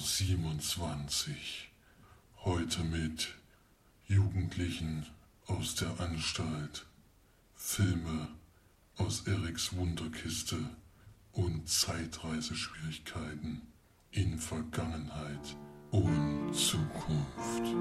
27. 0.00 1.70
Heute 2.44 2.82
mit 2.84 3.34
Jugendlichen 4.06 5.06
aus 5.46 5.74
der 5.74 6.00
Anstalt, 6.00 6.86
Filme 7.54 8.28
aus 8.96 9.26
Eriks 9.26 9.76
Wunderkiste 9.76 10.58
und 11.32 11.68
Zeitreiseschwierigkeiten 11.68 13.62
in 14.12 14.38
Vergangenheit 14.38 15.56
und 15.90 16.54
Zukunft. 16.54 17.76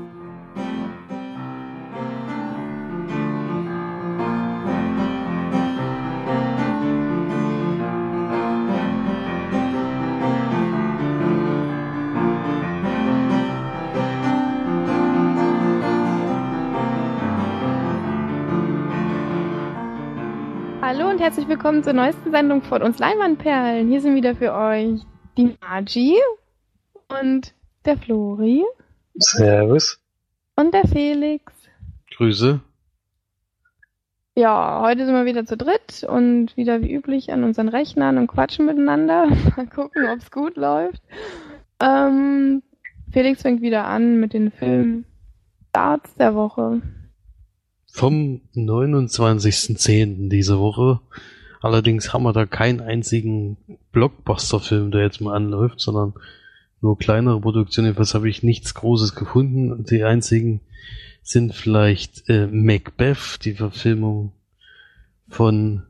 Herzlich 21.29 21.47
willkommen 21.47 21.83
zur 21.83 21.93
neuesten 21.93 22.31
Sendung 22.31 22.63
von 22.63 22.81
uns 22.81 22.97
Leinwandperlen. 22.97 23.88
Hier 23.88 24.01
sind 24.01 24.15
wieder 24.15 24.35
für 24.35 24.51
euch 24.51 24.99
die 25.38 25.55
Magi 25.61 26.15
und 27.07 27.53
der 27.85 27.97
Flori 27.97 28.63
Servus. 29.13 30.02
und 30.55 30.73
der 30.73 30.88
Felix. 30.88 31.53
Grüße. 32.17 32.61
Ja, 34.33 34.81
heute 34.81 35.05
sind 35.05 35.13
wir 35.13 35.25
wieder 35.25 35.45
zu 35.45 35.55
dritt 35.55 36.03
und 36.03 36.57
wieder 36.57 36.81
wie 36.81 36.91
üblich 36.91 37.31
an 37.31 37.43
unseren 37.43 37.69
Rechnern 37.69 38.17
und 38.17 38.25
quatschen 38.25 38.66
miteinander. 38.66 39.27
Mal 39.55 39.67
gucken, 39.67 40.07
ob's 40.11 40.31
gut 40.31 40.57
läuft. 40.57 41.03
Ähm, 41.80 42.63
Felix 43.11 43.43
fängt 43.43 43.61
wieder 43.61 43.86
an 43.86 44.19
mit 44.19 44.33
den 44.33 44.49
Filmstarts 44.49 46.16
der 46.16 46.33
Woche. 46.33 46.81
Vom 47.92 48.42
29.10. 48.56 50.30
diese 50.30 50.59
Woche. 50.59 51.00
Allerdings 51.62 52.14
haben 52.14 52.23
wir 52.23 52.34
da 52.34 52.45
keinen 52.45 52.80
einzigen 52.80 53.58
Blockbuster-Film, 53.92 54.92
der 54.92 55.02
jetzt 55.02 55.20
mal 55.22 55.36
anläuft, 55.36 55.80
sondern 55.82 56.14
nur 56.82 56.98
kleinere 56.98 57.42
Produktionen. 57.42 57.88
Jedenfalls 57.88 58.14
habe 58.14 58.30
ich 58.30 58.44
nichts 58.44 58.73
Großes 58.73 59.16
gefunden. 59.16 59.84
Die 59.84 60.04
einzigen 60.04 60.62
sind 61.22 61.54
vielleicht 61.54 62.30
äh, 62.30 62.48
Macbeth, 62.48 63.44
die 63.44 63.54
Verfilmung 63.54 64.32
von 65.28 65.84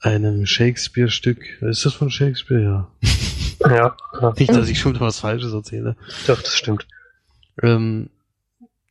einem 0.00 0.46
Shakespeare-Stück. 0.46 1.62
Ist 1.62 1.84
das 1.84 1.92
von 1.94 2.10
Shakespeare? 2.10 2.62
Ja. 2.62 2.90
Ja, 3.60 3.96
ja, 4.20 4.34
Nicht, 4.38 4.50
dass 4.54 4.68
ich 4.68 4.78
schon 4.78 4.98
was 5.00 5.20
Falsches 5.20 5.52
erzähle. 5.52 5.96
doch, 6.26 6.40
das 6.42 6.54
stimmt. 6.54 6.86
Ähm, 7.62 8.10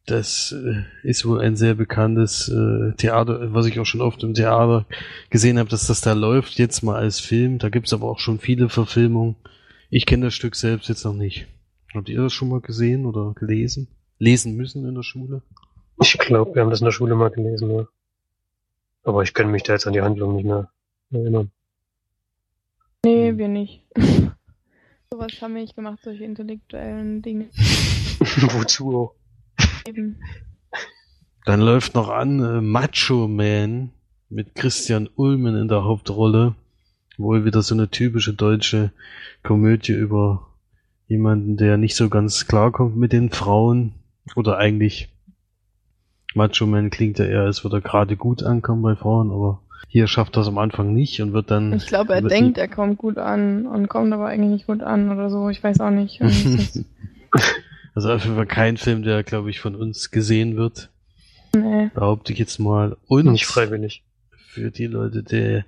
das 0.06 0.52
äh, 0.52 0.84
ist 1.08 1.26
wohl 1.26 1.40
ein 1.40 1.56
sehr 1.56 1.76
bekanntes 1.76 2.50
äh, 2.50 2.94
Theater, 2.98 3.54
was 3.54 3.66
ich 3.66 3.80
auch 3.80 3.86
schon 3.86 4.02
oft 4.02 4.22
im 4.24 4.34
Theater 4.34 4.86
gesehen 5.30 5.58
habe, 5.58 5.70
dass 5.70 5.88
das 5.88 6.02
da 6.02 6.14
läuft, 6.14 6.60
jetzt 6.60 6.84
mal 6.84 6.98
als 6.98 7.20
Film. 7.20 7.58
Da 7.58 7.70
gibt's 7.70 7.94
aber 7.94 8.10
auch 8.10 8.20
schon 8.20 8.40
viele 8.40 8.70
Verfilmungen. 8.70 9.36
Ich 9.90 10.06
kenne 10.06 10.26
das 10.26 10.34
Stück 10.34 10.56
selbst 10.56 10.90
jetzt 10.90 11.06
noch 11.06 11.14
nicht. 11.14 11.48
Habt 11.94 12.10
ihr 12.10 12.22
das 12.22 12.34
schon 12.34 12.50
mal 12.50 12.60
gesehen 12.60 13.06
oder 13.06 13.34
gelesen? 13.34 13.88
Lesen 14.20 14.56
müssen 14.56 14.86
in 14.88 14.96
der 14.96 15.04
Schule? 15.04 15.42
Ich 16.02 16.18
glaube, 16.18 16.56
wir 16.56 16.64
haben 16.64 16.70
das 16.70 16.82
in 16.82 16.86
der 16.86 16.92
Schule 16.92 17.16
mal 17.16 17.30
gelesen, 17.30 17.72
ja. 17.72 17.88
Aber 19.04 19.22
ich 19.24 19.34
kann 19.34 19.52
mich 19.52 19.64
da 19.64 19.74
jetzt 19.74 19.86
an 19.86 19.94
die 19.94 20.02
Handlung 20.02 20.36
nicht 20.36 20.46
mehr 20.46 20.70
erinnern. 21.12 21.52
Nee, 23.06 23.30
Hm. 23.30 23.38
wir 23.38 23.48
nicht. 23.48 23.84
Sowas 25.12 25.32
haben 25.42 25.54
wir 25.56 25.62
nicht 25.62 25.76
gemacht, 25.76 26.00
solche 26.04 26.24
intellektuellen 26.24 27.22
Dinge. 27.22 27.50
Wozu 28.20 28.98
auch? 28.98 29.16
Eben. 29.88 30.18
Dann 31.46 31.62
läuft 31.62 31.96
noch 31.96 32.10
an 32.10 32.40
äh, 32.40 32.62
Macho 32.62 33.28
Man 33.28 33.92
mit 34.30 34.56
Christian 34.56 35.10
Ulmen 35.16 35.56
in 35.56 35.68
der 35.68 35.84
Hauptrolle. 35.84 36.56
Wohl 37.18 37.46
wieder 37.46 37.62
so 37.62 37.76
eine 37.76 37.90
typische 37.90 38.34
deutsche 38.34 38.92
Komödie 39.44 39.94
über 39.94 40.48
jemanden, 41.08 41.58
der 41.58 41.78
nicht 41.78 41.96
so 41.96 42.10
ganz 42.10 42.48
klarkommt 42.48 42.96
mit 42.96 43.14
den 43.14 43.30
Frauen. 43.30 43.94
Oder 44.36 44.58
eigentlich 44.58 45.10
Macho 46.34 46.66
Man 46.66 46.90
klingt 46.90 47.20
ja 47.20 47.26
eher, 47.26 47.42
als 47.42 47.64
würde 47.64 47.78
er 47.78 47.82
gerade 47.82 48.16
gut 48.16 48.42
ankommen 48.42 48.82
bei 48.82 48.96
Frauen, 48.96 49.32
aber 49.32 49.62
hier 49.88 50.08
schafft 50.08 50.38
er 50.38 50.42
es 50.42 50.48
am 50.48 50.58
Anfang 50.58 50.94
nicht 50.94 51.22
und 51.22 51.34
wird 51.34 51.52
dann. 51.52 51.74
Ich 51.74 51.86
glaube, 51.88 52.14
er 52.14 52.22
denkt, 52.22 52.58
er 52.58 52.68
kommt 52.68 52.98
gut 52.98 53.18
an 53.18 53.68
und 53.68 53.90
kommt 53.90 54.12
aber 54.14 54.28
eigentlich 54.28 54.50
nicht 54.50 54.68
gut 54.68 54.82
an 54.82 55.12
oder 55.12 55.30
so. 55.30 55.50
Ich 55.50 55.64
weiß 55.64 55.82
auch 55.82 55.92
nicht. 55.92 56.20
Also 57.96 58.12
auf 58.12 58.24
jeden 58.24 58.36
Fall 58.36 58.48
kein 58.48 58.78
Film, 58.78 59.04
der, 59.04 59.24
glaube 59.24 59.50
ich, 59.50 59.60
von 59.60 59.76
uns 59.76 60.12
gesehen 60.12 60.56
wird. 60.58 60.90
nee. 61.56 61.90
Behaupte 61.94 62.34
ich 62.34 62.40
jetzt 62.40 62.60
mal. 62.60 62.98
Und 63.08 63.26
Nicht 63.32 63.46
freiwillig. 63.46 64.04
für 64.48 64.72
die 64.72 64.88
Leute, 64.88 65.24
der, 65.24 65.66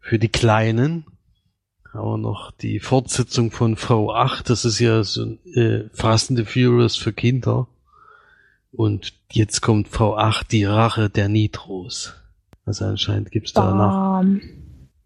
für 0.00 0.18
die 0.18 0.28
Kleinen, 0.28 1.04
haben 1.92 2.08
wir 2.08 2.18
noch 2.18 2.50
die 2.52 2.78
Fortsetzung 2.80 3.50
von 3.50 3.76
V8. 3.76 4.44
Das 4.46 4.64
ist 4.64 4.78
ja 4.78 5.02
so 5.02 5.24
ein 5.24 5.38
äh, 5.54 5.88
Fast 5.92 6.30
and 6.30 6.38
the 6.38 6.44
Furious 6.44 6.96
für 6.96 7.12
Kinder. 7.12 7.66
Und 8.72 9.14
jetzt 9.32 9.62
kommt 9.62 9.88
V8, 9.88 10.48
die 10.48 10.64
Rache 10.64 11.08
der 11.10 11.28
Nitros. 11.28 12.14
Also 12.64 12.84
anscheinend 12.84 13.30
gibt's 13.30 13.52
da 13.52 13.74
nach 13.74 14.20
Bam. 14.20 14.40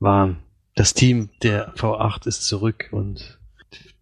Wahn. 0.01 0.37
Das 0.75 0.95
Team 0.95 1.29
der 1.43 1.75
V8 1.75 2.27
ist 2.27 2.47
zurück 2.47 2.89
und 2.91 3.39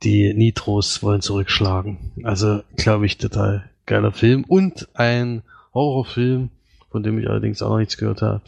die 0.03 0.33
Nitros 0.35 1.03
wollen 1.03 1.21
zurückschlagen. 1.21 1.99
Also, 2.23 2.63
glaube 2.77 3.07
ich, 3.07 3.19
total 3.19 3.69
geiler 3.87 4.13
Film. 4.13 4.45
Und 4.45 4.89
ein 4.95 5.43
Horrorfilm, 5.75 6.51
von 6.91 7.03
dem 7.03 7.19
ich 7.19 7.29
allerdings 7.29 7.63
auch 7.63 7.71
noch 7.71 7.79
nichts 7.79 7.97
gehört 7.97 8.23
habe. 8.23 8.41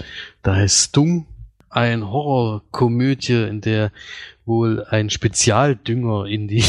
Da 0.43 0.55
heißt 0.55 0.89
Stung. 0.89 1.27
Ein 1.73 2.11
Horrorkomödie, 2.11 3.45
in 3.45 3.61
der 3.61 3.93
wohl 4.45 4.85
ein 4.85 5.09
Spezialdünger 5.09 6.27
in 6.27 6.49
die, 6.49 6.65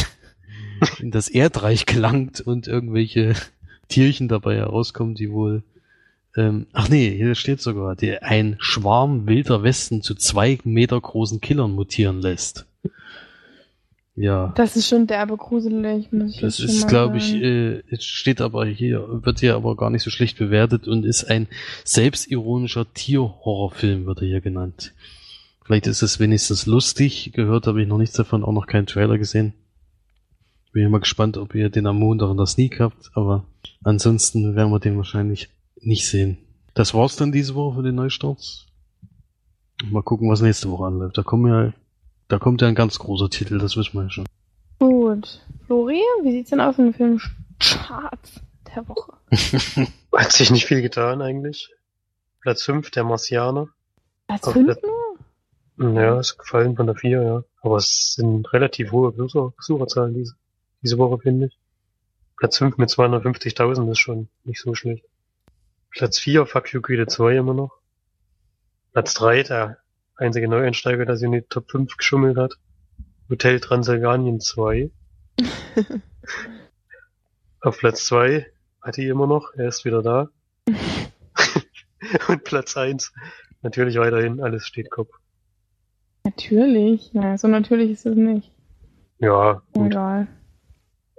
in 0.99 1.09
das 1.09 1.27
Erdreich 1.27 1.87
gelangt 1.87 2.39
und 2.39 2.67
irgendwelche 2.67 3.33
Tierchen 3.87 4.27
dabei 4.27 4.57
herauskommen, 4.57 5.15
die 5.15 5.31
wohl 5.31 5.63
ähm, 6.37 6.67
ach 6.71 6.87
nee, 6.87 7.09
hier 7.15 7.35
steht 7.35 7.61
sogar, 7.61 7.95
der 7.95 8.23
ein 8.23 8.55
Schwarm 8.59 9.27
wilder 9.27 9.63
Westen 9.63 10.01
zu 10.01 10.15
zwei 10.15 10.59
Meter 10.63 10.99
großen 10.99 11.41
Killern 11.41 11.71
mutieren 11.71 12.21
lässt. 12.21 12.65
Ja, 14.21 14.53
Das 14.55 14.75
ist 14.75 14.87
schon 14.87 15.07
derbe 15.07 15.35
gruselig, 15.35 16.11
muss 16.11 16.35
ich 16.35 16.41
das 16.41 16.59
ist, 16.59 16.87
glaube 16.87 17.17
ich, 17.17 17.33
äh, 17.33 17.81
steht 17.97 18.39
aber 18.39 18.67
hier, 18.67 19.03
wird 19.23 19.39
hier 19.39 19.55
aber 19.55 19.75
gar 19.75 19.89
nicht 19.89 20.03
so 20.03 20.11
schlecht 20.11 20.37
bewertet 20.37 20.87
und 20.87 21.05
ist 21.05 21.23
ein 21.23 21.47
selbstironischer 21.83 22.85
Tierhorrorfilm, 22.93 24.05
wird 24.05 24.21
er 24.21 24.27
hier 24.27 24.41
genannt. 24.41 24.93
Vielleicht 25.65 25.87
ist 25.87 26.03
es 26.03 26.19
wenigstens 26.19 26.67
lustig, 26.67 27.31
gehört 27.33 27.65
habe 27.65 27.81
ich 27.81 27.87
noch 27.87 27.97
nichts 27.97 28.15
davon, 28.15 28.43
auch 28.43 28.51
noch 28.51 28.67
keinen 28.67 28.85
Trailer 28.85 29.17
gesehen. 29.17 29.53
Bin 30.71 30.83
ja 30.83 30.89
mal 30.89 30.99
gespannt, 30.99 31.37
ob 31.37 31.55
ihr 31.55 31.71
den 31.71 31.87
am 31.87 31.97
Montag 31.97 32.29
in 32.29 32.37
der 32.37 32.45
Sneak 32.45 32.79
habt, 32.79 33.09
aber 33.15 33.45
ansonsten 33.83 34.55
werden 34.55 34.71
wir 34.71 34.79
den 34.79 34.97
wahrscheinlich 34.97 35.49
nicht 35.77 36.07
sehen. 36.07 36.37
Das 36.75 36.93
war's 36.93 37.15
dann 37.15 37.31
diese 37.31 37.55
Woche 37.55 37.77
für 37.77 37.83
den 37.83 37.95
Neustarts. 37.95 38.67
Mal 39.89 40.03
gucken, 40.03 40.29
was 40.29 40.41
nächste 40.41 40.69
Woche 40.69 40.85
anläuft. 40.85 41.17
Da 41.17 41.23
kommen 41.23 41.51
ja, 41.51 41.73
da 42.31 42.39
kommt 42.39 42.61
ja 42.61 42.67
ein 42.67 42.75
ganz 42.75 42.97
großer 42.97 43.29
Titel, 43.29 43.59
das 43.59 43.75
wissen 43.75 43.93
wir 43.93 44.03
ja 44.03 44.09
schon. 44.09 44.25
Gut. 44.79 45.41
Flori, 45.65 46.01
wie 46.23 46.31
sieht's 46.31 46.49
denn 46.49 46.61
aus 46.61 46.77
mit 46.77 46.87
dem 46.87 47.19
Filmcharts 47.59 48.41
der 48.73 48.87
Woche? 48.87 49.13
Hat 50.15 50.31
sich 50.31 50.49
nicht 50.49 50.65
viel 50.65 50.81
getan 50.81 51.21
eigentlich. 51.21 51.69
Platz 52.39 52.63
5, 52.63 52.89
der 52.91 53.03
Marsianer. 53.03 53.67
Platz 54.27 54.47
Auf 54.47 54.53
5 54.53 54.65
Platz- 54.65 54.81
nur? 55.77 55.93
Ja, 56.01 56.19
ist 56.19 56.37
gefallen 56.37 56.75
von 56.75 56.85
der 56.85 56.95
4, 56.95 57.21
ja. 57.21 57.43
Aber 57.61 57.77
es 57.77 58.13
sind 58.13 58.51
relativ 58.53 58.91
hohe 58.91 59.11
Besucher, 59.11 59.51
Besucherzahlen 59.57 60.13
diese, 60.13 60.35
diese 60.81 60.97
Woche, 60.97 61.17
finde 61.19 61.47
ich. 61.47 61.57
Platz 62.37 62.57
5 62.57 62.77
mit 62.77 62.89
250.000 62.89 63.91
ist 63.91 63.99
schon 63.99 64.29
nicht 64.43 64.61
so 64.61 64.73
schlecht. 64.73 65.05
Platz 65.89 66.19
4, 66.19 66.45
Fuck 66.45 66.71
You 66.73 66.81
Güte 66.81 67.07
2 67.07 67.35
immer 67.37 67.53
noch. 67.53 67.71
Platz 68.93 69.13
3, 69.15 69.43
der 69.43 69.77
einzige 70.21 70.47
Neueinsteiger, 70.47 71.05
der 71.05 71.17
sich 71.17 71.25
in 71.25 71.31
die 71.31 71.41
Top 71.41 71.69
5 71.71 71.97
geschummelt 71.97 72.37
hat. 72.37 72.53
Hotel 73.29 73.59
Transylvanien 73.59 74.39
2. 74.39 74.91
Auf 77.61 77.79
Platz 77.79 78.05
2 78.05 78.45
hat 78.81 78.97
die 78.97 79.07
immer 79.07 79.27
noch, 79.27 79.53
er 79.55 79.67
ist 79.67 79.83
wieder 79.83 80.01
da. 80.01 80.29
Und 82.27 82.43
Platz 82.43 82.77
1, 82.77 83.13
natürlich 83.61 83.97
weiterhin, 83.97 84.41
alles 84.41 84.65
steht 84.65 84.91
Kopf. 84.91 85.11
Natürlich. 86.23 87.11
Na, 87.13 87.37
so 87.37 87.47
natürlich 87.47 87.91
ist 87.91 88.05
es 88.05 88.15
nicht. 88.15 88.51
Ja, 89.19 89.61
gut. 89.73 89.87
Egal. 89.87 90.27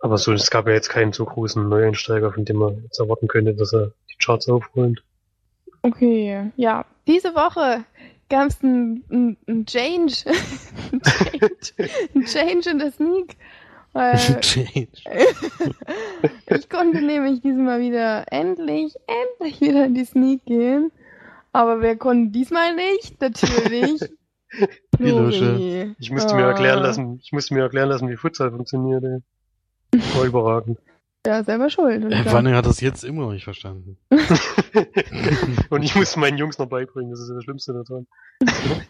Aber 0.00 0.18
so, 0.18 0.32
es 0.32 0.50
gab 0.50 0.66
ja 0.66 0.72
jetzt 0.72 0.88
keinen 0.88 1.12
so 1.12 1.24
großen 1.24 1.68
Neueinsteiger, 1.68 2.32
von 2.32 2.44
dem 2.44 2.56
man 2.56 2.82
jetzt 2.82 2.98
erwarten 2.98 3.28
könnte, 3.28 3.54
dass 3.54 3.72
er 3.72 3.92
die 4.10 4.16
Charts 4.18 4.48
aufräumt. 4.48 5.02
Okay, 5.82 6.50
ja. 6.56 6.84
Diese 7.06 7.34
Woche 7.34 7.84
gab 8.32 8.48
es 8.48 8.62
ein, 8.62 9.36
ein, 9.46 9.66
Change. 9.66 10.14
ein 10.92 11.02
Change. 11.02 11.90
Ein 12.14 12.24
Change 12.24 12.70
in 12.70 12.78
der 12.78 12.90
Sneak. 12.90 13.36
Weil 13.92 14.16
Change. 14.40 14.88
ich 16.46 16.68
konnte 16.70 17.02
nämlich 17.02 17.42
diesmal 17.42 17.80
wieder 17.80 18.24
endlich, 18.32 18.94
endlich 19.06 19.60
wieder 19.60 19.84
in 19.84 19.94
die 19.94 20.06
Sneak 20.06 20.46
gehen. 20.46 20.90
Aber 21.52 21.82
wer 21.82 21.96
konnte 21.96 22.32
diesmal 22.32 22.74
nicht? 22.74 23.20
Natürlich. 23.20 24.00
Flori. 24.96 25.94
Ich 25.98 26.10
musste 26.10 26.34
mir 26.34 26.44
erklären 26.44 26.78
Ah, 26.78 26.86
lassen, 26.86 27.20
ich 27.22 27.32
musste 27.32 27.52
mir 27.52 27.60
erklären 27.60 27.90
lassen, 27.90 28.08
wie 28.08 28.16
Futsal 28.16 28.50
funktioniert, 28.50 29.04
ey. 29.04 29.18
War 30.14 30.24
überragend. 30.24 30.78
Ja, 31.26 31.44
selber 31.44 31.70
schuld. 31.70 32.04
Äh, 32.12 32.24
Vor 32.24 32.38
allem 32.38 32.54
hat 32.54 32.66
das 32.66 32.80
jetzt 32.80 33.04
immer 33.04 33.22
noch 33.22 33.32
nicht 33.32 33.44
verstanden. 33.44 33.96
Und 35.70 35.82
ich 35.82 35.94
musste 35.94 36.18
meinen 36.18 36.36
Jungs 36.36 36.58
noch 36.58 36.66
beibringen, 36.68 37.10
das 37.10 37.20
ist 37.20 37.28
ja 37.28 37.34
das 37.34 37.44
Schlimmste 37.44 37.72
daran. 37.72 38.06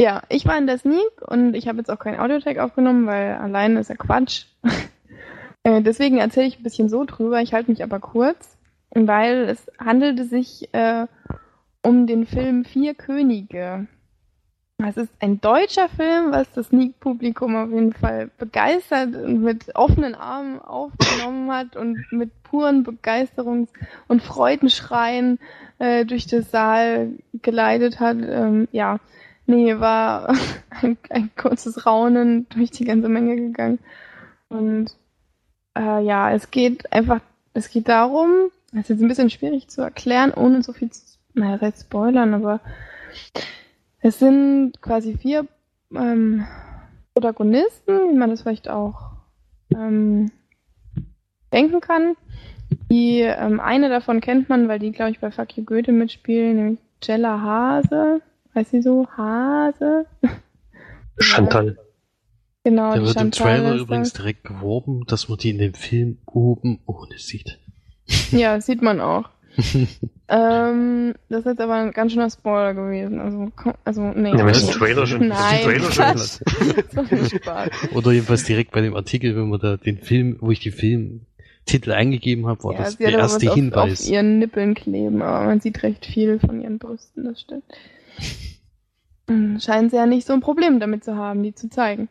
Ja, 0.00 0.22
ich 0.30 0.46
war 0.46 0.56
in 0.56 0.66
der 0.66 0.78
Sneak 0.78 1.20
und 1.26 1.52
ich 1.52 1.68
habe 1.68 1.76
jetzt 1.76 1.90
auch 1.90 1.98
kein 1.98 2.18
Audiotag 2.18 2.56
aufgenommen, 2.56 3.06
weil 3.06 3.34
alleine 3.34 3.80
ist 3.80 3.90
ja 3.90 3.96
Quatsch. 3.96 4.46
äh, 5.62 5.82
deswegen 5.82 6.16
erzähle 6.16 6.46
ich 6.46 6.58
ein 6.58 6.62
bisschen 6.62 6.88
so 6.88 7.04
drüber. 7.04 7.42
Ich 7.42 7.52
halte 7.52 7.70
mich 7.70 7.82
aber 7.82 8.00
kurz, 8.00 8.56
weil 8.94 9.42
es 9.42 9.70
handelte 9.78 10.24
sich 10.24 10.72
äh, 10.72 11.06
um 11.82 12.06
den 12.06 12.24
Film 12.24 12.64
Vier 12.64 12.94
Könige. 12.94 13.88
Es 14.84 14.96
ist 14.96 15.12
ein 15.20 15.40
deutscher 15.40 15.88
Film, 15.88 16.32
was 16.32 16.50
das 16.52 16.68
Sneak-Publikum 16.68 17.56
auf 17.56 17.70
jeden 17.70 17.92
Fall 17.92 18.30
begeistert 18.38 19.14
und 19.14 19.42
mit 19.42 19.74
offenen 19.74 20.14
Armen 20.14 20.58
aufgenommen 20.60 21.50
hat 21.52 21.76
und 21.76 21.98
mit 22.10 22.30
puren 22.42 22.84
Begeisterungs- 22.84 23.68
und 24.08 24.22
Freudenschreien 24.22 25.38
äh, 25.78 26.04
durch 26.04 26.26
den 26.26 26.42
Saal 26.42 27.10
geleitet 27.42 28.00
hat. 28.00 28.16
Ähm, 28.20 28.68
ja, 28.72 28.98
nee, 29.46 29.78
war 29.78 30.34
ein, 30.70 30.96
ein 31.10 31.30
kurzes 31.36 31.86
Raunen 31.86 32.48
durch 32.48 32.70
die 32.70 32.84
ganze 32.84 33.08
Menge 33.08 33.36
gegangen. 33.36 33.78
Und 34.48 34.90
äh, 35.76 36.02
ja, 36.02 36.32
es 36.32 36.50
geht 36.50 36.92
einfach, 36.92 37.20
es 37.52 37.70
geht 37.70 37.88
darum, 37.88 38.50
das 38.72 38.82
ist 38.82 38.88
jetzt 38.90 39.02
ein 39.02 39.08
bisschen 39.08 39.30
schwierig 39.30 39.68
zu 39.68 39.82
erklären, 39.82 40.32
ohne 40.32 40.62
so 40.62 40.72
viel 40.72 40.90
zu, 40.90 41.02
naja, 41.34 41.58
das 41.58 41.82
spoilern, 41.82 42.34
aber 42.34 42.60
es 44.00 44.18
sind 44.18 44.80
quasi 44.80 45.16
vier 45.16 45.46
ähm, 45.94 46.46
Protagonisten, 47.14 48.10
wie 48.10 48.16
man 48.16 48.30
das 48.30 48.42
vielleicht 48.42 48.68
auch 48.68 49.12
ähm, 49.74 50.30
denken 51.52 51.80
kann. 51.80 52.16
Die 52.90 53.20
ähm, 53.20 53.60
eine 53.60 53.88
davon 53.88 54.20
kennt 54.20 54.48
man, 54.48 54.68
weil 54.68 54.78
die, 54.78 54.92
glaube 54.92 55.10
ich, 55.10 55.20
bei 55.20 55.30
Fuck 55.30 55.56
You 55.56 55.64
Goethe 55.64 55.92
mitspielen, 55.92 56.56
nämlich 56.56 56.78
Jella 57.02 57.40
Hase. 57.40 58.22
Heißt 58.54 58.70
sie 58.70 58.82
so? 58.82 59.06
Hase? 59.16 60.06
Chantal. 61.18 61.78
Genau, 62.64 62.90
Da 62.92 62.98
die 62.98 63.06
wird 63.06 63.16
im 63.16 63.32
Chantal 63.32 63.56
Trailer 63.56 63.74
ist 63.74 63.80
übrigens 63.82 64.12
das. 64.12 64.22
direkt 64.22 64.44
geworben, 64.44 65.04
dass 65.06 65.28
man 65.28 65.38
die 65.38 65.50
in 65.50 65.58
dem 65.58 65.74
Film 65.74 66.18
oben 66.26 66.80
ohne 66.86 67.18
sieht. 67.18 67.58
Ja, 68.32 68.60
sieht 68.60 68.82
man 68.82 69.00
auch. 69.00 69.28
ähm, 70.28 71.14
das 71.28 71.40
ist 71.40 71.46
jetzt 71.46 71.60
aber 71.60 71.74
ein 71.74 71.92
ganz 71.92 72.12
schöner 72.12 72.30
Spoiler 72.30 72.74
gewesen. 72.74 73.20
Also, 73.20 73.50
also 73.84 74.02
nee. 74.02 74.30
Ja, 74.30 74.48
ist 74.48 74.68
ein 74.68 74.74
Trailer 74.74 75.06
schon, 75.06 75.22
ist 75.22 75.28
Nein, 75.28 75.54
ein 75.54 75.62
Trailer 75.62 76.18
schon. 76.18 77.06
Das 77.08 77.30
Spaß. 77.30 77.70
Oder 77.94 78.12
jedenfalls 78.12 78.44
direkt 78.44 78.72
bei 78.72 78.80
dem 78.80 78.94
Artikel, 78.94 79.36
wenn 79.36 79.48
man 79.48 79.60
da 79.60 79.76
den 79.76 79.98
Film, 79.98 80.36
wo 80.40 80.50
ich 80.50 80.60
die 80.60 80.70
Filmtitel 80.70 81.92
eingegeben 81.92 82.46
habe, 82.46 82.62
war 82.64 82.74
ja, 82.74 82.78
das 82.80 82.96
der 82.96 83.12
erste 83.12 83.46
was 83.46 83.54
Hinweis. 83.54 84.00
Auf, 84.00 84.06
auf 84.06 84.12
ihren 84.12 84.38
Nippeln 84.38 84.74
kleben, 84.74 85.22
aber 85.22 85.46
man 85.46 85.60
sieht 85.60 85.82
recht 85.82 86.06
viel 86.06 86.38
von 86.38 86.60
ihren 86.60 86.78
Brüsten, 86.78 87.24
das 87.24 87.40
stimmt. 87.40 87.64
Hm, 89.28 89.60
Scheinen 89.60 89.90
sie 89.90 89.96
ja 89.96 90.06
nicht 90.06 90.26
so 90.26 90.32
ein 90.32 90.40
Problem 90.40 90.80
damit 90.80 91.04
zu 91.04 91.16
haben, 91.16 91.42
die 91.42 91.54
zu 91.54 91.70
zeigen. 91.70 92.08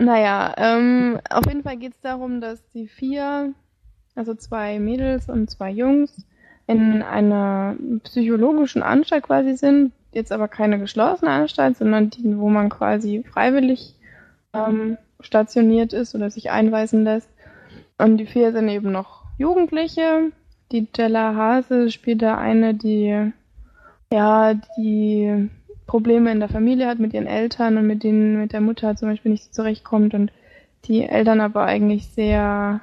Naja, 0.00 0.54
ähm, 0.56 1.20
auf 1.28 1.46
jeden 1.46 1.62
Fall 1.62 1.76
geht 1.76 1.92
es 1.92 2.00
darum, 2.00 2.40
dass 2.40 2.66
die 2.70 2.88
vier, 2.88 3.52
also 4.14 4.34
zwei 4.34 4.78
Mädels 4.78 5.28
und 5.28 5.50
zwei 5.50 5.70
Jungs, 5.70 6.26
in 6.70 7.02
einer 7.02 7.74
psychologischen 8.04 8.82
Anstalt 8.82 9.24
quasi 9.24 9.56
sind, 9.56 9.92
jetzt 10.12 10.30
aber 10.30 10.46
keine 10.46 10.78
geschlossene 10.78 11.30
Anstalt, 11.30 11.76
sondern 11.76 12.10
die, 12.10 12.38
wo 12.38 12.48
man 12.48 12.68
quasi 12.68 13.24
freiwillig 13.24 13.94
ähm, 14.52 14.96
stationiert 15.20 15.92
ist 15.92 16.14
oder 16.14 16.30
sich 16.30 16.50
einweisen 16.50 17.02
lässt. 17.04 17.28
Und 17.98 18.18
die 18.18 18.26
vier 18.26 18.52
sind 18.52 18.68
eben 18.68 18.92
noch 18.92 19.24
Jugendliche. 19.36 20.30
Die 20.70 20.86
Jella 20.96 21.34
Hase 21.34 21.90
spielt 21.90 22.22
da 22.22 22.38
eine, 22.38 22.74
die 22.74 23.32
ja, 24.12 24.54
die 24.76 25.48
Probleme 25.86 26.30
in 26.30 26.40
der 26.40 26.48
Familie 26.48 26.86
hat 26.86 27.00
mit 27.00 27.14
ihren 27.14 27.26
Eltern 27.26 27.76
und 27.76 27.86
mit 27.86 28.04
denen, 28.04 28.38
mit 28.38 28.52
der 28.52 28.60
Mutter 28.60 28.94
zum 28.94 29.08
Beispiel 29.08 29.32
nicht 29.32 29.44
so 29.44 29.50
zurechtkommt 29.50 30.14
und 30.14 30.30
die 30.84 31.02
Eltern 31.02 31.40
aber 31.40 31.64
eigentlich 31.64 32.06
sehr, 32.08 32.80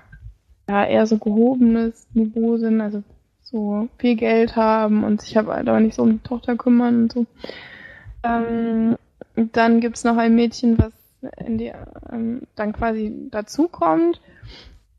ja, 0.69 0.85
eher 0.85 1.05
so 1.05 1.17
gehobenes 1.17 2.07
Niveau 2.13 2.57
sind, 2.57 2.81
also 2.81 3.03
so 3.49 3.87
viel 3.97 4.15
Geld 4.15 4.55
haben 4.55 5.03
und 5.03 5.21
sich 5.21 5.37
aber 5.37 5.55
halt 5.55 5.69
auch 5.69 5.79
nicht 5.79 5.95
so 5.95 6.03
um 6.03 6.11
die 6.11 6.23
Tochter 6.23 6.55
kümmern 6.55 7.03
und 7.03 7.13
so. 7.13 7.25
Ähm, 8.23 8.97
dann 9.35 9.79
gibt's 9.79 10.03
noch 10.03 10.17
ein 10.17 10.35
Mädchen, 10.35 10.77
was 10.77 10.91
in 11.45 11.57
die, 11.57 11.71
ähm, 12.11 12.41
dann 12.55 12.73
quasi 12.73 13.29
dazukommt. 13.31 14.19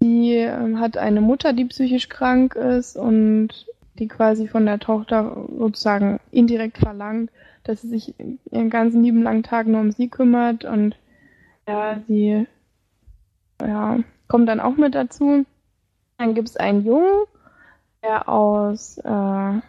Die 0.00 0.35
ähm, 0.35 0.81
hat 0.81 0.97
eine 0.97 1.21
Mutter, 1.21 1.53
die 1.53 1.67
psychisch 1.67 2.09
krank 2.09 2.55
ist 2.55 2.97
und 2.97 3.67
die 3.99 4.09
quasi 4.09 4.49
von 4.49 4.65
der 4.65 4.79
Tochter 4.79 5.47
sozusagen 5.59 6.21
indirekt 6.31 6.79
verlangt, 6.79 7.31
dass 7.65 7.83
sie 7.83 7.89
sich 7.89 8.15
ihren 8.51 8.71
ganzen 8.71 9.03
lieben 9.03 9.23
langen 9.23 9.43
Tag 9.43 9.67
nur 9.67 9.81
um 9.81 9.91
sie 9.91 10.09
kümmert 10.09 10.65
und 10.65 10.97
ja, 11.67 12.01
sie 12.06 12.47
ja, 13.61 13.99
kommt 14.29 14.49
dann 14.49 14.61
auch 14.61 14.77
mit 14.77 14.94
dazu. 14.94 15.44
Dann 16.17 16.35
gibt's 16.35 16.56
einen 16.56 16.85
Jungen, 16.87 17.27
der 18.03 18.29
aus, 18.29 18.99
äh, 18.99 19.61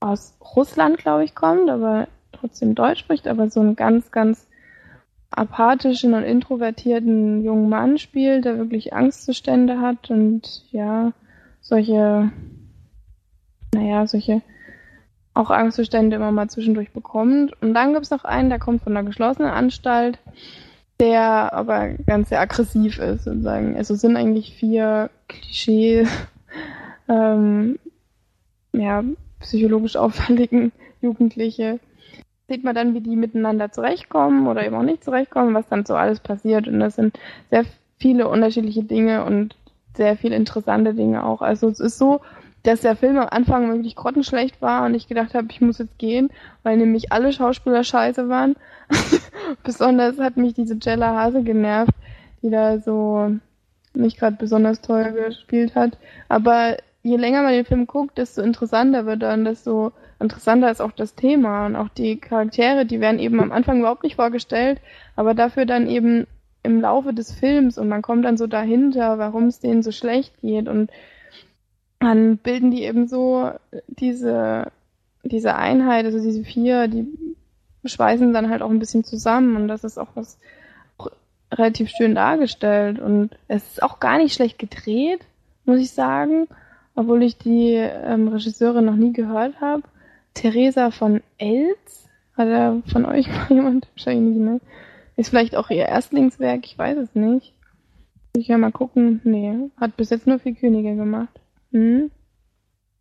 aus 0.00 0.34
Russland, 0.54 0.98
glaube 0.98 1.24
ich, 1.24 1.34
kommt, 1.34 1.70
aber 1.70 2.08
trotzdem 2.32 2.74
Deutsch 2.74 3.00
spricht, 3.00 3.26
aber 3.26 3.48
so 3.50 3.60
einen 3.60 3.76
ganz, 3.76 4.10
ganz 4.10 4.46
apathischen 5.30 6.14
und 6.14 6.22
introvertierten 6.22 7.42
jungen 7.42 7.68
Mann 7.68 7.98
spielt, 7.98 8.44
der 8.44 8.58
wirklich 8.58 8.92
Angstzustände 8.92 9.80
hat 9.80 10.10
und 10.10 10.64
ja, 10.70 11.12
solche, 11.60 12.30
naja, 13.74 14.06
solche 14.06 14.42
auch 15.32 15.50
Angstzustände 15.50 16.16
immer 16.16 16.30
mal 16.30 16.48
zwischendurch 16.48 16.92
bekommt. 16.92 17.60
Und 17.60 17.74
dann 17.74 17.92
gibt's 17.92 18.10
noch 18.10 18.24
einen, 18.24 18.50
der 18.50 18.60
kommt 18.60 18.82
von 18.82 18.96
einer 18.96 19.04
geschlossenen 19.06 19.50
Anstalt, 19.50 20.18
der 21.00 21.52
aber 21.52 21.88
ganz 22.06 22.28
sehr 22.28 22.40
aggressiv 22.40 22.98
ist 22.98 23.24
sozusagen. 23.24 23.76
Also 23.76 23.94
es 23.94 24.00
sind 24.00 24.16
eigentlich 24.16 24.54
vier 24.54 25.10
Klischee, 25.28 26.06
ähm, 27.08 27.78
ja, 28.72 29.04
psychologisch 29.40 29.96
auffälligen 29.96 30.72
Jugendliche. 31.00 31.80
Sieht 32.48 32.64
man 32.64 32.74
dann, 32.74 32.94
wie 32.94 33.00
die 33.00 33.16
miteinander 33.16 33.72
zurechtkommen 33.72 34.46
oder 34.46 34.66
eben 34.66 34.76
auch 34.76 34.82
nicht 34.82 35.02
zurechtkommen, 35.02 35.54
was 35.54 35.68
dann 35.68 35.86
so 35.86 35.94
alles 35.94 36.20
passiert. 36.20 36.68
Und 36.68 36.80
das 36.80 36.96
sind 36.96 37.18
sehr 37.50 37.64
viele 37.96 38.28
unterschiedliche 38.28 38.82
Dinge 38.82 39.24
und 39.24 39.56
sehr 39.96 40.16
viele 40.16 40.36
interessante 40.36 40.94
Dinge 40.94 41.24
auch. 41.24 41.40
Also 41.40 41.68
es 41.68 41.80
ist 41.80 41.98
so, 41.98 42.20
dass 42.64 42.80
der 42.80 42.96
Film 42.96 43.18
am 43.18 43.28
Anfang 43.30 43.72
wirklich 43.72 43.94
grottenschlecht 43.94 44.60
war 44.60 44.84
und 44.84 44.94
ich 44.94 45.06
gedacht 45.06 45.34
habe, 45.34 45.48
ich 45.50 45.60
muss 45.60 45.78
jetzt 45.78 45.98
gehen, 45.98 46.30
weil 46.62 46.76
nämlich 46.76 47.12
alle 47.12 47.32
Schauspieler 47.32 47.84
scheiße 47.84 48.28
waren. 48.28 48.56
besonders 49.62 50.18
hat 50.18 50.36
mich 50.36 50.54
diese 50.54 50.76
Jella 50.80 51.14
Hase 51.14 51.42
genervt, 51.42 51.92
die 52.42 52.50
da 52.50 52.78
so 52.78 53.36
nicht 53.92 54.18
gerade 54.18 54.36
besonders 54.36 54.80
toll 54.80 55.12
gespielt 55.12 55.74
hat. 55.74 55.98
Aber 56.28 56.76
je 57.04 57.16
länger 57.16 57.42
man 57.42 57.52
den 57.52 57.66
Film 57.66 57.86
guckt, 57.86 58.18
desto 58.18 58.42
interessanter 58.42 59.06
wird 59.06 59.22
er 59.22 59.34
und 59.34 59.44
desto 59.44 59.92
interessanter 60.18 60.70
ist 60.70 60.80
auch 60.80 60.92
das 60.92 61.14
Thema. 61.14 61.66
Und 61.66 61.76
auch 61.76 61.90
die 61.90 62.16
Charaktere, 62.16 62.86
die 62.86 63.00
werden 63.00 63.20
eben 63.20 63.40
am 63.40 63.52
Anfang 63.52 63.78
überhaupt 63.78 64.02
nicht 64.02 64.16
vorgestellt, 64.16 64.80
aber 65.14 65.34
dafür 65.34 65.66
dann 65.66 65.86
eben 65.86 66.26
im 66.62 66.80
Laufe 66.80 67.12
des 67.12 67.30
Films 67.30 67.76
und 67.76 67.88
man 67.88 68.00
kommt 68.00 68.24
dann 68.24 68.38
so 68.38 68.46
dahinter, 68.46 69.18
warum 69.18 69.48
es 69.48 69.60
denen 69.60 69.82
so 69.82 69.92
schlecht 69.92 70.32
geht 70.40 70.66
und 70.66 70.90
dann 72.00 72.38
bilden 72.38 72.70
die 72.70 72.84
eben 72.84 73.06
so 73.06 73.50
diese, 73.86 74.72
diese 75.22 75.56
Einheit, 75.56 76.06
also 76.06 76.18
diese 76.22 76.42
vier, 76.42 76.88
die 76.88 77.06
schweißen 77.84 78.32
dann 78.32 78.48
halt 78.48 78.62
auch 78.62 78.70
ein 78.70 78.78
bisschen 78.78 79.04
zusammen 79.04 79.56
und 79.56 79.68
das 79.68 79.84
ist 79.84 79.98
auch 79.98 80.08
was 80.14 80.38
auch 80.96 81.10
relativ 81.52 81.90
schön 81.90 82.14
dargestellt 82.14 82.98
und 82.98 83.36
es 83.46 83.72
ist 83.72 83.82
auch 83.82 84.00
gar 84.00 84.16
nicht 84.16 84.32
schlecht 84.32 84.58
gedreht, 84.58 85.20
muss 85.66 85.80
ich 85.80 85.90
sagen, 85.90 86.48
obwohl 86.94 87.22
ich 87.22 87.38
die 87.38 87.74
ähm, 87.74 88.28
Regisseurin 88.28 88.84
noch 88.84 88.96
nie 88.96 89.12
gehört 89.12 89.60
habe. 89.60 89.82
Theresa 90.34 90.90
von 90.90 91.22
Elz, 91.38 92.08
hat 92.36 92.48
er 92.48 92.82
von 92.86 93.04
euch 93.06 93.28
mal 93.32 93.46
jemand? 93.48 93.88
Wahrscheinlich 93.94 94.36
nicht, 94.36 94.44
ne? 94.44 94.60
Ist 95.16 95.30
vielleicht 95.30 95.56
auch 95.56 95.70
ihr 95.70 95.86
Erstlingswerk, 95.86 96.64
ich 96.64 96.76
weiß 96.76 96.98
es 96.98 97.14
nicht. 97.14 97.54
Ich 98.36 98.48
ja 98.48 98.58
mal 98.58 98.72
gucken. 98.72 99.20
Nee, 99.22 99.70
hat 99.76 99.96
bis 99.96 100.10
jetzt 100.10 100.26
nur 100.26 100.40
vier 100.40 100.54
Könige 100.54 100.96
gemacht. 100.96 101.40
Hm. 101.70 102.10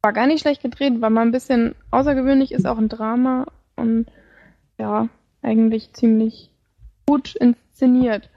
War 0.04 0.14
gar 0.14 0.28
nicht 0.28 0.42
schlecht 0.42 0.62
gedreht, 0.62 1.02
war 1.02 1.10
mal 1.10 1.22
ein 1.22 1.32
bisschen 1.32 1.76
außergewöhnlich, 1.90 2.52
ist 2.52 2.68
auch 2.68 2.78
ein 2.78 2.90
Drama 2.90 3.48
und 3.76 4.06
ja, 4.78 5.08
eigentlich 5.42 5.94
ziemlich 5.94 6.52
gut 7.08 7.36
inszeniert. 7.36 8.30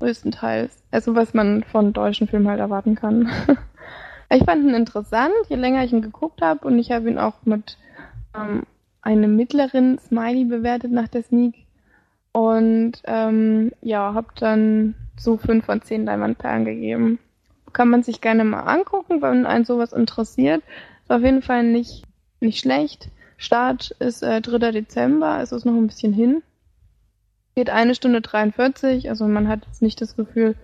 größtenteils. 0.00 0.76
Also 0.92 1.16
was 1.16 1.34
man 1.34 1.64
von 1.64 1.92
deutschen 1.92 2.28
Filmen 2.28 2.48
halt 2.48 2.60
erwarten 2.60 2.94
kann. 2.94 3.28
ich 4.30 4.44
fand 4.44 4.64
ihn 4.64 4.74
interessant, 4.74 5.32
je 5.48 5.56
länger 5.56 5.84
ich 5.84 5.92
ihn 5.92 6.02
geguckt 6.02 6.42
habe 6.42 6.66
und 6.66 6.78
ich 6.78 6.90
habe 6.90 7.08
ihn 7.08 7.18
auch 7.18 7.34
mit 7.44 7.78
ähm, 8.36 8.64
einem 9.00 9.36
mittleren 9.36 9.98
Smiley 9.98 10.44
bewertet 10.44 10.92
nach 10.92 11.08
der 11.08 11.22
Sneak. 11.22 11.54
Und 12.32 12.92
ähm, 13.04 13.72
ja, 13.80 14.12
habe 14.14 14.28
dann 14.38 14.94
so 15.18 15.38
fünf 15.38 15.64
von 15.64 15.82
zehn 15.82 16.04
Leinwandperlen 16.04 16.64
gegeben. 16.64 17.18
Kann 17.72 17.88
man 17.88 18.02
sich 18.02 18.20
gerne 18.20 18.44
mal 18.44 18.60
angucken, 18.60 19.22
wenn 19.22 19.46
einen 19.46 19.64
sowas 19.64 19.92
interessiert. 19.92 20.62
Ist 21.02 21.10
auf 21.10 21.22
jeden 21.22 21.42
Fall 21.42 21.64
nicht, 21.64 22.04
nicht 22.40 22.60
schlecht. 22.60 23.08
Start 23.38 23.92
ist 23.98 24.22
äh, 24.22 24.40
3. 24.40 24.72
Dezember, 24.72 25.28
also 25.28 25.56
ist 25.56 25.64
noch 25.64 25.74
ein 25.74 25.86
bisschen 25.86 26.12
hin. 26.12 26.42
Geht 27.54 27.70
eine 27.70 27.94
Stunde 27.94 28.20
43, 28.20 29.08
also 29.08 29.26
man 29.26 29.48
hat 29.48 29.64
jetzt 29.66 29.82
nicht 29.82 30.00
das 30.00 30.16
Gefühl, 30.16 30.54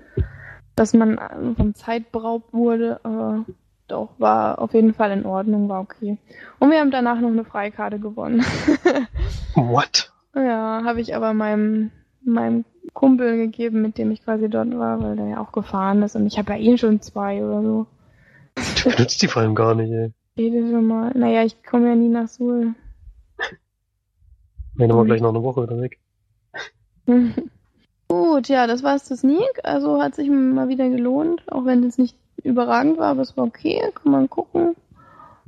dass 0.77 0.93
man 0.93 1.19
äh, 1.19 1.55
von 1.57 1.75
Zeit 1.75 2.13
beraubt 2.13 2.53
wurde. 2.53 3.01
Äh, 3.05 3.53
doch, 3.89 4.11
war 4.19 4.59
auf 4.61 4.73
jeden 4.73 4.95
Fall 4.95 5.11
in 5.13 5.27
Ordnung, 5.27 5.69
war 5.69 5.81
okay. 5.81 6.17
Und 6.59 6.71
wir 6.71 6.81
haben 6.81 6.91
danach 6.91 7.21
noch 7.21 7.29
eine 7.29 7.45
Freikarte 7.45 7.99
gewonnen. 7.99 8.45
What? 9.55 10.11
ja, 10.35 10.83
habe 10.85 11.01
ich 11.01 11.15
aber 11.15 11.33
meinem, 11.35 11.91
meinem 12.23 12.65
Kumpel 12.93 13.37
gegeben, 13.37 13.83
mit 13.83 13.99
dem 13.99 14.11
ich 14.11 14.25
quasi 14.25 14.49
dort 14.49 14.77
war, 14.79 15.01
weil 15.03 15.17
der 15.17 15.27
ja 15.27 15.41
auch 15.41 15.53
gefahren 15.53 16.03
ist. 16.03 16.17
Und 16.17 16.27
ich 16.27 16.39
habe 16.39 16.53
ja 16.53 16.59
eh 16.59 16.77
schon 16.79 17.01
zwei 17.01 17.45
oder 17.45 17.63
so. 17.63 17.87
Du 18.57 18.91
benutzt 18.91 19.21
die 19.23 19.29
vor 19.29 19.43
allem 19.43 19.55
gar 19.55 19.75
nicht, 19.75 19.91
ey. 19.91 20.13
Jedes 20.37 20.71
Mal. 20.73 21.13
Naja, 21.15 21.45
ich 21.45 21.63
komme 21.63 21.89
ja 21.89 21.95
nie 21.95 22.09
nach 22.09 22.29
Suhl. 22.29 22.75
Wenn 24.75 24.91
aber 24.91 25.05
gleich 25.05 25.21
noch 25.21 25.31
eine 25.31 25.43
Woche 25.43 25.63
wieder 25.63 25.81
weg. 25.81 25.99
Gut, 28.09 28.49
ja, 28.49 28.67
das 28.67 28.83
war 28.83 28.97
es 28.97 29.05
zu 29.05 29.17
Sneak. 29.17 29.61
Also 29.63 30.03
hat 30.03 30.15
sich 30.15 30.29
mal 30.29 30.69
wieder 30.69 30.89
gelohnt, 30.89 31.43
auch 31.51 31.65
wenn 31.65 31.85
es 31.85 31.99
nicht 31.99 32.17
überragend 32.43 32.99
war, 32.99 33.09
aber 33.09 33.23
es 33.23 33.37
war 33.37 33.45
okay, 33.45 33.81
kann 33.95 34.13
man 34.13 34.29
gucken. 34.29 34.77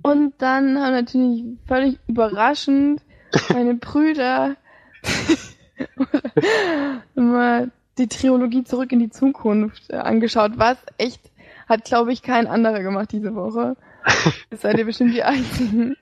Und 0.03 0.35
dann 0.39 0.81
haben 0.81 0.93
natürlich 0.93 1.45
völlig 1.67 1.99
überraschend 2.07 3.03
meine 3.53 3.75
Brüder 3.75 4.57
mal 7.15 7.71
die 7.99 8.09
Trilogie 8.09 8.65
zurück 8.65 8.93
in 8.93 9.01
die 9.01 9.11
Zukunft 9.11 9.91
äh, 9.91 9.97
angeschaut, 9.97 10.53
was 10.57 10.77
echt 10.99 11.21
hat, 11.69 11.85
glaube 11.85 12.13
ich, 12.13 12.23
kein 12.23 12.47
anderer 12.47 12.83
gemacht 12.83 13.13
diese 13.13 13.35
Woche. 13.35 13.77
Das 14.51 14.63
seid 14.63 14.79
ihr 14.79 14.85
bestimmt 14.85 15.15
die 15.15 15.25
Einzigen. 15.25 15.97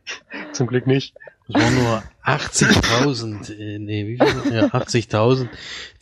Zum 0.53 0.67
Glück 0.67 0.87
nicht. 0.87 1.17
Das 1.47 1.63
waren 1.63 1.75
nur 1.75 2.03
80.000, 2.25 3.59
äh, 3.59 3.79
nee, 3.79 4.07
wie 4.07 4.19
viel? 4.19 4.55
Ja, 4.55 4.69
80.000. 4.69 5.49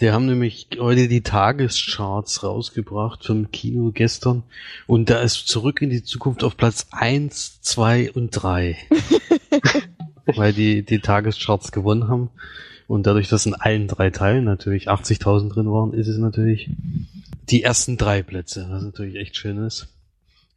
Die 0.01 0.13
haben 0.13 0.27
nämlich 0.27 0.69
heute 0.79 1.09
die 1.09 1.23
Tagescharts 1.23 2.45
rausgebracht 2.45 3.27
vom 3.27 3.51
Kino 3.51 3.91
gestern. 3.93 4.45
Und 4.87 5.11
da 5.11 5.21
ist 5.21 5.49
zurück 5.49 5.83
in 5.83 5.91
die 5.91 6.05
Zukunft 6.05 6.45
auf 6.45 6.57
Platz 6.57 6.87
1, 6.93 7.61
2 7.63 8.13
und 8.13 8.31
3. 8.31 8.77
Weil 10.27 10.53
die, 10.53 10.85
die 10.85 11.01
Tagescharts 11.01 11.73
gewonnen 11.73 12.07
haben. 12.07 12.31
Und 12.87 13.07
dadurch, 13.09 13.29
dass 13.29 13.47
in 13.47 13.55
allen 13.55 13.89
drei 13.89 14.11
Teilen 14.11 14.45
natürlich 14.45 14.89
80.000 14.89 15.53
drin 15.53 15.73
waren, 15.73 15.93
ist 15.93 16.09
es 16.09 16.19
natürlich 16.19 16.71
die 17.49 17.65
ersten 17.65 17.97
drei 17.97 18.23
Plätze, 18.23 18.69
was 18.71 18.85
natürlich 18.85 19.17
echt 19.17 19.37
schön 19.37 19.59
ist. 19.59 19.89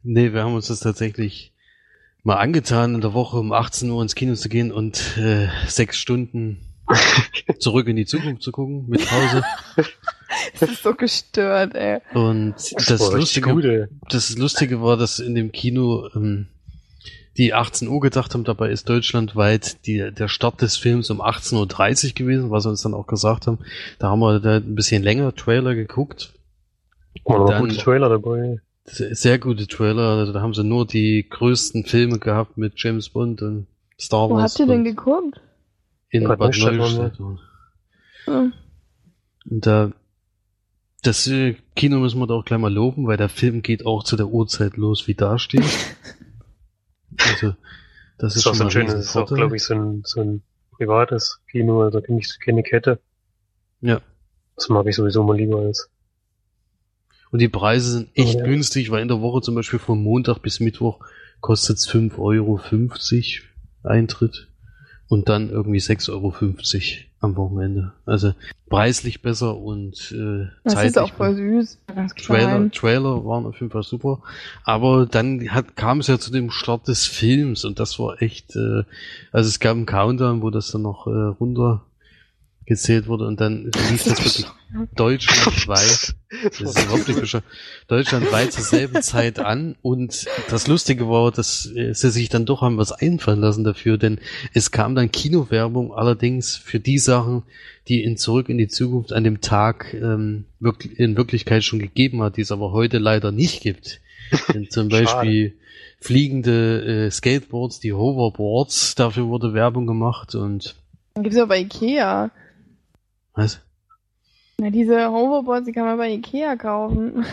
Nee, 0.04 0.32
wir 0.32 0.44
haben 0.44 0.54
uns 0.54 0.68
das 0.68 0.80
tatsächlich 0.80 1.52
mal 2.26 2.36
angetan, 2.36 2.96
in 2.96 3.00
der 3.00 3.14
Woche 3.14 3.38
um 3.38 3.52
18 3.52 3.88
Uhr 3.88 4.02
ins 4.02 4.16
Kino 4.16 4.34
zu 4.34 4.48
gehen 4.48 4.72
und 4.72 5.16
äh, 5.16 5.48
sechs 5.68 5.96
Stunden 5.96 6.58
zurück 7.60 7.86
in 7.86 7.96
die 7.96 8.04
Zukunft 8.04 8.42
zu 8.42 8.52
gucken 8.52 8.86
mit 8.88 9.06
Pause. 9.08 9.42
Das 10.58 10.70
ist 10.70 10.82
so 10.82 10.92
gestört, 10.92 11.74
ey. 11.76 12.00
Und 12.12 12.54
das, 12.56 12.90
echt 12.90 13.12
Lustige, 13.12 13.88
das 14.10 14.36
Lustige 14.36 14.82
war, 14.82 14.96
dass 14.96 15.20
in 15.20 15.36
dem 15.36 15.52
Kino 15.52 16.08
ähm, 16.14 16.48
die 17.38 17.54
18 17.54 17.86
Uhr 17.86 18.00
gedacht 18.00 18.34
haben, 18.34 18.42
dabei 18.42 18.70
ist 18.70 18.88
deutschlandweit 18.88 19.86
die, 19.86 20.10
der 20.10 20.28
Start 20.28 20.60
des 20.62 20.76
Films 20.76 21.10
um 21.10 21.22
18.30 21.22 22.08
Uhr 22.08 22.14
gewesen, 22.14 22.50
was 22.50 22.64
wir 22.66 22.70
uns 22.70 22.82
dann 22.82 22.92
auch 22.92 23.06
gesagt 23.06 23.46
haben. 23.46 23.60
Da 24.00 24.08
haben 24.08 24.18
wir 24.18 24.40
da 24.40 24.56
ein 24.56 24.74
bisschen 24.74 25.02
länger 25.02 25.34
Trailer 25.34 25.74
geguckt. 25.74 26.34
War 27.24 27.38
noch 27.38 27.50
Dann- 27.50 27.60
gute 27.60 27.76
Trailer 27.76 28.08
dabei. 28.08 28.58
Sehr 28.86 29.38
gute 29.38 29.66
Trailer. 29.66 30.18
Also 30.18 30.32
da 30.32 30.40
haben 30.40 30.54
sie 30.54 30.64
nur 30.64 30.86
die 30.86 31.26
größten 31.28 31.84
Filme 31.84 32.18
gehabt 32.18 32.56
mit 32.56 32.74
James 32.76 33.08
Bond 33.10 33.42
und 33.42 33.66
Star 34.00 34.30
Wo 34.30 34.34
Wars. 34.34 34.52
habt 34.52 34.60
ihr 34.60 34.66
denn 34.66 34.84
geguckt? 34.84 35.40
in 36.10 36.24
Bad 36.24 36.38
Bad 36.38 36.48
Neustadt. 36.56 36.74
Neustadt. 36.74 37.20
Und 37.20 37.40
Hm. 38.26 38.52
da 39.44 39.92
das 41.02 41.26
äh, 41.28 41.54
Kino 41.76 41.98
müssen 41.98 42.18
wir 42.18 42.26
da 42.26 42.34
auch 42.34 42.44
gleich 42.44 42.58
mal 42.58 42.72
loben, 42.72 43.06
weil 43.06 43.16
der 43.16 43.28
Film 43.28 43.62
geht 43.62 43.86
auch 43.86 44.02
zu 44.02 44.16
der 44.16 44.26
Uhrzeit 44.28 44.76
los, 44.76 45.06
wie 45.06 45.14
da 45.14 45.38
steht. 45.38 45.62
Also 47.18 47.54
das 48.18 48.34
Das 48.34 48.36
ist 48.36 48.40
ist 48.40 48.46
auch 48.46 48.54
schon 48.54 48.56
so 48.56 48.64
ein 48.64 48.70
schönes, 48.70 48.94
das 48.94 49.04
ist 49.06 49.16
auch, 49.16 49.26
glaube 49.32 49.56
ich, 49.56 49.64
so 49.64 49.74
ein, 49.74 50.02
so 50.04 50.20
ein 50.20 50.42
privates 50.72 51.40
Kino, 51.50 51.80
also 51.82 52.02
nicht 52.08 52.40
keine 52.44 52.62
Kette. 52.62 53.00
Ja. 53.80 54.00
Das 54.56 54.68
mag 54.68 54.86
ich 54.86 54.96
sowieso 54.96 55.22
mal 55.22 55.36
lieber 55.36 55.60
als. 55.60 55.88
Und 57.30 57.40
die 57.40 57.48
Preise 57.48 57.90
sind 57.90 58.08
echt 58.14 58.38
Ja. 58.38 58.44
günstig, 58.44 58.90
weil 58.90 59.02
in 59.02 59.08
der 59.08 59.20
Woche 59.20 59.40
zum 59.42 59.54
Beispiel 59.54 59.78
von 59.78 60.02
Montag 60.02 60.38
bis 60.42 60.60
Mittwoch 60.60 61.00
kostet 61.40 61.78
es 61.78 61.88
5,50 61.88 62.18
Euro 62.18 62.60
Eintritt 63.82 64.48
und 65.08 65.28
dann 65.28 65.50
irgendwie 65.50 65.78
6,50 65.78 66.10
Euro 66.12 66.34
am 67.20 67.36
Wochenende. 67.36 67.92
Also 68.04 68.32
preislich 68.68 69.22
besser 69.22 69.56
und 69.56 70.12
äh, 70.12 70.48
Das 70.64 70.74
zeitlich 70.74 70.90
ist 70.90 70.98
auch 70.98 71.12
voll 71.12 71.34
süß. 71.34 71.78
Trailer. 72.16 72.70
Trailer 72.70 73.24
waren 73.24 73.46
auf 73.46 73.60
jeden 73.60 73.70
Fall 73.70 73.82
super. 73.84 74.22
Aber 74.64 75.06
dann 75.06 75.48
hat, 75.50 75.76
kam 75.76 76.00
es 76.00 76.08
ja 76.08 76.18
zu 76.18 76.30
dem 76.32 76.50
Start 76.50 76.88
des 76.88 77.06
Films 77.06 77.64
und 77.64 77.78
das 77.78 77.98
war 77.98 78.20
echt, 78.20 78.56
äh, 78.56 78.82
also 79.32 79.48
es 79.48 79.60
gab 79.60 79.76
einen 79.76 79.86
Countdown, 79.86 80.42
wo 80.42 80.50
das 80.50 80.70
dann 80.72 80.82
noch 80.82 81.06
äh, 81.06 81.10
runter 81.10 81.82
gezählt 82.66 83.06
wurde 83.06 83.26
und 83.26 83.40
dann 83.40 83.70
lief 83.90 84.04
das 84.04 84.18
wirklich 84.18 84.46
deutschlandweit, 84.96 86.14
das 86.42 86.60
ist 86.60 86.90
wirklich 86.90 87.16
bescheuert, 87.18 87.44
deutschlandweit 87.88 88.52
zur 88.52 88.64
selben 88.64 89.02
Zeit 89.02 89.38
an 89.38 89.76
und 89.82 90.26
das 90.50 90.66
Lustige 90.66 91.08
war, 91.08 91.30
dass 91.30 91.66
äh, 91.74 91.94
sie 91.94 92.10
sich 92.10 92.28
dann 92.28 92.44
doch 92.44 92.62
haben 92.62 92.76
was 92.76 92.92
einfallen 92.92 93.40
lassen 93.40 93.64
dafür, 93.64 93.98
denn 93.98 94.18
es 94.52 94.70
kam 94.70 94.94
dann 94.94 95.10
Kinowerbung 95.10 95.94
allerdings 95.94 96.56
für 96.56 96.80
die 96.80 96.98
Sachen, 96.98 97.44
die 97.88 98.02
in 98.02 98.16
Zurück 98.16 98.48
in 98.48 98.58
die 98.58 98.68
Zukunft 98.68 99.12
an 99.12 99.24
dem 99.24 99.40
Tag 99.40 99.94
ähm, 99.94 100.44
wirklich, 100.58 100.98
in 100.98 101.16
Wirklichkeit 101.16 101.64
schon 101.64 101.78
gegeben 101.78 102.22
hat, 102.22 102.36
die 102.36 102.42
es 102.42 102.52
aber 102.52 102.72
heute 102.72 102.98
leider 102.98 103.32
nicht 103.32 103.62
gibt. 103.62 104.00
Denn 104.52 104.68
zum. 104.70 104.88
Beispiel 104.96 105.54
fliegende 106.00 107.06
äh, 107.06 107.10
Skateboards, 107.10 107.80
die 107.80 107.92
Hoverboards, 107.92 108.94
dafür 108.94 109.26
wurde 109.26 109.54
Werbung 109.54 109.86
gemacht 109.86 110.34
und 110.34 110.76
Dann 111.14 111.24
gibt's 111.24 111.38
ja 111.38 111.46
bei 111.46 111.60
Ikea. 111.60 112.30
Was? 113.36 113.60
Na, 114.58 114.70
diese 114.70 115.10
Hoverboards, 115.10 115.66
die 115.66 115.72
kann 115.72 115.84
man 115.84 115.98
bei 115.98 116.10
Ikea 116.12 116.56
kaufen. 116.56 117.24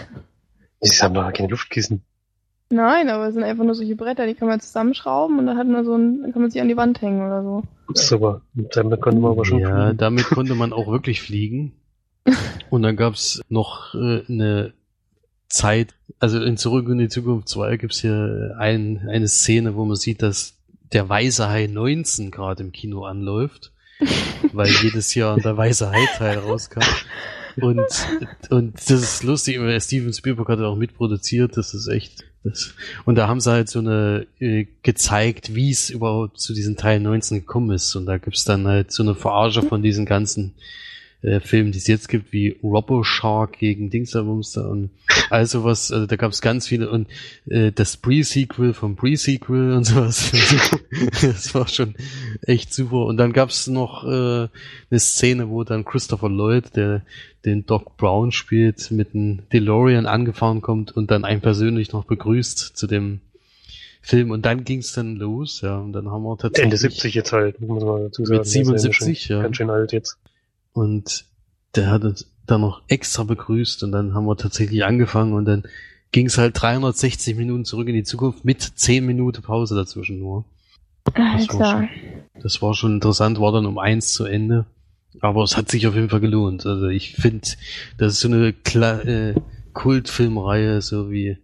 Die 0.83 0.89
haben 0.89 1.13
doch 1.13 1.31
keine 1.33 1.47
Luftkissen. 1.49 2.03
Nein, 2.69 3.09
aber 3.09 3.27
es 3.27 3.35
sind 3.35 3.43
einfach 3.43 3.63
nur 3.63 3.75
solche 3.75 3.95
Bretter, 3.95 4.25
die 4.25 4.33
kann 4.33 4.47
man 4.47 4.59
zusammenschrauben 4.59 5.37
und 5.39 5.45
dann 5.45 5.57
hat 5.57 5.67
man 5.67 5.85
so 5.85 5.95
ein, 5.95 6.23
dann 6.23 6.33
kann 6.33 6.41
man 6.41 6.51
sie 6.51 6.59
an 6.59 6.67
die 6.67 6.77
Wand 6.77 7.01
hängen 7.01 7.21
oder 7.25 7.43
so. 7.43 7.63
Super. 7.93 8.41
Und 8.55 8.75
damit 8.75 8.99
konnte 8.99 9.19
man 9.19 9.31
aber 9.31 9.45
schon 9.45 9.59
Ja, 9.59 9.85
fliegen. 9.85 9.97
damit 9.97 10.25
konnte 10.29 10.55
man 10.55 10.73
auch 10.73 10.87
wirklich 10.87 11.21
fliegen. 11.21 11.73
Und 12.69 12.81
dann 12.81 12.95
gab's 12.95 13.41
noch 13.49 13.93
äh, 13.93 14.23
eine 14.27 14.73
Zeit, 15.49 15.93
also 16.19 16.41
in 16.41 16.57
Zurück 16.57 16.87
in 16.89 16.97
die 16.97 17.09
Zukunft 17.09 17.47
2 17.49 17.77
gibt's 17.77 18.01
hier 18.01 18.55
ein, 18.57 19.07
eine 19.07 19.27
Szene, 19.27 19.75
wo 19.75 19.85
man 19.85 19.95
sieht, 19.97 20.21
dass 20.23 20.55
der 20.93 21.07
Weiße 21.07 21.47
Hai 21.47 21.67
19 21.67 22.31
gerade 22.31 22.63
im 22.63 22.71
Kino 22.71 23.03
anläuft, 23.05 23.71
weil 24.53 24.69
jedes 24.81 25.13
Jahr 25.15 25.37
der 25.37 25.57
Weiße 25.57 25.89
Hai 25.91 26.05
Teil 26.17 26.39
rauskam. 26.39 26.81
Und, 27.61 27.85
und 28.49 28.75
das 28.75 29.01
ist 29.01 29.23
lustig, 29.23 29.59
weil 29.59 29.79
Steven 29.79 30.13
Spielberg 30.13 30.49
hat 30.49 30.59
auch 30.59 30.75
mitproduziert, 30.75 31.55
das 31.55 31.73
ist 31.73 31.87
echt, 31.87 32.23
das, 32.43 32.73
und 33.05 33.15
da 33.15 33.27
haben 33.27 33.39
sie 33.39 33.51
halt 33.51 33.69
so 33.69 33.79
eine, 33.79 34.25
äh, 34.39 34.65
gezeigt, 34.81 35.55
wie 35.55 35.69
es 35.69 35.89
überhaupt 35.89 36.39
zu 36.39 36.53
diesem 36.53 36.75
Teil 36.77 36.99
19 36.99 37.39
gekommen 37.39 37.71
ist. 37.71 37.95
Und 37.95 38.05
da 38.05 38.17
gibt's 38.17 38.43
dann 38.43 38.67
halt 38.67 38.91
so 38.91 39.03
eine 39.03 39.15
Verarsche 39.15 39.61
von 39.61 39.81
diesen 39.81 40.05
ganzen 40.05 40.53
äh, 41.21 41.39
Filmen, 41.39 41.71
die 41.71 41.77
es 41.77 41.87
jetzt 41.87 42.09
gibt, 42.09 42.33
wie 42.33 42.57
Robo 42.61 43.03
Shark 43.03 43.59
gegen 43.59 43.89
Dingsabumster 43.89 44.69
und 44.69 44.89
all 45.29 45.45
sowas. 45.45 45.91
Also 45.91 46.05
da 46.05 46.15
gab's 46.15 46.41
ganz 46.41 46.67
viele 46.67 46.89
und 46.89 47.07
äh, 47.47 47.71
das 47.71 47.97
Pre-Sequel 47.97 48.73
vom 48.73 48.95
Pre-Sequel 48.95 49.73
und 49.73 49.83
sowas. 49.83 50.31
das 51.21 51.53
war 51.53 51.67
schon 51.67 51.95
echt 52.41 52.73
super. 52.73 53.05
Und 53.05 53.17
dann 53.17 53.33
gab's 53.33 53.67
noch 53.67 54.03
äh, 54.05 54.47
eine 54.89 54.99
Szene, 54.99 55.49
wo 55.49 55.63
dann 55.63 55.85
Christopher 55.85 56.29
Lloyd, 56.29 56.75
der 56.75 57.01
den 57.45 57.65
Doc 57.65 57.97
Brown 57.97 58.31
spielt, 58.31 58.91
mit 58.91 59.13
einem 59.13 59.41
DeLorean 59.51 60.05
angefahren 60.05 60.61
kommt 60.61 60.95
und 60.95 61.11
dann 61.11 61.25
einen 61.25 61.41
persönlich 61.41 61.91
noch 61.91 62.05
begrüßt 62.05 62.77
zu 62.77 62.87
dem 62.87 63.19
Film. 64.01 64.31
Und 64.31 64.45
dann 64.45 64.63
ging's 64.63 64.93
dann 64.93 65.15
los, 65.15 65.61
ja. 65.61 65.77
Und 65.77 65.93
dann 65.93 66.09
haben 66.09 66.23
wir 66.23 66.37
tatsächlich 66.37 66.65
Ende 66.65 66.77
70 66.77 67.13
jetzt 67.15 67.31
halt, 67.31 67.59
muss 67.61 67.83
man 67.83 68.03
dazu 68.03 68.25
sagen. 68.25 68.39
Mit 68.39 68.47
77, 68.47 68.99
Das 68.99 69.07
ist 69.07 69.27
ja. 69.29 69.37
ja. 69.37 69.43
Ganz 69.43 69.57
schön 69.57 69.69
alt 69.69 69.91
jetzt. 69.93 70.17
Und 70.73 71.25
der 71.75 71.89
hat 71.89 72.03
uns, 72.03 72.29
dann 72.45 72.61
noch 72.61 72.81
extra 72.87 73.23
begrüßt 73.23 73.83
und 73.83 73.91
dann 73.91 74.13
haben 74.13 74.25
wir 74.25 74.37
tatsächlich 74.37 74.83
angefangen 74.85 75.33
und 75.33 75.45
dann 75.45 75.63
ging 76.11 76.27
es 76.27 76.37
halt 76.37 76.61
360 76.61 77.35
Minuten 77.35 77.65
zurück 77.65 77.87
in 77.87 77.95
die 77.95 78.03
Zukunft 78.03 78.45
mit 78.45 78.61
10 78.61 79.05
Minuten 79.05 79.41
Pause 79.41 79.75
dazwischen 79.75 80.19
nur. 80.19 80.45
Das 81.15 81.49
war, 81.49 81.71
schon, 81.71 81.89
das 82.41 82.61
war 82.61 82.73
schon 82.73 82.93
interessant, 82.95 83.39
war 83.39 83.51
dann 83.51 83.65
um 83.65 83.77
eins 83.77 84.13
zu 84.13 84.25
Ende. 84.25 84.65
Aber 85.19 85.43
es 85.43 85.57
hat 85.57 85.69
sich 85.69 85.85
auf 85.87 85.95
jeden 85.95 86.09
Fall 86.09 86.21
gelohnt. 86.21 86.65
Also 86.65 86.87
ich 86.87 87.13
finde, 87.13 87.47
das 87.97 88.13
ist 88.13 88.19
so 88.21 88.27
eine 88.29 88.53
Kla 88.53 89.01
äh, 89.01 89.35
Kultfilmreihe, 89.73 90.81
so 90.81 91.11
wie, 91.11 91.37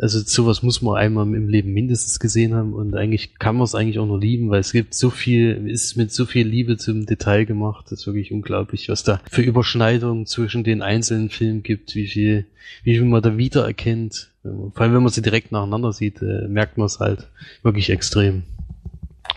also 0.00 0.20
sowas 0.20 0.62
muss 0.62 0.82
man 0.82 0.96
einmal 0.96 1.26
im 1.26 1.48
Leben 1.48 1.72
mindestens 1.72 2.18
gesehen 2.18 2.54
haben 2.54 2.74
und 2.74 2.94
eigentlich 2.94 3.38
kann 3.38 3.56
man 3.56 3.64
es 3.64 3.74
eigentlich 3.74 3.98
auch 3.98 4.06
nur 4.06 4.20
lieben, 4.20 4.50
weil 4.50 4.60
es 4.60 4.72
gibt 4.72 4.94
so 4.94 5.10
viel, 5.10 5.68
ist 5.68 5.96
mit 5.96 6.12
so 6.12 6.26
viel 6.26 6.46
Liebe 6.46 6.76
zum 6.76 7.06
Detail 7.06 7.44
gemacht. 7.44 7.86
Das 7.86 8.00
ist 8.00 8.06
wirklich 8.06 8.32
unglaublich, 8.32 8.88
was 8.88 9.02
da 9.02 9.20
für 9.30 9.42
Überschneidungen 9.42 10.26
zwischen 10.26 10.64
den 10.64 10.82
einzelnen 10.82 11.30
Filmen 11.30 11.62
gibt, 11.62 11.94
wie 11.94 12.06
viel, 12.06 12.46
wie 12.84 12.94
viel 12.94 13.04
man 13.04 13.22
da 13.22 13.36
wiedererkennt. 13.36 14.30
Vor 14.42 14.80
allem, 14.80 14.94
wenn 14.94 15.02
man 15.02 15.12
sie 15.12 15.22
direkt 15.22 15.52
nacheinander 15.52 15.92
sieht, 15.92 16.22
äh, 16.22 16.46
merkt 16.48 16.78
man 16.78 16.86
es 16.86 17.00
halt 17.00 17.28
wirklich 17.62 17.90
extrem, 17.90 18.42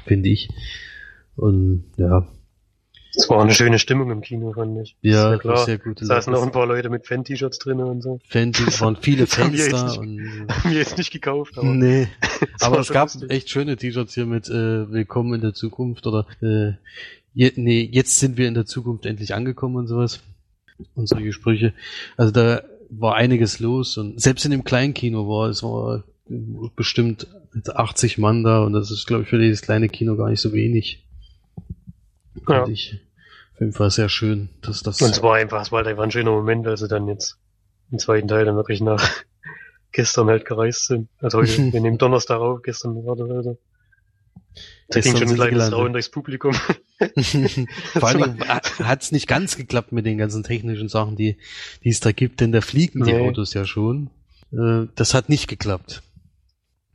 finde 0.06 0.30
ich. 0.30 0.50
Und 1.36 1.86
ja, 1.98 2.28
Es 3.19 3.29
war 3.29 3.41
eine 3.41 3.53
schöne 3.53 3.79
Stimmung 3.79 4.11
im 4.11 4.21
Kino, 4.21 4.53
fand 4.53 4.79
ich. 4.81 4.95
ja, 5.01 5.43
war 5.43 5.65
sehr 5.65 5.77
gut. 5.77 6.01
Da 6.01 6.05
saßen 6.05 6.33
auch 6.33 6.43
ein 6.43 6.51
paar 6.53 6.65
Leute 6.65 6.89
mit 6.89 7.05
Fan-T-Shirts 7.05 7.59
drin 7.59 7.81
und 7.81 8.01
so. 8.01 8.19
Fans, 8.29 8.59
es 8.59 8.79
waren 8.79 8.95
viele 8.95 9.27
Fans 9.27 9.67
da 9.69 9.83
nicht- 9.83 9.97
und 9.97 10.19
Haben 10.49 10.71
wir 10.71 10.77
jetzt 10.77 10.97
nicht 10.97 11.11
gekauft, 11.11 11.57
aber 11.57 11.67
nee. 11.67 12.07
Aber 12.61 12.79
es 12.79 12.89
gab 12.89 13.13
lustig. 13.13 13.29
echt 13.29 13.49
schöne 13.49 13.75
T-Shirts 13.75 14.13
hier 14.13 14.25
mit 14.25 14.47
äh, 14.47 14.89
Willkommen 14.89 15.33
in 15.33 15.41
der 15.41 15.53
Zukunft 15.53 16.07
oder 16.07 16.25
äh, 16.41 16.73
je, 17.33 17.51
nee, 17.57 17.89
jetzt 17.91 18.19
sind 18.19 18.38
wir 18.38 18.47
in 18.47 18.53
der 18.53 18.65
Zukunft 18.65 19.05
endlich 19.05 19.33
angekommen 19.33 19.75
und 19.75 19.88
sowas. 19.88 20.21
Und 20.95 21.07
solche 21.09 21.33
Sprüche. 21.33 21.73
Also 22.15 22.31
da 22.31 22.63
war 22.89 23.15
einiges 23.15 23.59
los 23.59 23.97
und 23.97 24.21
selbst 24.21 24.45
in 24.45 24.51
dem 24.51 24.63
kleinen 24.63 24.93
Kino 24.93 25.27
war 25.27 25.49
es 25.49 25.61
war 25.61 26.05
bestimmt 26.77 27.27
80 27.67 28.17
Mann 28.17 28.43
da 28.43 28.63
und 28.63 28.71
das 28.73 28.91
ist 28.91 29.05
glaube 29.07 29.23
ich 29.23 29.29
für 29.29 29.39
dieses 29.39 29.61
kleine 29.61 29.89
Kino 29.89 30.15
gar 30.15 30.29
nicht 30.29 30.39
so 30.39 30.53
wenig. 30.53 31.05
Ja. 32.47 32.65
Ich 32.67 32.97
auf 33.60 33.62
jeden 33.62 33.74
Fall 33.74 33.92
sehr 33.92 34.08
schön, 34.08 34.48
dass 34.62 34.84
das 34.84 35.01
Und 35.01 35.10
es 35.10 35.22
war 35.22 35.36
einfach, 35.36 35.62
es 35.62 35.70
war 35.70 35.80
halt 35.80 35.88
einfach 35.89 36.04
ein 36.04 36.12
schöner 36.12 36.32
Moment, 36.32 36.66
als 36.66 36.80
sie 36.80 36.88
dann 36.88 37.10
jetzt 37.10 37.38
im 37.92 38.00
zweiten 38.00 38.30
Teil 38.30 38.46
dann 38.46 38.56
wirklich 38.56 38.80
nach 38.80 39.04
gestern 39.92 40.28
halt 40.28 40.46
gereist 40.46 40.86
sind. 40.86 41.10
Also 41.20 41.39
heute, 41.39 41.58
wir 41.74 41.82
nehmen 41.82 41.98
Donnerstag 41.98 42.39
auf, 42.39 42.62
gestern 42.62 43.06
war 43.06 43.18
das 43.18 43.30
also. 43.30 43.58
Da 44.88 45.01
ging 45.01 45.18
schon 45.18 45.28
ein 45.28 45.36
kleines. 45.36 45.74
Rauen 45.74 45.92
durchs 45.92 46.08
Publikum. 46.08 46.54
Vor 47.94 48.08
allen 48.08 48.38
Dingen 48.38 48.48
hat 48.48 49.04
es 49.04 49.12
nicht 49.12 49.28
ganz 49.28 49.58
geklappt 49.58 49.92
mit 49.92 50.06
den 50.06 50.18
ganzen 50.18 50.44
technischen 50.44 50.88
Sachen, 50.88 51.18
die, 51.18 51.38
die 51.84 51.89
es 51.89 52.00
da 52.00 52.13
gibt, 52.13 52.39
denn 52.39 52.54
da 52.54 52.62
fliegen 52.62 53.04
die 53.04 53.12
Nee. 53.12 53.28
Autos 53.28 53.54
ja 53.54 53.66
schon. 53.66 54.10
Äh, 54.54 54.88
das 54.96 55.13
hat 55.13 55.28
nicht 55.28 55.50
geklappt. 55.50 56.01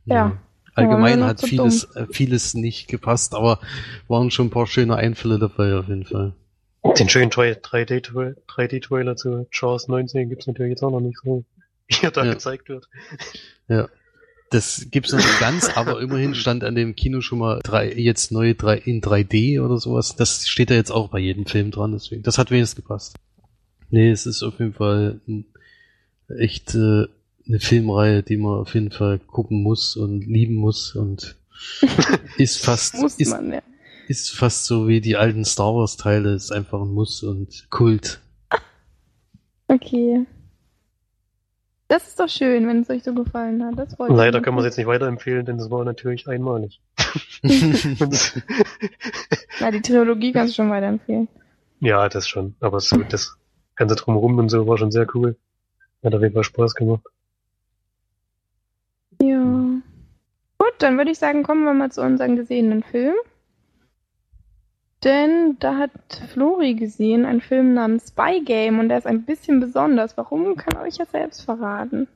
Ja. 0.05 0.39
Allgemein 0.73 1.23
hat 1.23 1.37
zu 1.37 1.45
vieles, 1.45 1.95
äh, 1.95 2.07
vieles 2.11 2.55
nicht 2.55 2.87
gepasst, 2.87 3.35
aber 3.35 3.59
waren 4.07 4.31
schon 4.31 4.47
ein 4.47 4.51
paar 4.51 4.65
schöne 4.65 4.95
Einfälle 4.95 5.37
dabei 5.37 5.75
auf 5.75 5.87
jeden 5.87 6.05
Fall. 6.05 6.33
Den 6.93 7.09
schönen 7.09 7.31
3D-Trailer 7.31 8.35
3D 8.47 9.15
zu 9.15 9.47
Jaws 9.51 9.87
19 9.87 10.29
gibt's 10.29 10.47
natürlich 10.47 10.71
jetzt 10.71 10.83
auch 10.83 10.91
noch 10.91 10.99
nicht 10.99 11.17
so, 11.23 11.43
wie 11.87 11.95
er 12.05 12.11
da 12.11 12.25
Ja. 12.25 12.33
gezeigt 12.33 12.69
wird. 12.69 12.87
Ja. 13.67 13.89
Das 14.51 14.87
gibt's 14.91 15.11
noch 15.11 15.19
nicht 15.19 15.39
ganz, 15.39 15.75
aber 15.75 15.99
immerhin 15.99 16.35
stand 16.35 16.63
an 16.63 16.75
dem 16.75 16.95
Kino 16.95 17.21
schon 17.21 17.39
mal 17.39 17.59
drei, 17.63 17.91
jetzt 17.91 18.31
neue 18.31 18.53
drei, 18.55 18.77
in 18.77 19.01
3D 19.01 19.59
oder 19.59 19.79
sowas. 19.79 20.15
Das 20.15 20.47
steht 20.47 20.69
da 20.69 20.75
jetzt 20.75 20.91
auch 20.91 21.09
bei 21.09 21.19
jedem 21.19 21.45
Film 21.47 21.71
dran, 21.71 21.91
deswegen. 21.93 22.21
Das 22.23 22.37
hat 22.37 22.51
wenigstens 22.51 22.75
gepasst. 22.75 23.15
Nee, 23.89 24.11
es 24.11 24.25
ist 24.25 24.43
auf 24.43 24.59
jeden 24.59 24.73
Fall 24.73 25.19
ein, 25.27 25.45
echt 26.37 26.75
äh, 26.75 27.05
eine 27.47 27.59
Filmreihe, 27.59 28.23
die 28.23 28.37
man 28.37 28.59
auf 28.59 28.73
jeden 28.75 28.91
Fall 28.91 29.19
gucken 29.19 29.63
muss 29.63 29.95
und 29.97 30.25
lieben 30.25 30.55
muss 30.55 30.95
und 30.95 31.35
ist 32.37 32.63
fast 32.63 32.95
Muss 32.95 33.15
ist, 33.15 33.29
man, 33.31 33.51
ja. 33.53 33.61
Ist 34.07 34.35
fast 34.35 34.65
so 34.65 34.87
wie 34.87 35.01
die 35.01 35.15
alten 35.15 35.45
Star 35.45 35.75
Wars 35.75 35.97
Teile, 35.97 36.33
ist 36.33 36.51
einfach 36.51 36.81
ein 36.81 36.93
Muss 36.93 37.23
und 37.23 37.67
Kult. 37.69 38.21
Okay. 39.67 40.25
Das 41.87 42.07
ist 42.07 42.19
doch 42.19 42.29
schön, 42.29 42.67
wenn 42.67 42.81
es 42.81 42.89
euch 42.89 43.03
so 43.03 43.13
gefallen 43.13 43.63
hat. 43.63 43.77
Das 43.77 43.93
freut 43.95 44.11
Leider 44.11 44.41
kann 44.41 44.55
man 44.55 44.63
es 44.63 44.69
jetzt 44.69 44.77
nicht 44.77 44.87
weiterempfehlen, 44.87 45.45
denn 45.45 45.57
das 45.57 45.69
war 45.69 45.85
natürlich 45.85 46.27
einmalig. 46.27 46.81
Na, 49.59 49.71
die 49.71 49.81
Trilogie 49.81 50.31
kannst 50.31 50.53
du 50.53 50.55
schon 50.55 50.71
weiterempfehlen. 50.71 51.27
ja, 51.79 52.09
das 52.09 52.27
schon. 52.27 52.55
Aber 52.59 52.79
so, 52.79 52.97
das 52.97 53.37
Ganze 53.75 53.95
drumherum 53.95 54.37
und 54.39 54.49
so 54.49 54.65
war 54.67 54.77
schon 54.77 54.91
sehr 54.91 55.05
cool. 55.13 55.37
Hat 56.03 56.15
auf 56.15 56.21
jeden 56.21 56.33
Fall 56.33 56.43
Spaß 56.43 56.75
gemacht. 56.75 57.03
Ja. 59.21 59.41
Gut, 60.57 60.73
dann 60.79 60.97
würde 60.97 61.11
ich 61.11 61.19
sagen, 61.19 61.43
kommen 61.43 61.63
wir 61.65 61.73
mal 61.73 61.91
zu 61.91 62.01
unseren 62.01 62.35
gesehenen 62.35 62.83
Film. 62.83 63.15
Denn 65.05 65.55
da 65.59 65.77
hat 65.77 65.91
Flori 66.33 66.73
gesehen 66.73 67.25
einen 67.25 67.39
Film 67.39 67.75
namens 67.75 68.07
Spy 68.07 68.41
Game 68.43 68.79
und 68.79 68.89
der 68.89 68.97
ist 68.97 69.05
ein 69.05 69.23
bisschen 69.23 69.59
besonders. 69.59 70.17
Warum, 70.17 70.55
kann 70.55 70.75
er 70.75 70.81
euch 70.81 70.97
ja 70.97 71.05
selbst 71.05 71.43
verraten. 71.43 72.07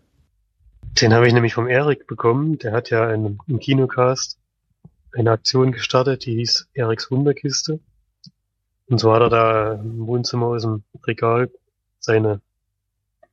Den 1.00 1.14
habe 1.14 1.28
ich 1.28 1.34
nämlich 1.34 1.54
vom 1.54 1.68
Erik 1.68 2.08
bekommen. 2.08 2.58
Der 2.58 2.72
hat 2.72 2.90
ja 2.90 3.14
in, 3.14 3.38
im 3.48 3.60
Kinocast 3.60 4.40
eine 5.16 5.32
Aktion 5.32 5.72
gestartet, 5.72 6.26
die 6.26 6.34
hieß 6.38 6.68
Eriks 6.74 7.12
Wunderkiste. 7.12 7.80
Und 8.88 8.98
so 8.98 9.14
hat 9.14 9.22
er 9.22 9.30
da 9.30 9.74
im 9.74 10.08
Wohnzimmer 10.08 10.48
aus 10.48 10.64
dem 10.64 10.84
Regal 11.06 11.52
seine 12.00 12.42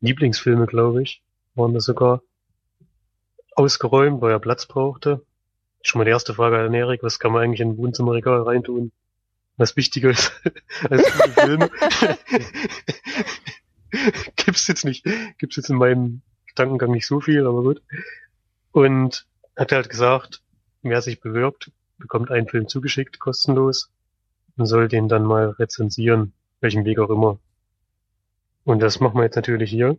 Lieblingsfilme, 0.00 0.66
glaube 0.66 1.02
ich, 1.02 1.22
waren 1.54 1.72
das 1.72 1.84
sogar, 1.84 2.20
ausgeräumt, 3.54 4.20
weil 4.20 4.32
er 4.32 4.38
Platz 4.38 4.66
brauchte. 4.66 5.24
Schon 5.80 6.00
mal 6.00 6.04
die 6.04 6.10
erste 6.10 6.34
Frage 6.34 6.58
an 6.58 6.74
Erik, 6.74 7.02
was 7.02 7.18
kann 7.18 7.32
man 7.32 7.42
eigentlich 7.42 7.60
in 7.60 7.70
ein 7.70 7.78
Wohnzimmerregal 7.78 8.42
reintun? 8.42 8.92
Was 9.56 9.76
wichtiger 9.76 10.10
ist 10.10 10.32
als 10.90 11.04
gute 11.12 11.30
Filme? 11.40 11.70
gibt's 14.36 14.66
jetzt 14.66 14.84
nicht, 14.84 15.06
gibt's 15.38 15.56
jetzt 15.56 15.70
in 15.70 15.76
meinem 15.76 16.22
Gedankengang 16.46 16.90
nicht 16.90 17.06
so 17.06 17.20
viel, 17.20 17.46
aber 17.46 17.62
gut. 17.62 17.82
Und 18.72 19.26
hat 19.56 19.72
halt 19.72 19.88
gesagt, 19.88 20.42
wer 20.82 21.00
sich 21.00 21.20
bewirbt, 21.20 21.70
bekommt 21.98 22.30
einen 22.30 22.48
Film 22.48 22.68
zugeschickt, 22.68 23.18
kostenlos, 23.18 23.90
und 24.56 24.66
soll 24.66 24.88
den 24.88 25.08
dann 25.08 25.24
mal 25.24 25.50
rezensieren, 25.50 26.32
welchen 26.60 26.84
Weg 26.84 26.98
auch 26.98 27.10
immer. 27.10 27.38
Und 28.64 28.80
das 28.80 29.00
machen 29.00 29.16
wir 29.16 29.24
jetzt 29.24 29.36
natürlich 29.36 29.70
hier. 29.70 29.98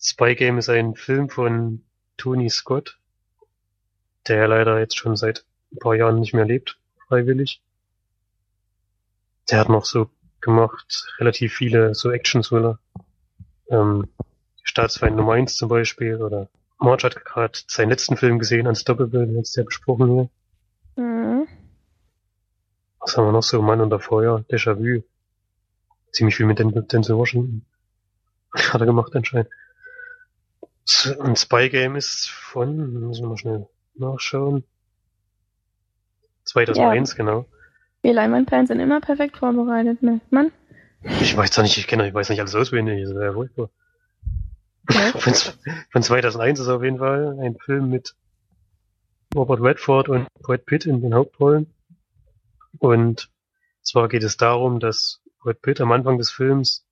Spy 0.00 0.34
Game 0.34 0.58
ist 0.58 0.68
ein 0.70 0.94
Film 0.94 1.28
von 1.28 1.84
Tony 2.16 2.48
Scott, 2.48 2.98
der 4.28 4.48
leider 4.48 4.78
jetzt 4.78 4.96
schon 4.96 5.16
seit 5.16 5.44
ein 5.72 5.78
paar 5.78 5.94
Jahren 5.94 6.20
nicht 6.20 6.32
mehr 6.32 6.46
lebt, 6.46 6.79
freiwillig. 7.10 7.60
Der 9.50 9.58
hat 9.58 9.68
noch 9.68 9.84
so 9.84 10.08
gemacht, 10.40 11.12
relativ 11.18 11.54
viele 11.54 11.94
so 11.94 12.10
Action-Thriller. 12.10 12.78
Ähm, 13.68 14.08
Staatsfeind 14.62 15.16
Nummer 15.16 15.32
1 15.32 15.56
zum 15.56 15.68
Beispiel, 15.68 16.22
oder 16.22 16.48
Marge 16.78 17.04
hat 17.04 17.24
gerade 17.24 17.58
seinen 17.66 17.90
letzten 17.90 18.16
Film 18.16 18.38
gesehen, 18.38 18.68
Unstoppable, 18.68 19.26
den 19.26 19.38
hat's 19.38 19.56
ja 19.56 19.64
besprochen 19.64 20.30
hier. 20.96 21.04
Mhm. 21.04 21.48
Was 23.00 23.16
haben 23.16 23.26
wir 23.26 23.32
noch 23.32 23.42
so? 23.42 23.60
Mann 23.60 23.80
unter 23.80 23.98
Feuer, 23.98 24.44
Déjà-vu. 24.48 25.02
Ziemlich 26.12 26.36
viel 26.36 26.46
mit 26.46 26.58
Den 26.58 26.70
Denzel 26.86 27.16
Washington. 27.16 27.64
Hat 28.54 28.80
er 28.80 28.86
gemacht 28.86 29.14
anscheinend. 29.14 29.48
Ein 31.20 31.36
Spy 31.36 31.68
Game 31.70 31.96
ist 31.96 32.30
von, 32.30 33.08
müssen 33.08 33.22
wir 33.22 33.28
mal 33.28 33.36
schnell 33.36 33.68
nachschauen. 33.94 34.64
2001, 36.50 37.16
genau. 37.16 37.46
Wir 38.02 38.12
Leinwandperlen 38.12 38.66
sind 38.66 38.80
immer 38.80 39.00
perfekt 39.00 39.36
vorbereitet, 39.36 40.02
merkt 40.02 40.32
man. 40.32 40.52
Ich 41.02 41.36
weiß 41.36 41.50
zwar 41.50 41.64
nicht, 41.64 41.78
ich 41.78 41.86
kenne, 41.86 42.08
ich 42.08 42.14
weiß 42.14 42.28
nicht 42.28 42.40
alles 42.40 42.54
auswendig, 42.54 43.02
das 43.04 43.14
wäre 43.14 43.32
furchtbar. 43.32 43.70
Ja. 44.90 45.12
Von, 45.18 45.34
von 45.92 46.02
2001 46.02 46.58
ist 46.58 46.68
auf 46.68 46.82
jeden 46.82 46.98
Fall 46.98 47.38
ein 47.40 47.56
Film 47.56 47.90
mit 47.90 48.16
Robert 49.34 49.60
Redford 49.60 50.08
und 50.08 50.26
Brad 50.40 50.66
Pitt 50.66 50.86
in 50.86 51.00
den 51.00 51.14
Hauptrollen. 51.14 51.72
Und 52.78 53.30
zwar 53.82 54.08
geht 54.08 54.24
es 54.24 54.36
darum, 54.36 54.80
dass 54.80 55.20
Brad 55.38 55.62
Pitt 55.62 55.80
am 55.80 55.92
Anfang 55.92 56.18
des 56.18 56.32
Films, 56.32 56.84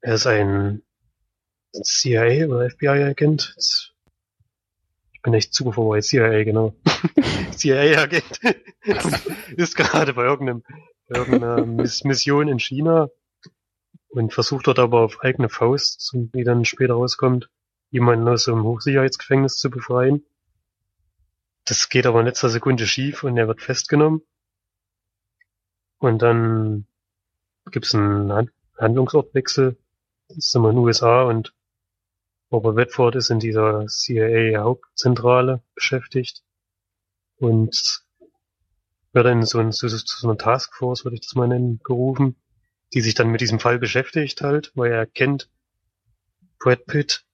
er 0.00 0.14
ist 0.14 0.26
ein 0.26 0.82
CIA 1.72 2.46
oder 2.46 2.68
FBI-Agent. 2.68 3.54
Ich 5.18 5.22
bin 5.22 5.34
echt 5.34 5.52
super 5.52 5.72
vorbei, 5.72 6.00
CIA, 6.00 6.44
genau. 6.44 6.74
CIA-Agent 7.56 8.40
ist 9.56 9.76
gerade 9.76 10.14
bei 10.14 10.24
irgendeinem, 10.24 10.62
irgendeiner 11.08 11.66
Miss 11.66 12.04
Mission 12.04 12.48
in 12.48 12.58
China 12.60 13.08
und 14.10 14.32
versucht 14.32 14.68
dort 14.68 14.78
aber 14.78 15.00
auf 15.00 15.20
eigene 15.20 15.48
Faust, 15.48 16.12
wie 16.32 16.44
dann 16.44 16.64
später 16.64 16.94
rauskommt, 16.94 17.50
jemanden 17.90 18.28
aus 18.28 18.48
einem 18.48 18.62
Hochsicherheitsgefängnis 18.62 19.56
zu 19.56 19.70
befreien. 19.70 20.24
Das 21.64 21.88
geht 21.88 22.06
aber 22.06 22.20
in 22.20 22.26
letzter 22.26 22.48
Sekunde 22.48 22.86
schief 22.86 23.24
und 23.24 23.36
er 23.36 23.48
wird 23.48 23.60
festgenommen. 23.60 24.22
Und 25.98 26.22
dann 26.22 26.86
gibt 27.70 27.86
es 27.86 27.94
einen 27.94 28.32
Han- 28.32 28.50
Handlungsortwechsel. 28.78 29.76
Jetzt 30.28 30.52
sind 30.52 30.62
wir 30.62 30.70
in 30.70 30.76
den 30.76 30.84
USA 30.84 31.22
und 31.24 31.54
Robert 32.50 32.76
Redford 32.76 33.16
ist 33.16 33.30
in 33.30 33.40
dieser 33.40 33.86
CIA-Hauptzentrale 33.86 35.62
beschäftigt 35.74 36.42
und 37.36 38.04
wird 39.12 39.26
dann 39.26 39.44
so, 39.44 39.58
ein, 39.58 39.72
so, 39.72 39.88
so 39.88 39.96
so 39.98 40.28
eine 40.28 40.38
Taskforce, 40.38 41.04
würde 41.04 41.16
ich 41.16 41.22
das 41.22 41.34
mal 41.34 41.48
nennen, 41.48 41.80
gerufen, 41.84 42.36
die 42.94 43.00
sich 43.00 43.14
dann 43.14 43.30
mit 43.30 43.40
diesem 43.40 43.60
Fall 43.60 43.78
beschäftigt 43.78 44.40
halt, 44.40 44.72
weil 44.74 44.92
er 44.92 45.06
kennt 45.06 45.50
Brad 46.58 46.86
Pitt, 46.86 47.24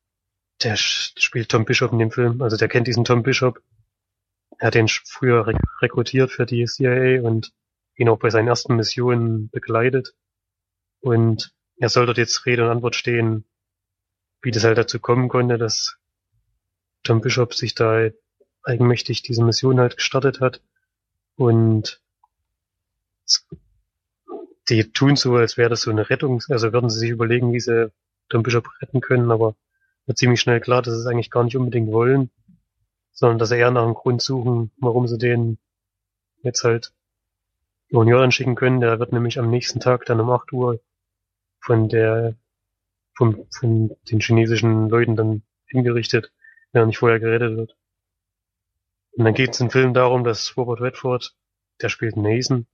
der 0.62 0.77
spielt 0.77 1.48
Tom 1.48 1.64
Bishop 1.64 1.92
in 1.92 1.98
dem 1.98 2.11
Film, 2.11 2.42
also 2.42 2.57
der 2.57 2.68
kennt 2.68 2.87
diesen 2.87 3.05
Tom 3.05 3.22
Bishop. 3.22 3.62
Er 4.59 4.68
hat 4.68 4.74
den 4.74 4.88
früher 4.88 5.46
rek 5.46 5.57
rekrutiert 5.81 6.31
für 6.31 6.46
die 6.46 6.64
CIA 6.64 7.22
und 7.22 7.53
ihn 7.96 8.09
auch 8.09 8.18
bei 8.18 8.31
seinen 8.31 8.48
ersten 8.48 8.77
Missionen 8.77 9.50
begleitet. 9.50 10.14
Und 11.00 11.53
er 11.77 11.88
soll 11.88 12.07
dort 12.07 12.18
jetzt 12.18 12.46
Rede 12.46 12.64
und 12.64 12.70
Antwort 12.70 12.96
stehen, 12.96 13.44
wie 14.44 14.50
das 14.50 14.64
halt 14.64 14.78
dazu 14.78 15.00
kommen 15.00 15.28
konnte, 15.28 15.59
dass 15.59 15.96
Tom 17.02 17.20
Bishop 17.20 17.54
sich 17.54 17.74
da 17.74 18.09
eigenmächtig 18.62 19.22
diese 19.22 19.44
Mission 19.44 19.80
halt 19.80 19.96
gestartet 19.96 20.40
hat. 20.40 20.61
Und 21.37 22.00
die 24.68 24.92
tun 24.92 25.16
so, 25.16 25.35
als 25.37 25.57
wäre 25.57 25.70
das 25.70 25.83
so 25.83 25.90
eine 25.90 26.09
Rettung, 26.09 26.42
also 26.48 26.72
würden 26.72 26.90
sie 26.90 26.98
sich 26.98 27.11
überlegen, 27.11 27.52
wie 27.52 27.61
sie 27.61 27.90
Tom 28.28 28.42
Bishop 28.42 28.68
retten 28.80 29.00
können, 29.00 29.30
aber 29.30 29.54
wird 30.07 30.18
ziemlich 30.18 30.40
schnell 30.40 30.61
klar, 30.61 30.83
dass 30.83 30.94
sie 30.94 31.00
es 31.00 31.07
eigentlich 31.07 31.30
gar 31.30 31.44
nicht 31.44 31.57
unbedingt 31.57 31.90
wollen, 31.90 32.30
sondern 33.12 33.38
dass 33.38 33.50
sie 33.50 33.57
eher 33.57 33.70
nach 33.70 33.83
einem 33.83 33.94
Grund 33.94 34.22
suchen, 34.22 34.70
warum 34.78 35.07
sie 35.09 35.18
den 35.18 35.59
jetzt 36.42 36.64
halt 36.64 36.92
in 37.88 38.09
Jordan 38.09 38.33
schicken 38.33 38.54
können. 38.54 38.80
Der 38.80 38.98
wird 38.98 39.12
nämlich 39.12 39.38
am 39.38 39.50
nächsten 39.50 39.80
Tag 39.80 40.04
dann 40.07 40.20
um 40.20 40.30
8 40.30 40.52
Uhr 40.52 40.80
von 41.61 41.88
der, 41.88 42.35
vom, 43.14 43.46
von 43.50 43.96
den 44.11 44.20
chinesischen 44.20 44.88
Leuten 44.88 45.16
dann 45.16 45.42
hingerichtet, 45.66 46.33
wenn 46.72 46.83
er 46.83 46.87
nicht 46.87 46.98
vorher 46.98 47.20
gerettet 47.20 47.57
wird. 47.57 47.77
Und 49.12 49.24
dann 49.24 49.35
geht 49.35 49.50
es 49.50 49.61
im 49.61 49.70
Film 49.70 49.94
darum, 49.94 50.24
dass 50.24 50.57
Robert 50.57 50.81
Redford, 50.81 51.37
der 51.81 51.88
spielt 51.88 52.16
Nathan, 52.16 52.66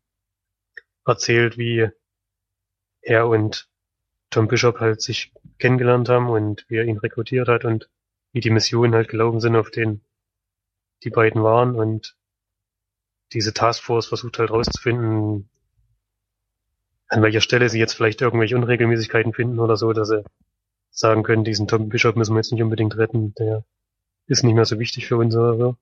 erzählt, 1.06 1.58
wie 1.58 1.88
er 3.02 3.28
und 3.28 3.68
Tom 4.30 4.48
Bishop 4.48 4.80
halt 4.80 5.02
sich 5.02 5.32
kennengelernt 5.58 6.08
haben 6.08 6.28
und 6.28 6.64
wie 6.68 6.76
er 6.76 6.84
ihn 6.84 6.98
rekrutiert 6.98 7.48
hat 7.48 7.64
und 7.64 7.90
wie 8.32 8.40
die 8.40 8.50
Missionen 8.50 8.94
halt 8.94 9.08
gelaufen 9.08 9.40
sind, 9.40 9.56
auf 9.56 9.70
denen 9.70 10.04
die 11.02 11.10
beiden 11.10 11.42
waren 11.42 11.74
und 11.74 12.16
diese 13.32 13.54
Taskforce 13.54 14.06
versucht 14.06 14.38
halt 14.38 14.50
rauszufinden, 14.50 15.50
an 17.10 17.22
welcher 17.22 17.40
Stelle 17.40 17.68
sie 17.68 17.78
jetzt 17.78 17.94
vielleicht 17.94 18.22
irgendwelche 18.22 18.56
Unregelmäßigkeiten 18.56 19.34
finden 19.34 19.58
oder 19.58 19.76
so, 19.76 19.92
dass 19.92 20.08
sie 20.08 20.24
sagen 20.90 21.22
können, 21.22 21.44
diesen 21.44 21.66
Tom 21.68 21.88
Bishop 21.88 22.16
müssen 22.16 22.34
wir 22.34 22.38
jetzt 22.38 22.52
nicht 22.52 22.62
unbedingt 22.62 22.96
retten, 22.96 23.34
der 23.34 23.64
ist 24.26 24.44
nicht 24.44 24.54
mehr 24.54 24.64
so 24.64 24.78
wichtig 24.78 25.06
für 25.06 25.16
uns 25.16 25.34
oder 25.34 25.56
so. 25.56 25.76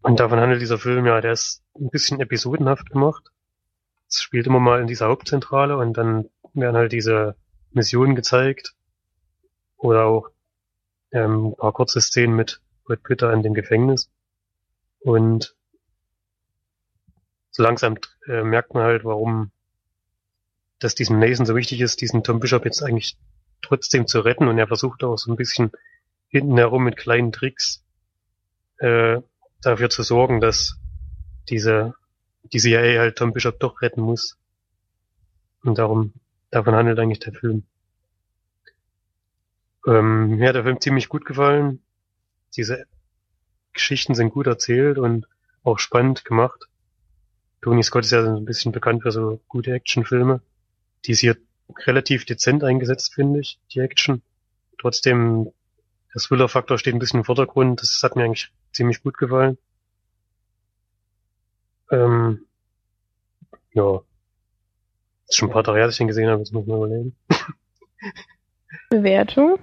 Und 0.00 0.20
davon 0.20 0.40
handelt 0.40 0.60
dieser 0.60 0.78
Film, 0.78 1.06
ja, 1.06 1.20
der 1.20 1.32
ist 1.32 1.62
ein 1.78 1.90
bisschen 1.90 2.20
episodenhaft 2.20 2.90
gemacht. 2.90 3.30
Es 4.08 4.22
spielt 4.22 4.46
immer 4.46 4.60
mal 4.60 4.80
in 4.80 4.86
dieser 4.86 5.08
Hauptzentrale 5.08 5.76
und 5.76 5.96
dann 5.96 6.28
werden 6.54 6.76
halt 6.76 6.92
diese 6.92 7.36
Missionen 7.72 8.14
gezeigt. 8.14 8.74
Oder 9.76 10.04
auch 10.04 10.30
ähm, 11.10 11.48
ein 11.48 11.56
paar 11.56 11.72
kurze 11.72 12.00
Szenen 12.00 12.36
mit 12.36 12.60
Brad 12.84 13.02
Pitt 13.02 13.22
in 13.22 13.42
dem 13.42 13.54
Gefängnis. 13.54 14.10
Und 15.00 15.56
so 17.54 17.62
langsam 17.62 17.96
äh, 18.26 18.42
merkt 18.42 18.74
man 18.74 18.82
halt, 18.82 19.04
warum 19.04 19.52
das 20.80 20.96
diesem 20.96 21.20
Nathan 21.20 21.46
so 21.46 21.54
wichtig 21.54 21.80
ist, 21.80 22.00
diesen 22.00 22.24
Tom 22.24 22.40
Bishop 22.40 22.64
jetzt 22.64 22.82
eigentlich 22.82 23.16
trotzdem 23.62 24.08
zu 24.08 24.20
retten. 24.20 24.48
Und 24.48 24.58
er 24.58 24.66
versucht 24.66 25.04
auch 25.04 25.16
so 25.16 25.32
ein 25.32 25.36
bisschen 25.36 25.70
hinten 26.26 26.56
herum 26.56 26.82
mit 26.82 26.96
kleinen 26.96 27.30
Tricks 27.30 27.84
äh, 28.78 29.20
dafür 29.62 29.88
zu 29.88 30.02
sorgen, 30.02 30.40
dass 30.40 30.80
diese 31.48 31.94
die 32.42 32.58
CIA 32.58 32.98
halt 32.98 33.16
Tom 33.16 33.32
Bishop 33.32 33.60
doch 33.60 33.82
retten 33.82 34.00
muss. 34.00 34.36
Und 35.62 35.78
darum, 35.78 36.12
davon 36.50 36.74
handelt 36.74 36.98
eigentlich 36.98 37.20
der 37.20 37.34
Film. 37.34 37.62
Ähm, 39.86 40.38
mir 40.38 40.48
hat 40.48 40.56
der 40.56 40.64
Film 40.64 40.80
ziemlich 40.80 41.08
gut 41.08 41.24
gefallen. 41.24 41.84
Diese 42.56 42.84
Geschichten 43.72 44.16
sind 44.16 44.30
gut 44.30 44.48
erzählt 44.48 44.98
und 44.98 45.28
auch 45.62 45.78
spannend 45.78 46.24
gemacht. 46.24 46.68
Tony 47.64 47.82
Scott 47.82 48.04
ist 48.04 48.10
ja 48.10 48.22
so 48.22 48.36
ein 48.36 48.44
bisschen 48.44 48.72
bekannt 48.72 49.02
für 49.04 49.10
so 49.10 49.40
gute 49.48 49.72
Actionfilme. 49.72 50.42
Die 51.06 51.12
ist 51.12 51.20
hier 51.20 51.38
relativ 51.86 52.26
dezent 52.26 52.62
eingesetzt, 52.62 53.14
finde 53.14 53.40
ich, 53.40 53.58
die 53.72 53.78
Action. 53.80 54.20
Trotzdem, 54.78 55.50
der 56.14 56.20
Thriller-Faktor 56.20 56.76
steht 56.76 56.92
ein 56.92 56.98
bisschen 56.98 57.20
im 57.20 57.24
Vordergrund. 57.24 57.80
Das 57.80 58.02
hat 58.02 58.16
mir 58.16 58.24
eigentlich 58.24 58.52
ziemlich 58.74 59.02
gut 59.02 59.16
gefallen. 59.16 59.56
Ähm, 61.90 62.44
ja. 63.72 64.02
Ist 65.26 65.38
schon 65.38 65.48
ein 65.48 65.52
paar 65.52 65.64
Tage 65.64 65.78
her, 65.78 65.86
dass 65.86 65.94
ich 65.94 65.98
den 65.98 66.08
gesehen 66.08 66.28
habe, 66.28 66.40
jetzt 66.40 66.52
muss 66.52 66.66
mal 66.66 66.76
überlegen. 66.76 67.16
Bewertung? 68.90 69.58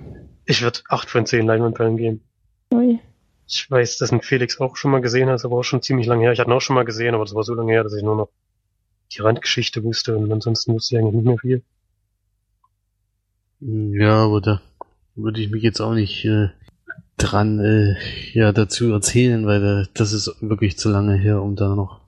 Ich 0.46 0.64
würde 0.64 0.80
acht 0.90 1.08
von 1.08 1.28
zehn 1.28 1.46
Leinwandperlen 1.46 1.98
geben. 1.98 2.24
Ui. 2.74 3.00
Ich 3.52 3.70
weiß, 3.70 3.98
dass 3.98 4.14
ein 4.14 4.22
Felix 4.22 4.60
auch 4.62 4.78
schon 4.78 4.92
mal 4.92 5.02
gesehen 5.02 5.28
hat, 5.28 5.36
ist 5.36 5.46
aber 5.46 5.58
auch 5.58 5.64
schon 5.64 5.82
ziemlich 5.82 6.08
lange 6.08 6.24
her. 6.24 6.32
Ich 6.32 6.40
hatte 6.40 6.50
ihn 6.50 6.54
auch 6.54 6.62
schon 6.62 6.76
mal 6.76 6.86
gesehen, 6.86 7.16
aber 7.16 7.26
das 7.26 7.36
war 7.36 7.44
so 7.44 7.54
lange 7.54 7.74
her, 7.74 7.84
dass 7.84 7.94
ich 7.94 8.04
nur 8.04 8.16
noch 8.16 8.30
die 9.12 9.22
Randgeschichte 9.22 9.84
wusste 9.84 10.18
und 10.18 10.32
ansonsten 10.32 10.74
wusste 10.74 10.96
ich 10.96 11.02
eigentlich 11.02 11.16
nicht 11.16 11.26
mehr 11.26 11.38
viel. 11.38 11.64
Ja, 13.60 14.24
aber 14.24 14.40
da 14.40 14.62
würde 15.16 15.42
ich 15.42 15.52
mich 15.52 15.64
jetzt 15.64 15.82
auch 15.82 15.94
nicht 15.94 16.24
äh, 16.24 16.48
dran 17.18 17.60
äh, 17.60 17.96
ja 18.34 18.54
dazu 18.54 18.92
erzählen, 18.92 19.46
weil 19.46 19.62
da, 19.62 19.84
das 19.94 20.14
ist 20.14 20.34
wirklich 20.42 20.78
zu 20.78 20.90
lange 20.90 21.16
her, 21.16 21.42
um 21.42 21.58
da 21.58 21.76
noch 21.76 22.00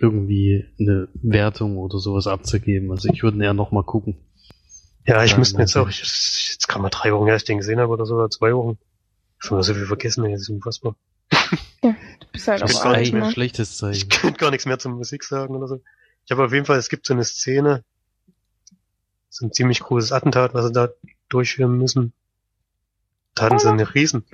irgendwie 0.00 0.64
eine 0.80 1.08
Wertung 1.14 1.76
oder 1.76 1.98
sowas 1.98 2.26
abzugeben. 2.26 2.90
Also 2.90 3.10
ich 3.12 3.22
würde 3.22 3.42
eher 3.44 3.54
noch 3.54 3.72
mal 3.72 3.84
gucken. 3.84 4.16
Ja, 5.06 5.22
ich 5.24 5.36
müsste 5.36 5.56
mir 5.56 5.62
jetzt 5.62 5.76
auch, 5.76 5.88
ich, 5.88 6.00
jetzt 6.00 6.66
kann 6.68 6.82
man 6.82 6.90
drei 6.90 7.12
Wochen 7.12 7.26
her, 7.26 7.36
ich 7.36 7.44
den 7.44 7.58
gesehen 7.58 7.78
habe 7.78 7.92
oder 7.92 8.04
so, 8.04 8.16
oder 8.16 8.30
zwei 8.30 8.54
Wochen. 8.54 8.78
Schon 9.38 9.56
mal 9.58 9.62
so 9.62 9.74
viel 9.74 9.86
vergessen, 9.86 10.24
ey, 10.24 10.32
das 10.32 10.42
ist 10.42 10.50
unfassbar. 10.50 10.96
Du 11.80 11.94
bist 12.32 12.48
halt 12.48 12.62
Ich 12.68 12.76
auch 12.76 12.84
alt, 12.86 13.12
ne? 13.12 13.30
schlechtes 13.30 13.70
Ich 13.70 13.76
Zeichen. 13.78 14.08
könnte 14.08 14.38
gar 14.38 14.50
nichts 14.50 14.66
mehr 14.66 14.78
zur 14.78 14.90
Musik 14.92 15.22
sagen 15.24 15.54
oder 15.56 15.68
so. 15.68 15.80
Ich 16.24 16.30
habe 16.32 16.44
auf 16.44 16.52
jeden 16.52 16.66
Fall, 16.66 16.76
es 16.78 16.88
gibt 16.88 17.06
so 17.06 17.14
eine 17.14 17.24
Szene, 17.24 17.84
so 19.30 19.46
ein 19.46 19.52
ziemlich 19.52 19.80
großes 19.80 20.12
Attentat, 20.12 20.52
was 20.54 20.66
sie 20.66 20.72
da 20.72 20.88
durchführen 21.28 21.78
müssen. 21.78 22.12
Da 23.34 23.44
hatten 23.44 23.58
sie 23.58 23.68
eine 23.68 23.94
Riesen. 23.94 24.24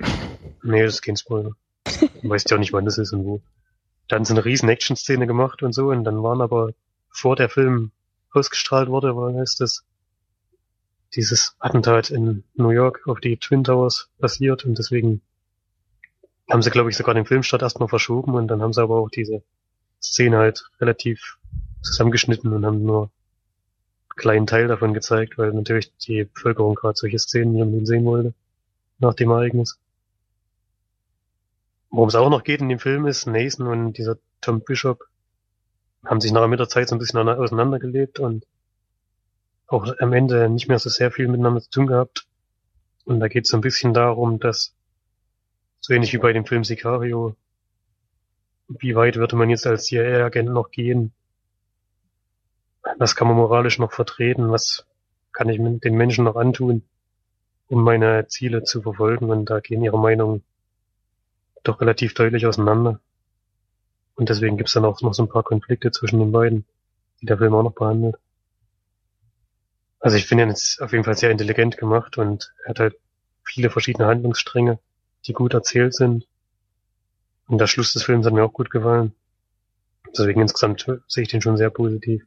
Nee, 0.63 0.83
das 0.83 0.95
ist 0.95 1.01
kein 1.03 1.15
Spoiler. 1.15 1.51
Du 1.85 2.29
weißt 2.29 2.49
ja 2.49 2.57
auch 2.57 2.59
nicht, 2.59 2.73
wann 2.73 2.85
das 2.85 2.97
ist 2.97 3.13
und 3.13 3.23
wo. 3.25 3.41
Da 4.07 4.15
hatten 4.15 4.25
sie 4.25 4.33
eine 4.33 4.43
riesen 4.43 4.67
Action-Szene 4.69 5.27
gemacht 5.27 5.61
und 5.63 5.73
so, 5.73 5.89
und 5.89 6.03
dann 6.03 6.21
waren 6.23 6.41
aber, 6.41 6.71
bevor 7.09 7.35
der 7.35 7.49
Film 7.49 7.91
ausgestrahlt 8.31 8.89
wurde, 8.89 9.15
war 9.15 9.33
heißt 9.33 9.61
das, 9.61 9.83
dieses 11.15 11.55
Attentat 11.59 12.09
in 12.09 12.43
New 12.55 12.69
York 12.69 13.07
auf 13.07 13.19
die 13.19 13.37
Twin 13.37 13.63
Towers 13.63 14.09
passiert 14.19 14.65
und 14.65 14.77
deswegen 14.77 15.21
haben 16.49 16.61
sie, 16.61 16.69
glaube 16.69 16.89
ich, 16.89 16.97
sogar 16.97 17.15
den 17.15 17.25
Filmstart 17.25 17.61
erstmal 17.61 17.89
verschoben 17.89 18.35
und 18.35 18.47
dann 18.47 18.61
haben 18.61 18.73
sie 18.73 18.81
aber 18.81 18.97
auch 18.97 19.09
diese 19.09 19.43
Szene 20.01 20.37
halt 20.37 20.69
relativ 20.79 21.37
zusammengeschnitten 21.81 22.53
und 22.53 22.65
haben 22.65 22.83
nur 22.83 23.03
einen 23.03 24.15
kleinen 24.15 24.47
Teil 24.47 24.67
davon 24.67 24.93
gezeigt, 24.93 25.37
weil 25.37 25.53
natürlich 25.53 25.95
die 25.97 26.25
Bevölkerung 26.25 26.75
gerade 26.75 26.97
solche 26.97 27.19
Szenen 27.19 27.61
unbedingt 27.61 27.87
sehen 27.87 28.05
wollte 28.05 28.33
nach 28.99 29.13
dem 29.13 29.31
Ereignis. 29.31 29.79
Worum 31.89 32.09
es 32.09 32.15
auch 32.15 32.29
noch 32.29 32.43
geht 32.43 32.61
in 32.61 32.69
dem 32.69 32.79
Film 32.79 33.07
ist, 33.07 33.25
Nathan 33.25 33.67
und 33.67 33.93
dieser 33.93 34.17
Tom 34.41 34.61
Bishop 34.61 35.07
haben 36.03 36.21
sich 36.21 36.31
nach 36.31 36.47
mit 36.47 36.59
der 36.59 36.69
Zeit 36.69 36.89
so 36.89 36.95
ein 36.95 36.99
bisschen 36.99 37.17
auseinandergelebt 37.27 38.19
und 38.19 38.45
auch 39.67 39.87
am 39.99 40.13
Ende 40.13 40.49
nicht 40.49 40.67
mehr 40.67 40.79
so 40.79 40.89
sehr 40.89 41.11
viel 41.11 41.27
miteinander 41.27 41.61
zu 41.61 41.69
tun 41.69 41.87
gehabt. 41.87 42.27
Und 43.05 43.19
da 43.19 43.27
geht 43.27 43.45
es 43.45 43.51
so 43.51 43.57
ein 43.57 43.61
bisschen 43.61 43.93
darum, 43.93 44.39
dass 44.39 44.73
so 45.79 45.93
ähnlich 45.93 46.13
wie 46.13 46.17
bei 46.17 46.33
dem 46.33 46.45
Film 46.45 46.63
Sicario, 46.63 47.35
wie 48.67 48.95
weit 48.95 49.15
würde 49.15 49.35
man 49.35 49.49
jetzt 49.49 49.67
als 49.67 49.85
CIA-Agent 49.85 50.49
noch 50.49 50.71
gehen? 50.71 51.13
Was 52.97 53.15
kann 53.15 53.27
man 53.27 53.37
moralisch 53.37 53.77
noch 53.77 53.91
vertreten? 53.91 54.51
Was 54.51 54.85
kann 55.31 55.49
ich 55.49 55.59
mit 55.59 55.83
den 55.83 55.95
Menschen 55.95 56.25
noch 56.25 56.35
antun, 56.35 56.83
um 57.67 57.83
meine 57.83 58.27
Ziele 58.27 58.63
zu 58.63 58.81
verfolgen? 58.81 59.29
Und 59.29 59.49
da 59.49 59.59
gehen 59.59 59.83
ihre 59.83 59.99
Meinungen 59.99 60.43
doch 61.63 61.81
relativ 61.81 62.13
deutlich 62.13 62.47
auseinander. 62.47 62.99
Und 64.15 64.29
deswegen 64.29 64.57
gibt's 64.57 64.73
dann 64.73 64.85
auch 64.85 65.01
noch 65.01 65.13
so 65.13 65.23
ein 65.23 65.29
paar 65.29 65.43
Konflikte 65.43 65.91
zwischen 65.91 66.19
den 66.19 66.31
beiden, 66.31 66.65
die 67.21 67.25
der 67.25 67.37
Film 67.37 67.53
auch 67.53 67.63
noch 67.63 67.73
behandelt. 67.73 68.15
Also 69.99 70.17
ich 70.17 70.25
finde 70.25 70.43
ihn 70.43 70.49
jetzt 70.49 70.81
auf 70.81 70.91
jeden 70.91 71.03
Fall 71.03 71.17
sehr 71.17 71.31
intelligent 71.31 71.77
gemacht 71.77 72.17
und 72.17 72.53
er 72.63 72.69
hat 72.69 72.79
halt 72.79 72.95
viele 73.43 73.69
verschiedene 73.69 74.07
Handlungsstränge, 74.07 74.79
die 75.25 75.33
gut 75.33 75.53
erzählt 75.53 75.93
sind. 75.93 76.27
Und 77.47 77.59
der 77.59 77.67
Schluss 77.67 77.93
des 77.93 78.03
Films 78.03 78.25
hat 78.25 78.33
mir 78.33 78.43
auch 78.43 78.53
gut 78.53 78.69
gefallen. 78.69 79.13
Deswegen 80.17 80.41
insgesamt 80.41 80.85
sehe 81.07 81.23
ich 81.23 81.29
den 81.29 81.41
schon 81.41 81.57
sehr 81.57 81.69
positiv. 81.69 82.25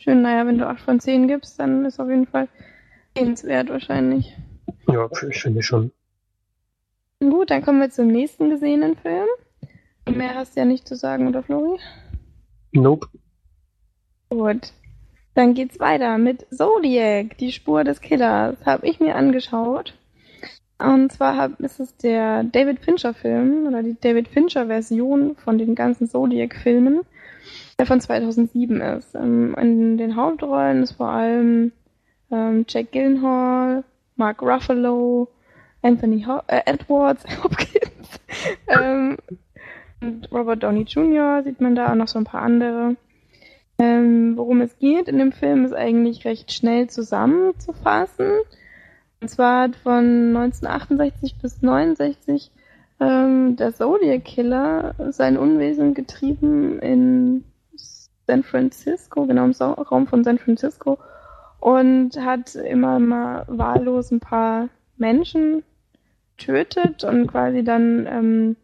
schön, 0.00 0.22
naja, 0.22 0.46
wenn 0.46 0.58
du 0.58 0.66
8 0.66 0.80
von 0.80 1.00
10 1.00 1.28
gibst, 1.28 1.58
dann 1.58 1.84
ist 1.84 2.00
auf 2.00 2.08
jeden 2.08 2.26
Fall 2.26 2.48
sehenswert 3.16 3.68
wahrscheinlich. 3.68 4.36
Ja, 4.88 5.08
ich 5.28 5.42
finde 5.42 5.62
schon. 5.62 5.92
Gut, 7.20 7.50
dann 7.50 7.62
kommen 7.62 7.80
wir 7.80 7.90
zum 7.90 8.08
nächsten 8.08 8.50
gesehenen 8.50 8.96
Film. 8.96 9.28
Mehr 10.08 10.34
hast 10.34 10.56
du 10.56 10.60
ja 10.60 10.66
nicht 10.66 10.88
zu 10.88 10.96
sagen, 10.96 11.28
oder 11.28 11.42
Flori? 11.42 11.78
Nope. 12.72 13.08
Gut. 14.30 14.72
Dann 15.34 15.54
geht's 15.54 15.80
weiter 15.80 16.18
mit 16.18 16.46
Zodiac, 16.50 17.36
die 17.38 17.52
Spur 17.52 17.84
des 17.84 18.00
Killers. 18.00 18.56
Habe 18.64 18.86
ich 18.86 19.00
mir 19.00 19.16
angeschaut. 19.16 19.94
Und 20.78 21.12
zwar 21.12 21.36
hab, 21.36 21.60
ist 21.60 21.78
es 21.78 21.96
der 21.96 22.44
David 22.44 22.80
Fincher 22.80 23.12
Film 23.12 23.66
oder 23.66 23.82
die 23.82 23.96
David 24.00 24.28
Fincher 24.28 24.66
Version 24.66 25.36
von 25.36 25.58
den 25.58 25.74
ganzen 25.74 26.08
Zodiac 26.08 26.54
Filmen, 26.54 27.00
der 27.78 27.86
von 27.86 28.00
2007 28.00 28.80
ist. 28.80 29.14
Ähm, 29.14 29.54
in 29.60 29.98
den 29.98 30.16
Hauptrollen 30.16 30.82
ist 30.84 30.92
vor 30.92 31.08
allem 31.08 31.72
ähm, 32.30 32.64
Jack 32.66 32.92
Gyllenhaal, 32.92 33.84
Mark 34.16 34.40
Ruffalo, 34.42 35.28
Anthony 35.82 36.22
Ho 36.22 36.40
äh, 36.46 36.62
Edwards, 36.64 37.24
Hopkins, 37.44 38.20
ähm, 38.68 39.18
und 40.00 40.32
Robert 40.32 40.62
Downey 40.62 40.84
Jr. 40.84 41.42
sieht 41.42 41.60
man 41.60 41.74
da, 41.74 41.92
und 41.92 41.98
noch 41.98 42.08
so 42.08 42.18
ein 42.18 42.24
paar 42.24 42.42
andere. 42.42 42.96
Ähm, 43.80 44.36
worum 44.36 44.60
es 44.60 44.78
geht 44.78 45.08
in 45.08 45.16
dem 45.16 45.32
Film 45.32 45.64
ist 45.64 45.72
eigentlich 45.72 46.26
recht 46.26 46.52
schnell 46.52 46.90
zusammenzufassen. 46.90 48.30
Und 49.22 49.28
zwar 49.28 49.62
hat 49.62 49.76
von 49.76 50.36
1968 50.36 51.36
bis 51.40 51.62
69 51.62 52.50
ähm, 53.00 53.56
der 53.56 53.74
Zodiac 53.74 54.22
Killer 54.22 54.94
sein 55.08 55.38
Unwesen 55.38 55.94
getrieben 55.94 56.78
in 56.80 57.44
San 58.26 58.42
Francisco, 58.42 59.24
genau 59.24 59.46
im 59.46 59.52
Raum 59.52 60.06
von 60.06 60.24
San 60.24 60.38
Francisco 60.38 60.98
und 61.58 62.20
hat 62.20 62.54
immer 62.56 62.98
mal 62.98 63.44
wahllos 63.48 64.10
ein 64.10 64.20
paar 64.20 64.68
Menschen 64.98 65.62
getötet 66.36 67.02
und 67.04 67.28
quasi 67.28 67.64
dann 67.64 68.06
ähm, 68.06 68.56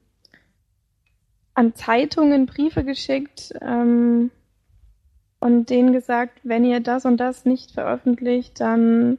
an 1.55 1.75
Zeitungen 1.75 2.45
Briefe 2.45 2.85
geschickt 2.85 3.55
ähm, 3.63 4.31
und 5.41 5.71
denen 5.71 5.93
gesagt, 5.93 6.41
wenn 6.43 6.65
ihr 6.65 6.81
das 6.81 7.05
und 7.05 7.19
das 7.19 7.45
nicht 7.45 7.73
veröffentlicht, 7.73 8.61
dann 8.61 9.19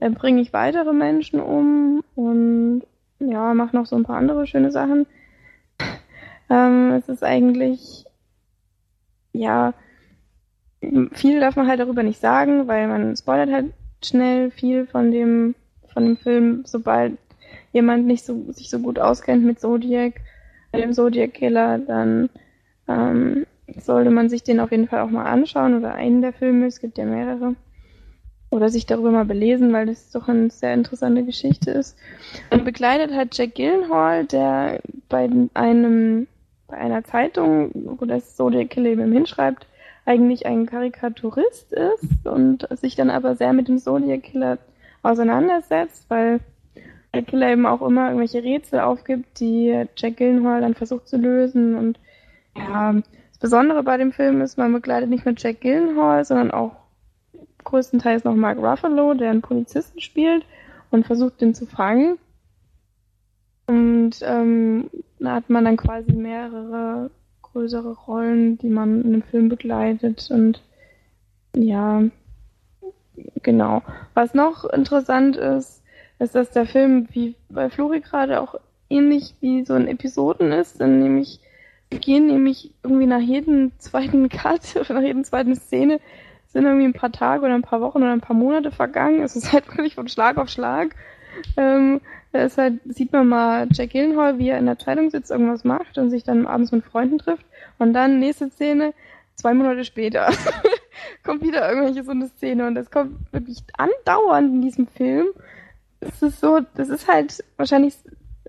äh, 0.00 0.10
bringe 0.10 0.40
ich 0.40 0.52
weitere 0.52 0.92
Menschen 0.92 1.40
um 1.40 2.02
und 2.14 2.82
ja, 3.20 3.54
mache 3.54 3.76
noch 3.76 3.86
so 3.86 3.96
ein 3.96 4.04
paar 4.04 4.16
andere 4.16 4.46
schöne 4.46 4.70
Sachen. 4.70 5.06
ähm, 6.50 6.92
es 6.92 7.08
ist 7.08 7.24
eigentlich, 7.24 8.04
ja, 9.32 9.74
viel 11.12 11.40
darf 11.40 11.56
man 11.56 11.66
halt 11.66 11.80
darüber 11.80 12.02
nicht 12.02 12.20
sagen, 12.20 12.68
weil 12.68 12.86
man 12.88 13.16
spoilert 13.16 13.50
halt 13.50 13.72
schnell 14.04 14.50
viel 14.50 14.86
von 14.86 15.10
dem, 15.10 15.54
von 15.92 16.04
dem 16.04 16.16
Film, 16.16 16.62
sobald 16.64 17.18
jemand 17.72 18.06
nicht 18.06 18.24
so, 18.24 18.52
sich 18.52 18.70
so 18.70 18.78
gut 18.78 18.98
auskennt 18.98 19.44
mit 19.44 19.60
Zodiac, 19.60 20.14
dem 20.72 20.92
Zodiac 20.92 21.34
Killer, 21.34 21.78
dann 21.78 22.30
ähm, 22.86 23.46
sollte 23.80 24.10
man 24.10 24.28
sich 24.28 24.42
den 24.42 24.60
auf 24.60 24.70
jeden 24.70 24.88
Fall 24.88 25.00
auch 25.00 25.10
mal 25.10 25.24
anschauen 25.24 25.76
oder 25.76 25.94
einen 25.94 26.22
der 26.22 26.32
Filme, 26.32 26.66
es 26.66 26.80
gibt 26.80 26.98
ja 26.98 27.04
mehrere. 27.04 27.54
Oder 28.50 28.70
sich 28.70 28.86
darüber 28.86 29.10
mal 29.10 29.26
belesen, 29.26 29.72
weil 29.74 29.86
das 29.86 30.10
doch 30.10 30.26
eine 30.26 30.48
sehr 30.48 30.72
interessante 30.72 31.22
Geschichte 31.22 31.70
ist. 31.70 31.98
Und 32.50 32.64
begleitet 32.64 33.14
hat 33.14 33.36
Jack 33.36 33.54
Gillenhall, 33.54 34.24
der 34.24 34.80
bei 35.10 35.28
einem, 35.52 36.26
bei 36.66 36.76
einer 36.78 37.04
Zeitung, 37.04 37.70
wo 37.74 38.06
das 38.06 38.36
Zodiac 38.36 38.70
Killer 38.70 38.90
eben 38.90 39.12
hinschreibt, 39.12 39.66
eigentlich 40.06 40.46
ein 40.46 40.64
Karikaturist 40.64 41.72
ist 41.74 42.26
und 42.26 42.66
sich 42.70 42.96
dann 42.96 43.10
aber 43.10 43.36
sehr 43.36 43.52
mit 43.52 43.68
dem 43.68 43.78
Zodiac 43.78 44.22
Killer 44.22 44.56
auseinandersetzt, 45.02 46.06
weil 46.08 46.40
der 47.12 47.22
Killer 47.22 47.50
eben 47.50 47.66
auch 47.66 47.82
immer 47.82 48.06
irgendwelche 48.06 48.42
Rätsel 48.42 48.80
aufgibt, 48.80 49.40
die 49.40 49.84
Jack 49.96 50.16
Gillenhall 50.16 50.62
dann 50.62 50.74
versucht 50.74 51.08
zu 51.08 51.18
lösen. 51.18 51.76
Und 51.76 51.98
ja, 52.56 52.94
Besondere 53.40 53.82
bei 53.82 53.96
dem 53.96 54.12
Film 54.12 54.40
ist, 54.40 54.58
man 54.58 54.72
begleitet 54.72 55.10
nicht 55.10 55.24
nur 55.24 55.34
Jack 55.36 55.60
Gillenhall, 55.60 56.24
sondern 56.24 56.50
auch 56.50 56.72
größtenteils 57.64 58.24
noch 58.24 58.34
Mark 58.34 58.58
Ruffalo, 58.58 59.14
der 59.14 59.30
einen 59.30 59.42
Polizisten 59.42 60.00
spielt 60.00 60.44
und 60.90 61.06
versucht, 61.06 61.40
den 61.40 61.54
zu 61.54 61.66
fangen. 61.66 62.18
Und 63.66 64.16
ähm, 64.22 64.90
da 65.18 65.34
hat 65.34 65.50
man 65.50 65.64
dann 65.64 65.76
quasi 65.76 66.12
mehrere 66.12 67.10
größere 67.42 67.92
Rollen, 67.92 68.58
die 68.58 68.70
man 68.70 69.02
in 69.02 69.12
dem 69.12 69.22
Film 69.22 69.48
begleitet. 69.48 70.30
Und 70.30 70.62
ja, 71.54 72.02
genau. 73.42 73.82
Was 74.14 74.34
noch 74.34 74.64
interessant 74.64 75.36
ist, 75.36 75.82
ist, 76.18 76.34
dass 76.34 76.50
der 76.50 76.66
Film, 76.66 77.08
wie 77.12 77.36
bei 77.48 77.68
Flori 77.70 78.00
gerade, 78.00 78.40
auch 78.40 78.54
ähnlich 78.90 79.34
wie 79.40 79.64
so 79.64 79.74
ein 79.74 79.86
Episoden 79.86 80.50
ist, 80.52 80.80
nämlich 80.80 81.40
gehen 81.90 82.26
nämlich 82.26 82.72
irgendwie 82.82 83.06
nach 83.06 83.20
jedem 83.20 83.72
zweiten 83.78 84.28
Cut 84.28 84.74
nach 84.88 85.02
jedem 85.02 85.24
zweiten 85.24 85.54
Szene 85.56 86.00
sind 86.48 86.64
irgendwie 86.64 86.86
ein 86.86 86.94
paar 86.94 87.12
Tage 87.12 87.44
oder 87.44 87.54
ein 87.54 87.62
paar 87.62 87.80
Wochen 87.80 87.98
oder 87.98 88.12
ein 88.12 88.20
paar 88.20 88.36
Monate 88.36 88.70
vergangen. 88.70 89.22
Es 89.22 89.36
ist 89.36 89.52
halt 89.52 89.68
wirklich 89.76 89.94
von 89.94 90.08
Schlag 90.08 90.38
auf 90.38 90.48
Schlag. 90.48 90.94
Ähm, 91.56 92.00
da 92.32 92.42
ist 92.42 92.58
halt, 92.58 92.80
sieht 92.84 93.12
man 93.12 93.28
mal 93.28 93.68
Jack 93.70 93.90
Gillenhall, 93.90 94.38
wie 94.38 94.48
er 94.48 94.58
in 94.58 94.66
der 94.66 94.78
Zeitung 94.78 95.10
sitzt, 95.10 95.30
irgendwas 95.30 95.64
macht 95.64 95.98
und 95.98 96.10
sich 96.10 96.24
dann 96.24 96.46
abends 96.46 96.72
mit 96.72 96.84
Freunden 96.84 97.18
trifft. 97.18 97.44
Und 97.78 97.92
dann 97.92 98.18
nächste 98.18 98.50
Szene, 98.50 98.92
zwei 99.34 99.54
Monate 99.54 99.84
später, 99.84 100.30
kommt 101.22 101.42
wieder 101.42 101.68
irgendwelche 101.68 102.04
so 102.04 102.10
eine 102.10 102.28
Szene 102.28 102.66
und 102.66 102.74
das 102.74 102.90
kommt 102.90 103.32
wirklich 103.32 103.58
andauernd 103.76 104.54
in 104.54 104.62
diesem 104.62 104.86
Film. 104.88 105.26
Es 106.00 106.22
ist 106.22 106.40
so, 106.40 106.60
das 106.74 106.88
ist 106.88 107.08
halt 107.08 107.42
wahrscheinlich 107.56 107.96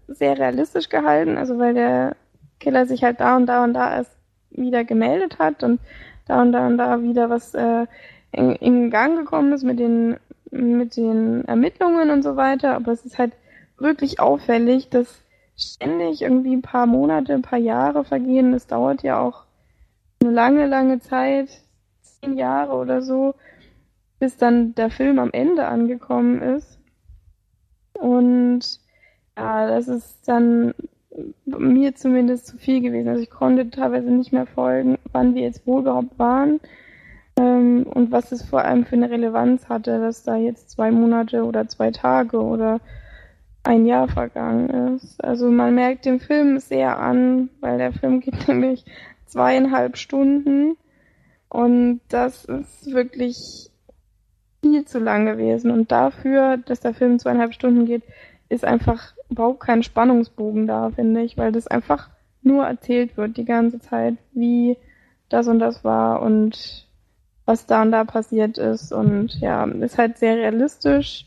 sehr 0.08 0.38
realistisch 0.38 0.90
gehalten, 0.90 1.38
also 1.38 1.58
weil 1.60 1.74
der 1.74 2.16
Killer 2.60 2.86
sich 2.86 3.04
halt 3.04 3.20
da 3.20 3.36
und 3.36 3.46
da 3.46 3.64
und 3.64 3.74
da 3.74 3.96
erst 3.96 4.16
wieder 4.52 4.84
gemeldet 4.84 5.40
hat 5.40 5.64
und 5.64 5.80
da 6.28 6.42
und 6.42 6.52
da 6.52 6.68
und 6.68 6.78
da 6.78 7.02
wieder 7.02 7.30
was 7.30 7.54
äh, 7.54 7.86
in, 8.32 8.52
in 8.56 8.92
Gang 8.92 9.18
gekommen 9.18 9.54
ist 9.54 9.64
mit 9.64 9.80
den 9.80 10.18
mit 10.52 10.98
den 10.98 11.46
Ermittlungen 11.46 12.10
und 12.10 12.24
so 12.24 12.36
weiter, 12.36 12.76
aber 12.76 12.92
es 12.92 13.06
ist 13.06 13.18
halt 13.20 13.34
wirklich 13.78 14.20
auffällig, 14.20 14.90
dass 14.90 15.22
ständig 15.56 16.22
irgendwie 16.22 16.56
ein 16.56 16.62
paar 16.62 16.86
Monate, 16.86 17.34
ein 17.34 17.42
paar 17.42 17.60
Jahre 17.60 18.04
vergehen. 18.04 18.54
Es 18.54 18.68
dauert 18.68 19.04
ja 19.04 19.20
auch 19.20 19.44
eine 20.22 20.32
lange, 20.32 20.68
lange 20.68 21.00
Zeit, 21.00 21.50
zehn 22.02 22.38
Jahre 22.38 22.74
oder 22.74 23.02
so, 23.02 23.36
bis 24.20 24.38
dann 24.38 24.74
der 24.76 24.90
Film 24.90 25.20
am 25.20 25.32
Ende 25.32 25.68
angekommen 25.68 26.42
ist. 26.42 26.80
Und 27.94 28.62
ja, 29.38 29.68
das 29.68 29.88
ist 29.88 30.28
dann 30.28 30.74
mir 31.46 31.96
zumindest 31.96 32.48
zu 32.48 32.58
viel 32.58 32.82
gewesen. 32.82 33.10
Also 33.10 33.22
ich 33.22 33.30
konnte 33.30 33.70
teilweise 33.70 34.12
nicht 34.12 34.32
mehr 34.32 34.46
folgen, 34.46 34.98
wann 35.12 35.36
wir 35.36 35.44
jetzt 35.44 35.66
wo 35.66 35.80
überhaupt 35.80 36.18
waren 36.20 36.60
ähm, 37.38 37.84
und 37.84 38.12
was 38.12 38.32
es 38.32 38.44
vor 38.44 38.64
allem 38.64 38.86
für 38.86 38.96
eine 38.96 39.10
Relevanz 39.10 39.70
hatte, 39.70 40.00
dass 40.00 40.24
da 40.24 40.36
jetzt 40.36 40.70
zwei 40.72 40.92
Monate 40.92 41.44
oder 41.44 41.68
zwei 41.68 41.92
Tage 41.92 42.42
oder 42.42 42.82
ein 43.64 43.86
Jahr 43.86 44.08
vergangen 44.08 44.96
ist. 44.96 45.24
Also 45.24 45.50
man 45.50 45.76
merkt 45.76 46.06
dem 46.06 46.20
Film 46.20 46.60
sehr 46.60 46.98
an, 46.98 47.50
weil 47.60 47.78
der 47.78 47.94
Film 47.94 48.20
geht 48.20 48.48
nämlich 48.48 48.86
zweieinhalb 49.26 49.98
Stunden 49.98 50.76
und 51.50 52.02
das 52.10 52.46
ist 52.46 52.94
wirklich 52.94 53.70
viel 54.62 54.86
zu 54.86 55.00
lang 55.00 55.26
gewesen. 55.26 55.72
Und 55.72 55.92
dafür, 55.92 56.58
dass 56.58 56.80
der 56.80 56.94
Film 56.94 57.20
zweieinhalb 57.20 57.54
Stunden 57.54 57.86
geht, 57.86 58.04
ist 58.50 58.66
einfach 58.66 59.14
überhaupt 59.30 59.62
kein 59.62 59.84
Spannungsbogen 59.84 60.68
da, 60.68 60.90
finde 60.90 61.22
ich, 61.22 61.38
weil 61.38 61.52
das 61.52 61.68
einfach 61.68 62.10
nur 62.42 62.66
erzählt 62.66 63.16
wird 63.16 63.38
die 63.38 63.46
ganze 63.46 63.80
Zeit, 63.80 64.16
wie 64.34 64.78
das 65.30 65.48
und 65.48 65.60
das 65.60 65.84
war 65.84 66.22
und 66.22 66.88
was 67.46 67.66
da 67.66 67.82
und 67.82 67.92
da 67.92 68.04
passiert 68.04 68.58
ist. 68.58 68.92
Und 68.92 69.40
ja, 69.40 69.64
ist 69.66 69.98
halt 69.98 70.18
sehr 70.18 70.36
realistisch. 70.36 71.26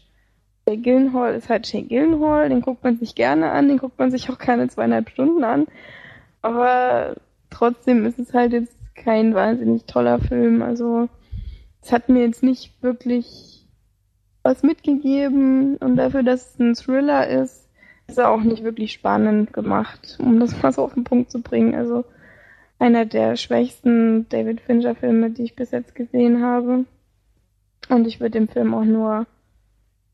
Der 0.67 0.77
Gillenhall 0.77 1.35
ist 1.35 1.49
halt 1.49 1.67
Jay 1.73 1.83
Gillenhall, 1.83 2.49
den 2.49 2.61
guckt 2.61 2.85
man 2.85 2.97
sich 2.99 3.15
gerne 3.15 3.51
an, 3.51 3.69
den 3.69 3.79
guckt 3.79 3.99
man 3.99 4.11
sich 4.11 4.31
auch 4.31 4.39
keine 4.39 4.69
zweieinhalb 4.69 5.11
Stunden 5.11 5.43
an. 5.43 5.67
Aber 6.41 7.17
trotzdem 7.51 8.07
ist 8.07 8.19
es 8.19 8.33
halt 8.35 8.53
jetzt 8.53 8.77
kein 8.95 9.35
wahnsinnig 9.35 9.85
toller 9.87 10.21
Film. 10.21 10.63
Also 10.63 11.09
es 11.83 11.93
hat 11.93 12.09
mir 12.09 12.25
jetzt 12.25 12.43
nicht 12.43 12.83
wirklich 12.83 13.52
was 14.43 14.63
mitgegeben 14.63 15.77
und 15.77 15.97
dafür, 15.97 16.23
dass 16.23 16.55
es 16.55 16.59
ein 16.59 16.75
Thriller 16.75 17.29
ist, 17.29 17.69
ist 18.09 18.19
er 18.19 18.31
auch 18.31 18.43
nicht 18.43 18.65
wirklich 18.65 18.93
spannend 18.93 19.53
gemacht, 19.53 20.19
um 20.21 20.41
das 20.41 20.61
mal 20.63 20.73
so 20.73 20.83
auf 20.83 20.95
den 20.95 21.05
Punkt 21.05 21.31
zu 21.31 21.41
bringen. 21.41 21.75
Also 21.75 22.05
einer 22.79 23.05
der 23.07 23.37
schwächsten 23.37 24.29
David 24.29 24.61
Fincher 24.61 24.95
Filme, 24.95 25.31
die 25.31 25.45
ich 25.45 25.57
bis 25.57 25.71
jetzt 25.71 25.95
gesehen 25.95 26.43
habe. 26.43 26.85
Und 27.89 28.07
ich 28.07 28.21
würde 28.21 28.39
dem 28.39 28.49
Film 28.49 28.75
auch 28.75 28.85
nur 28.85 29.27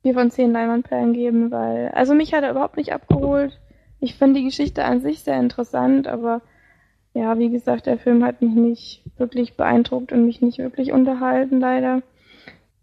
vier 0.03 0.14
von 0.14 0.31
zehn 0.31 0.53
Leinwandperlen 0.53 1.12
geben, 1.12 1.51
weil, 1.51 1.88
also 1.88 2.14
mich 2.14 2.35
hat 2.35 2.45
er 2.45 2.51
überhaupt 2.51 2.77
nicht 2.77 2.93
abgeholt. 2.93 3.59
Ich 4.01 4.14
finde 4.14 4.41
die 4.41 4.47
Geschichte 4.47 4.85
an 4.85 5.01
sich 5.01 5.21
sehr 5.21 5.41
interessant, 5.41 6.07
aber 6.07 6.43
ja, 7.14 7.38
wie 7.38 7.51
gesagt, 7.51 7.87
der 7.87 7.99
Film 7.99 8.25
hat 8.25 8.43
mich 8.43 8.53
nicht 8.53 9.03
wirklich 9.17 9.57
beeindruckt 9.57 10.12
und 10.12 10.25
mich 10.25 10.41
nicht 10.41 10.59
wirklich 10.59 10.93
unterhalten, 10.93 11.61
leider. 11.61 12.03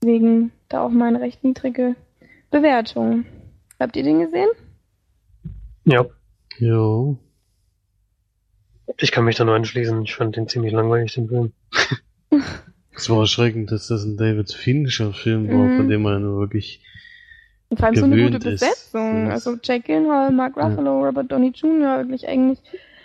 Deswegen 0.05 0.51
da 0.69 0.83
auch 0.83 0.91
meine 0.91 1.19
recht 1.19 1.43
niedrige 1.43 1.95
Bewertung. 2.51 3.25
Habt 3.79 3.95
ihr 3.95 4.03
den 4.03 4.19
gesehen? 4.19 4.49
Ja, 5.83 6.05
Jo. 6.59 7.17
ich 8.97 9.11
kann 9.11 9.25
mich 9.25 9.35
da 9.35 9.45
nur 9.45 9.55
anschließen. 9.55 10.03
Ich 10.03 10.13
fand 10.13 10.35
den 10.35 10.47
ziemlich 10.47 10.73
langweilig, 10.73 11.13
den 11.15 11.27
Film. 11.27 11.53
Es 12.97 13.09
war 13.09 13.19
erschreckend, 13.21 13.71
dass 13.71 13.87
das 13.87 14.05
ein 14.05 14.15
David 14.15 14.53
Fincher 14.53 15.11
Film 15.11 15.49
war, 15.49 15.65
Mhm. 15.65 15.77
von 15.77 15.89
dem 15.89 16.01
man 16.03 16.21
nur 16.21 16.37
wirklich 16.39 16.81
Und 17.69 17.77
vor 17.79 17.87
allem 17.87 17.95
so 17.95 18.05
eine 18.05 18.15
gute 18.15 18.37
gewöhnt 18.39 18.45
ist. 18.45 18.59
Besetzung. 18.61 19.25
Ja. 19.27 19.33
Also 19.33 19.57
Jack 19.61 19.85
Gyllenhaal, 19.85 20.31
Mark 20.31 20.55
Ja. 20.55 20.67
Ruffalo, 20.67 21.03
Robert 21.03 21.29
Downey 21.31 21.49
Jr. 21.49 21.97
wirklich 21.97 22.27
eigentlich. 22.27 22.59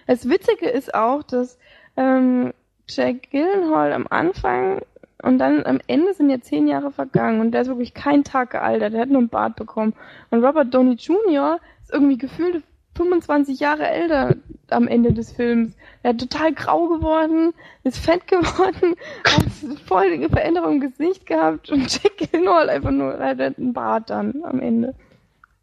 Das 0.06 0.28
Witzige 0.28 0.68
ist 0.68 0.94
auch, 0.94 1.22
dass 1.24 1.58
ähm, 1.96 2.52
Jack 2.88 3.30
Gyllenhaal 3.30 3.92
am 3.94 4.06
Anfang 4.10 4.82
und 5.22 5.38
dann 5.38 5.64
am 5.66 5.80
Ende 5.86 6.14
sind 6.14 6.30
ja 6.30 6.40
zehn 6.40 6.66
Jahre 6.66 6.90
vergangen 6.90 7.40
und 7.40 7.52
der 7.52 7.62
ist 7.62 7.68
wirklich 7.68 7.94
kein 7.94 8.24
Tag 8.24 8.50
gealtert. 8.50 8.94
Der 8.94 9.02
hat 9.02 9.10
nur 9.10 9.18
einen 9.18 9.28
Bart 9.28 9.56
bekommen. 9.56 9.94
Und 10.30 10.44
Robert 10.44 10.72
Downey 10.72 10.94
Jr. 10.94 11.58
ist 11.82 11.92
irgendwie 11.92 12.18
gefühlt 12.18 12.62
25 12.96 13.60
Jahre 13.60 13.88
älter 13.88 14.36
am 14.68 14.88
Ende 14.88 15.12
des 15.12 15.32
Films. 15.32 15.74
Er 16.02 16.12
ist 16.12 16.20
total 16.20 16.52
grau 16.52 16.88
geworden, 16.88 17.52
ist 17.84 17.98
fett 17.98 18.26
geworden, 18.26 18.94
hat 19.24 19.44
voll 19.86 20.18
die 20.18 20.28
Veränderung 20.28 20.74
im 20.74 20.80
Gesicht 20.80 21.26
gehabt 21.26 21.70
und 21.70 21.90
Jack 22.02 22.16
Gyllenhaal 22.18 22.68
einfach 22.68 22.90
nur 22.90 23.18
hat 23.18 23.40
einen 23.40 23.72
Bart 23.72 24.10
dann 24.10 24.42
am 24.44 24.60
Ende. 24.60 24.94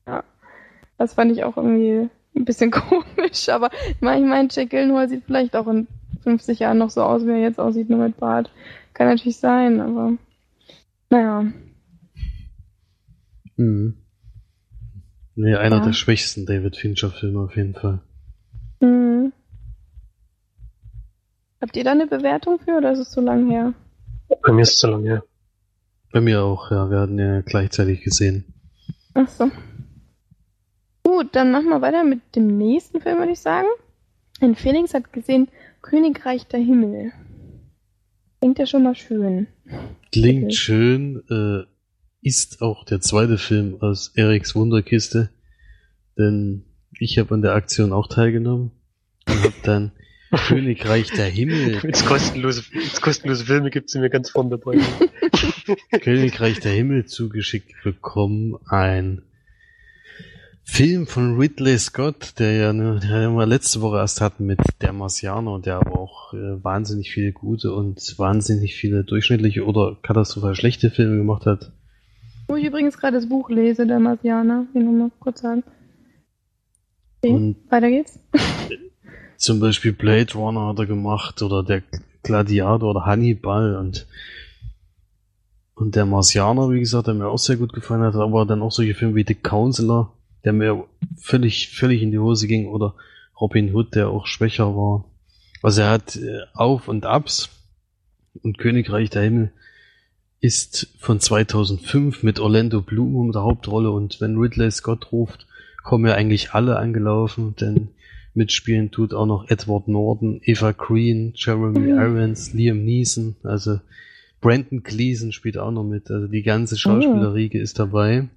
Ja. 0.05 0.23
Das 0.97 1.13
fand 1.13 1.31
ich 1.31 1.43
auch 1.43 1.57
irgendwie 1.57 2.09
ein 2.35 2.45
bisschen 2.45 2.71
komisch, 2.71 3.49
aber 3.49 3.69
ich 3.89 4.01
meine, 4.01 4.47
Jack 4.51 4.69
Gyllenhaal 4.69 5.09
sieht 5.09 5.23
vielleicht 5.25 5.55
auch 5.55 5.67
in 5.67 5.87
50 6.23 6.59
Jahren 6.59 6.77
noch 6.77 6.89
so 6.89 7.03
aus, 7.03 7.25
wie 7.25 7.31
er 7.31 7.39
jetzt 7.39 7.59
aussieht, 7.59 7.89
nur 7.89 7.99
mit 7.99 8.17
Bart. 8.17 8.49
Kann 8.97 9.09
natürlich 9.09 9.37
sein, 9.37 9.79
aber 9.79 10.13
naja. 11.11 11.45
Mhm. 13.55 13.95
Nee, 15.35 15.53
einer 15.55 15.77
Ja. 15.77 15.85
der 15.85 15.93
schwächsten 15.93 16.47
David 16.47 16.75
Fincher 16.77 17.11
Filme 17.11 17.41
auf 17.41 17.55
jeden 17.55 17.75
Fall. 17.75 17.99
Mhm. 18.79 19.31
Habt 21.61 21.75
ihr 21.77 21.83
da 21.83 21.91
eine 21.91 22.07
Bewertung 22.07 22.57
für 22.59 22.77
oder 22.77 22.91
ist 22.91 22.97
es 22.99 23.11
zu 23.11 23.21
lang 23.21 23.47
her? 23.51 23.75
Bei 24.41 24.51
mir 24.51 24.63
ist 24.63 24.71
es 24.71 24.77
zu 24.77 24.87
lange 24.87 25.07
her. 25.07 25.23
Bei 26.11 26.19
mir 26.19 26.41
auch, 26.41 26.71
ja, 26.71 26.89
wir 26.89 26.99
hatten 26.99 27.19
ja 27.19 27.41
gleichzeitig 27.41 28.01
gesehen. 28.01 28.45
Ach 29.13 29.27
so. 29.27 29.51
Gut, 31.03 31.35
dann 31.35 31.51
machen 31.51 31.69
wir 31.69 31.81
weiter 31.81 32.03
mit 32.03 32.35
dem 32.35 32.57
nächsten 32.57 32.99
Film, 32.99 33.19
würde 33.19 33.33
ich 33.33 33.39
sagen. 33.41 33.67
Ein 34.41 34.55
Felix 34.55 34.95
hat 34.95 35.13
gesehen 35.13 35.49
Königreich 35.83 36.47
der 36.47 36.61
Himmel. 36.61 37.11
Klingt 38.39 38.59
ja 38.59 38.65
schon 38.65 38.83
mal 38.83 38.95
schön. 38.95 39.47
Klingt 40.11 40.45
Okay. 40.45 40.55
schön, 40.55 41.23
äh, 41.29 41.65
ist 42.21 42.61
auch 42.61 42.83
der 42.85 43.01
zweite 43.01 43.37
Film 43.37 43.77
aus 43.81 44.11
Eriks 44.15 44.55
Wunderkiste, 44.55 45.29
denn 46.17 46.63
ich 46.99 47.17
habe 47.17 47.33
an 47.33 47.41
der 47.41 47.53
Aktion 47.53 47.93
auch 47.93 48.07
teilgenommen 48.07 48.71
und 49.27 49.43
habe 49.43 49.53
dann 49.63 49.91
Königreich 50.47 51.09
der 51.11 51.27
Himmel, 51.27 51.81
Wenn's 51.83 52.05
kostenlose, 52.05 52.63
wenn's 52.73 52.99
kostenlose 53.01 53.45
Filme 53.45 53.69
gibt, 53.69 53.89
sind 53.89 54.01
wir 54.01 54.09
ganz 54.09 54.29
vorn 54.29 54.49
dabei. 54.49 54.77
Königreich 56.01 56.59
der 56.59 56.73
Himmel 56.73 57.05
zugeschickt 57.05 57.71
bekommen, 57.83 58.57
ein 58.67 59.21
Film 60.69 61.07
von 61.07 61.37
Ridley 61.37 61.79
Scott, 61.79 62.33
der 62.37 62.51
ja, 62.51 62.73
ne, 62.73 62.99
der 62.99 63.31
wir 63.31 63.45
letzte 63.47 63.81
Woche 63.81 63.97
erst 63.97 64.21
hatten 64.21 64.45
mit 64.45 64.59
Der 64.81 64.93
Marsianer, 64.93 65.59
der 65.59 65.77
aber 65.77 65.97
auch 65.97 66.33
äh, 66.33 66.63
wahnsinnig 66.63 67.09
viele 67.09 67.31
gute 67.31 67.73
und 67.73 68.13
wahnsinnig 68.19 68.75
viele 68.75 69.03
durchschnittliche 69.03 69.65
oder 69.65 69.97
katastrophal 70.03 70.53
schlechte 70.53 70.91
Filme 70.91 71.17
gemacht 71.17 71.47
hat. 71.47 71.71
Wo 72.47 72.57
ich 72.57 72.65
übrigens 72.65 72.97
gerade 72.97 73.15
das 73.15 73.27
Buch 73.27 73.49
lese, 73.49 73.87
der 73.87 73.99
Marsianer. 73.99 74.67
Will 74.73 74.83
nur 74.83 74.93
mal 74.93 75.11
kurz 75.19 75.41
sagen. 75.41 75.63
Okay, 77.23 77.33
Und 77.33 77.55
weiter 77.69 77.89
geht's. 77.89 78.19
Zum 79.37 79.59
Beispiel 79.59 79.93
Blade 79.93 80.33
Runner 80.33 80.67
hat 80.67 80.79
er 80.79 80.85
gemacht 80.85 81.41
oder 81.41 81.63
der 81.63 81.81
Gladiator 82.23 82.91
oder 82.91 83.05
Hannibal 83.05 83.77
und 83.77 84.05
und 85.73 85.95
der 85.95 86.05
Marsianer, 86.05 86.69
wie 86.71 86.79
gesagt, 86.79 87.07
der 87.07 87.13
mir 87.13 87.27
auch 87.27 87.37
sehr 87.37 87.55
gut 87.55 87.71
gefallen 87.71 88.01
hat, 88.01 88.15
aber 88.15 88.45
dann 88.45 88.61
auch 88.63 88.71
solche 88.71 88.95
Filme 88.95 89.15
wie 89.15 89.25
The 89.27 89.35
Counselor, 89.35 90.16
der 90.47 90.53
mir 90.53 90.85
völlig, 91.17 91.71
völlig 91.71 92.01
in 92.01 92.11
die 92.11 92.19
Hose 92.19 92.47
ging 92.47 92.67
oder 92.67 92.95
Robin 93.41 93.75
Hood, 93.75 93.95
der 93.95 94.07
auch 94.07 94.27
schwächer 94.27 94.77
war. 94.77 95.03
Also 95.61 95.81
er 95.81 95.89
hat 95.89 96.15
äh, 96.15 96.39
Auf 96.53 96.87
und 96.87 97.05
Abs 97.05 97.49
und 98.43 98.57
Königreich 98.57 99.09
der 99.09 99.23
Himmel 99.23 99.51
ist 100.39 100.87
von 100.99 101.19
2005 101.19 102.23
mit 102.23 102.39
Orlando 102.39 102.81
Bloom 102.81 103.25
in 103.25 103.31
der 103.33 103.41
Hauptrolle 103.41 103.91
und 103.91 104.21
wenn 104.21 104.37
Ridley 104.37 104.71
Scott 104.71 105.11
ruft, 105.11 105.47
kommen 105.83 106.05
ja 106.05 106.13
eigentlich 106.13 106.53
alle 106.53 106.77
angelaufen, 106.77 107.57
denn 107.57 107.89
mitspielen 108.33 108.89
tut 108.89 109.13
auch 109.13 109.25
noch 109.25 109.49
Edward 109.49 109.89
Norton, 109.89 110.39
Eva 110.45 110.71
Green, 110.71 111.33
Jeremy 111.35 111.91
Mhm. 111.91 111.99
Irons, 111.99 112.53
Liam 112.53 112.85
Neeson, 112.85 113.35
also 113.43 113.81
Brandon 114.39 114.81
Gleason 114.81 115.33
spielt 115.33 115.57
auch 115.57 115.71
noch 115.71 115.83
mit, 115.83 116.09
also 116.09 116.27
die 116.27 116.43
ganze 116.43 116.77
Schauspielerriege 116.77 117.59
ist 117.59 117.79
dabei. 117.79 118.29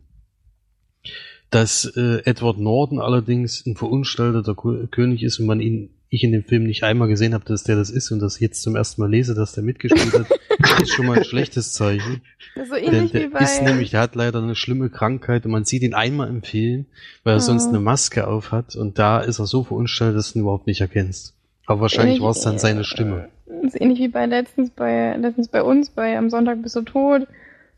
Dass 1.51 1.85
äh, 1.97 2.23
Edward 2.25 2.59
Norton 2.59 3.01
allerdings 3.01 3.65
ein 3.67 3.75
verunstalteter 3.77 4.55
Ko- 4.55 4.87
König 4.91 5.23
ist 5.25 5.41
und 5.41 5.47
man 5.47 5.61
ihn, 5.61 5.91
ich 6.09 6.23
in 6.23 6.31
dem 6.33 6.45
Film 6.45 6.65
nicht 6.65 6.85
einmal 6.85 7.09
gesehen 7.09 7.35
habe, 7.35 7.45
dass 7.45 7.65
der 7.65 7.77
das 7.77 7.91
ist 7.91 8.11
und 8.13 8.21
das 8.21 8.39
jetzt 8.41 8.63
zum 8.63 8.77
ersten 8.77 9.01
Mal 9.01 9.11
lese, 9.11 9.35
dass 9.35 9.53
der 9.53 9.65
mitgespielt 9.65 10.13
hat, 10.13 10.27
ist 10.83 10.93
schon 10.93 11.07
mal 11.07 11.19
ein 11.19 11.25
schlechtes 11.25 11.73
Zeichen. 11.73 12.21
Das 12.55 12.65
ist 12.65 12.71
so 12.71 12.75
Denn 12.77 12.85
ähnlich 12.95 13.15
wie 13.15 13.19
der 13.21 13.29
bei. 13.31 13.39
ist 13.41 13.63
nämlich, 13.63 13.91
der 13.91 14.01
hat 14.01 14.15
leider 14.15 14.41
eine 14.43 14.55
schlimme 14.55 14.91
Krankheit 14.91 15.45
und 15.45 15.51
man 15.53 15.65
sieht 15.65 15.83
ihn 15.83 15.95
einmal 15.95 16.29
im 16.29 16.43
Film, 16.43 16.87
weil 17.25 17.35
er 17.35 17.37
Ah. 17.37 17.41
sonst 17.41 17.69
eine 17.69 17.81
Maske 17.81 18.27
auf 18.29 18.53
hat 18.53 18.77
und 18.77 18.99
da 18.99 19.21
ist 19.21 19.39
er 19.41 19.47
so 19.47 19.65
verunstaltet, 19.65 20.19
dass 20.19 20.33
du 20.33 20.39
ihn 20.39 20.43
überhaupt 20.43 20.67
nicht 20.69 20.81
erkennst. 20.81 21.35
Aber 21.67 21.81
wahrscheinlich 21.83 22.21
war 22.21 22.31
es 22.31 22.41
dann 22.41 22.59
seine 22.59 22.85
Stimme. 22.85 23.29
Das 23.63 23.75
ist 23.75 23.81
ähnlich 23.81 23.99
wie 24.01 24.09
bei 24.09 24.27
letztens 24.27 24.71
bei 24.71 25.17
letztens 25.17 25.49
bei 25.49 25.63
uns, 25.63 25.91
bei 25.91 26.17
Am 26.17 26.31
Sonntag 26.31 26.63
bist 26.63 26.75
du 26.77 26.83
tot, 26.83 27.27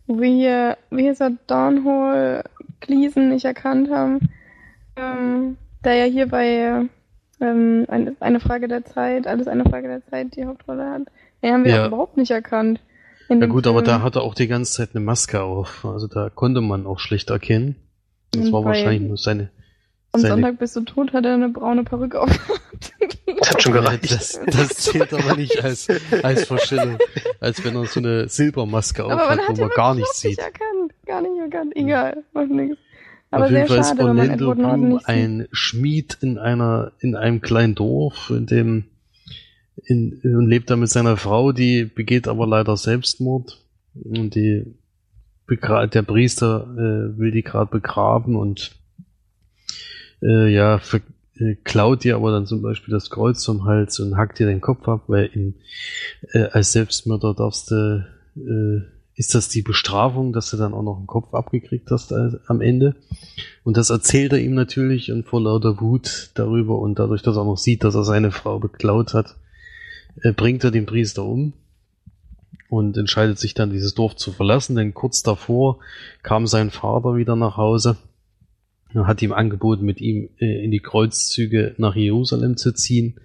wir 0.06 0.28
hier, 0.28 0.76
wie 0.90 1.02
hieß 1.08 1.20
er, 1.20 1.32
Downhole 1.46 2.44
Gleason 2.80 3.28
nicht 3.28 3.44
erkannt 3.44 3.90
haben. 3.90 4.18
Ähm, 4.96 5.56
der 5.84 5.94
ja 5.94 6.04
hier 6.04 6.28
bei 6.28 6.82
ähm, 7.40 7.84
eine, 7.88 8.16
eine 8.20 8.40
Frage 8.40 8.68
der 8.68 8.84
Zeit, 8.84 9.26
alles 9.26 9.48
eine 9.48 9.64
Frage 9.64 9.88
der 9.88 10.06
Zeit 10.06 10.36
die 10.36 10.44
Hauptrolle 10.44 10.88
hat. 10.90 11.02
Den 11.42 11.52
haben 11.54 11.64
wir 11.64 11.72
Ja. 11.72 11.86
überhaupt 11.86 12.16
nicht 12.16 12.30
erkannt. 12.30 12.80
Ja 13.28 13.46
gut, 13.46 13.66
aber 13.66 13.82
da 13.82 14.02
hat 14.02 14.16
er 14.16 14.22
auch 14.22 14.34
die 14.34 14.46
ganze 14.46 14.72
Zeit 14.72 14.90
eine 14.94 15.02
Maske 15.04 15.42
auf. 15.42 15.84
Also 15.86 16.06
da 16.06 16.28
konnte 16.28 16.60
man 16.60 16.86
auch 16.86 16.98
schlecht 16.98 17.30
erkennen. 17.30 17.76
Das 18.32 18.52
war 18.52 18.64
wahrscheinlich 18.64 19.08
nur 19.08 19.16
seine. 19.16 19.50
Am 20.12 20.20
seine 20.20 20.34
Sonntag 20.34 20.58
bist 20.58 20.76
du 20.76 20.82
tot, 20.82 21.12
hat 21.12 21.24
er 21.24 21.34
eine 21.34 21.48
braune 21.48 21.84
Perücke 21.84 22.20
aufgehabt. 22.20 22.92
Das 23.38 23.50
hat 23.50 23.62
schon 23.62 23.72
gereicht. 23.72 24.10
das, 24.10 24.40
das 24.46 24.68
zählt 24.76 25.12
aber 25.14 25.36
nicht 25.36 25.64
als, 25.64 25.88
als 26.22 26.44
Verstellung. 26.44 26.98
Als 27.40 27.64
wenn 27.64 27.74
er 27.74 27.86
so 27.86 28.00
eine 28.00 28.28
Silbermaske 28.28 29.04
aufhat, 29.04 29.40
hat 29.40 29.56
wo 29.56 29.62
man 29.62 29.70
gar 29.70 29.94
nichts 29.94 30.22
nicht 30.22 30.36
sieht. 30.36 30.38
erkannt. 30.38 30.92
Gar 31.06 31.22
nicht 31.22 31.38
erkannt. 31.40 31.74
Egal, 31.74 32.22
macht 32.32 32.50
nichts. 32.50 32.76
Aber 33.30 33.46
Auf 33.46 33.50
jeden 33.50 33.66
sehr 33.66 33.68
Fall 33.68 33.78
ist 33.78 33.88
schade, 33.88 33.98
wenn 34.00 34.16
man 34.16 34.30
Orlando 34.30 34.54
Bloom 34.54 34.88
nicht 34.90 35.08
ein 35.08 35.48
Schmied 35.50 36.18
in 36.20 36.38
einer, 36.38 36.92
in 37.00 37.16
einem 37.16 37.40
kleinen 37.40 37.74
Dorf, 37.74 38.28
in 38.28 38.44
dem, 38.46 38.84
in, 39.84 40.20
und 40.22 40.46
lebt 40.46 40.68
da 40.68 40.76
mit 40.76 40.90
seiner 40.90 41.16
Frau, 41.16 41.52
die 41.52 41.84
begeht 41.86 42.28
aber 42.28 42.46
leider 42.46 42.76
Selbstmord. 42.76 43.64
Und 43.94 44.34
die, 44.34 44.74
der 45.48 46.02
Priester 46.02 46.66
äh, 46.76 47.18
will 47.18 47.30
die 47.30 47.42
gerade 47.42 47.70
begraben 47.70 48.36
und 48.36 48.81
äh, 50.22 50.52
ja, 50.52 50.78
ver 50.78 51.00
äh, 51.36 51.56
klaut 51.64 52.04
ihr 52.04 52.16
aber 52.16 52.30
dann 52.30 52.46
zum 52.46 52.62
Beispiel 52.62 52.92
das 52.92 53.10
Kreuz 53.10 53.44
vom 53.44 53.64
Hals 53.64 53.98
und 54.00 54.16
hackt 54.16 54.38
ihr 54.40 54.46
den 54.46 54.60
Kopf 54.60 54.86
ab, 54.88 55.04
weil 55.08 55.30
ihm, 55.34 55.54
äh, 56.32 56.44
als 56.52 56.72
Selbstmörder 56.72 57.34
darfst 57.34 57.70
du, 57.70 58.06
äh, 58.36 58.82
ist 59.14 59.34
das 59.34 59.48
die 59.48 59.62
Bestrafung, 59.62 60.32
dass 60.32 60.50
du 60.50 60.56
dann 60.56 60.74
auch 60.74 60.82
noch 60.82 60.96
einen 60.96 61.06
Kopf 61.06 61.34
abgekriegt 61.34 61.90
hast 61.90 62.12
äh, 62.12 62.30
am 62.46 62.60
Ende. 62.60 62.96
Und 63.64 63.76
das 63.76 63.90
erzählt 63.90 64.32
er 64.32 64.40
ihm 64.40 64.54
natürlich 64.54 65.12
und 65.12 65.26
vor 65.26 65.42
lauter 65.42 65.80
Wut 65.80 66.30
darüber 66.34 66.78
und 66.78 66.98
dadurch, 66.98 67.22
dass 67.22 67.36
er 67.36 67.44
noch 67.44 67.58
sieht, 67.58 67.84
dass 67.84 67.94
er 67.94 68.04
seine 68.04 68.30
Frau 68.30 68.58
beklaut 68.58 69.14
hat, 69.14 69.36
äh, 70.22 70.32
bringt 70.32 70.64
er 70.64 70.70
den 70.70 70.86
Priester 70.86 71.24
um 71.24 71.52
und 72.68 72.96
entscheidet 72.96 73.38
sich 73.38 73.54
dann, 73.54 73.70
dieses 73.70 73.94
Dorf 73.94 74.16
zu 74.16 74.32
verlassen, 74.32 74.76
denn 74.76 74.94
kurz 74.94 75.22
davor 75.22 75.78
kam 76.22 76.46
sein 76.46 76.70
Vater 76.70 77.16
wieder 77.16 77.36
nach 77.36 77.56
Hause 77.56 77.96
hat 78.94 79.22
ihm 79.22 79.32
angeboten, 79.32 79.84
mit 79.84 80.00
ihm 80.00 80.30
äh, 80.38 80.64
in 80.64 80.70
die 80.70 80.80
Kreuzzüge 80.80 81.74
nach 81.78 81.94
Jerusalem 81.94 82.56
zu 82.56 82.72
ziehen. 82.72 83.20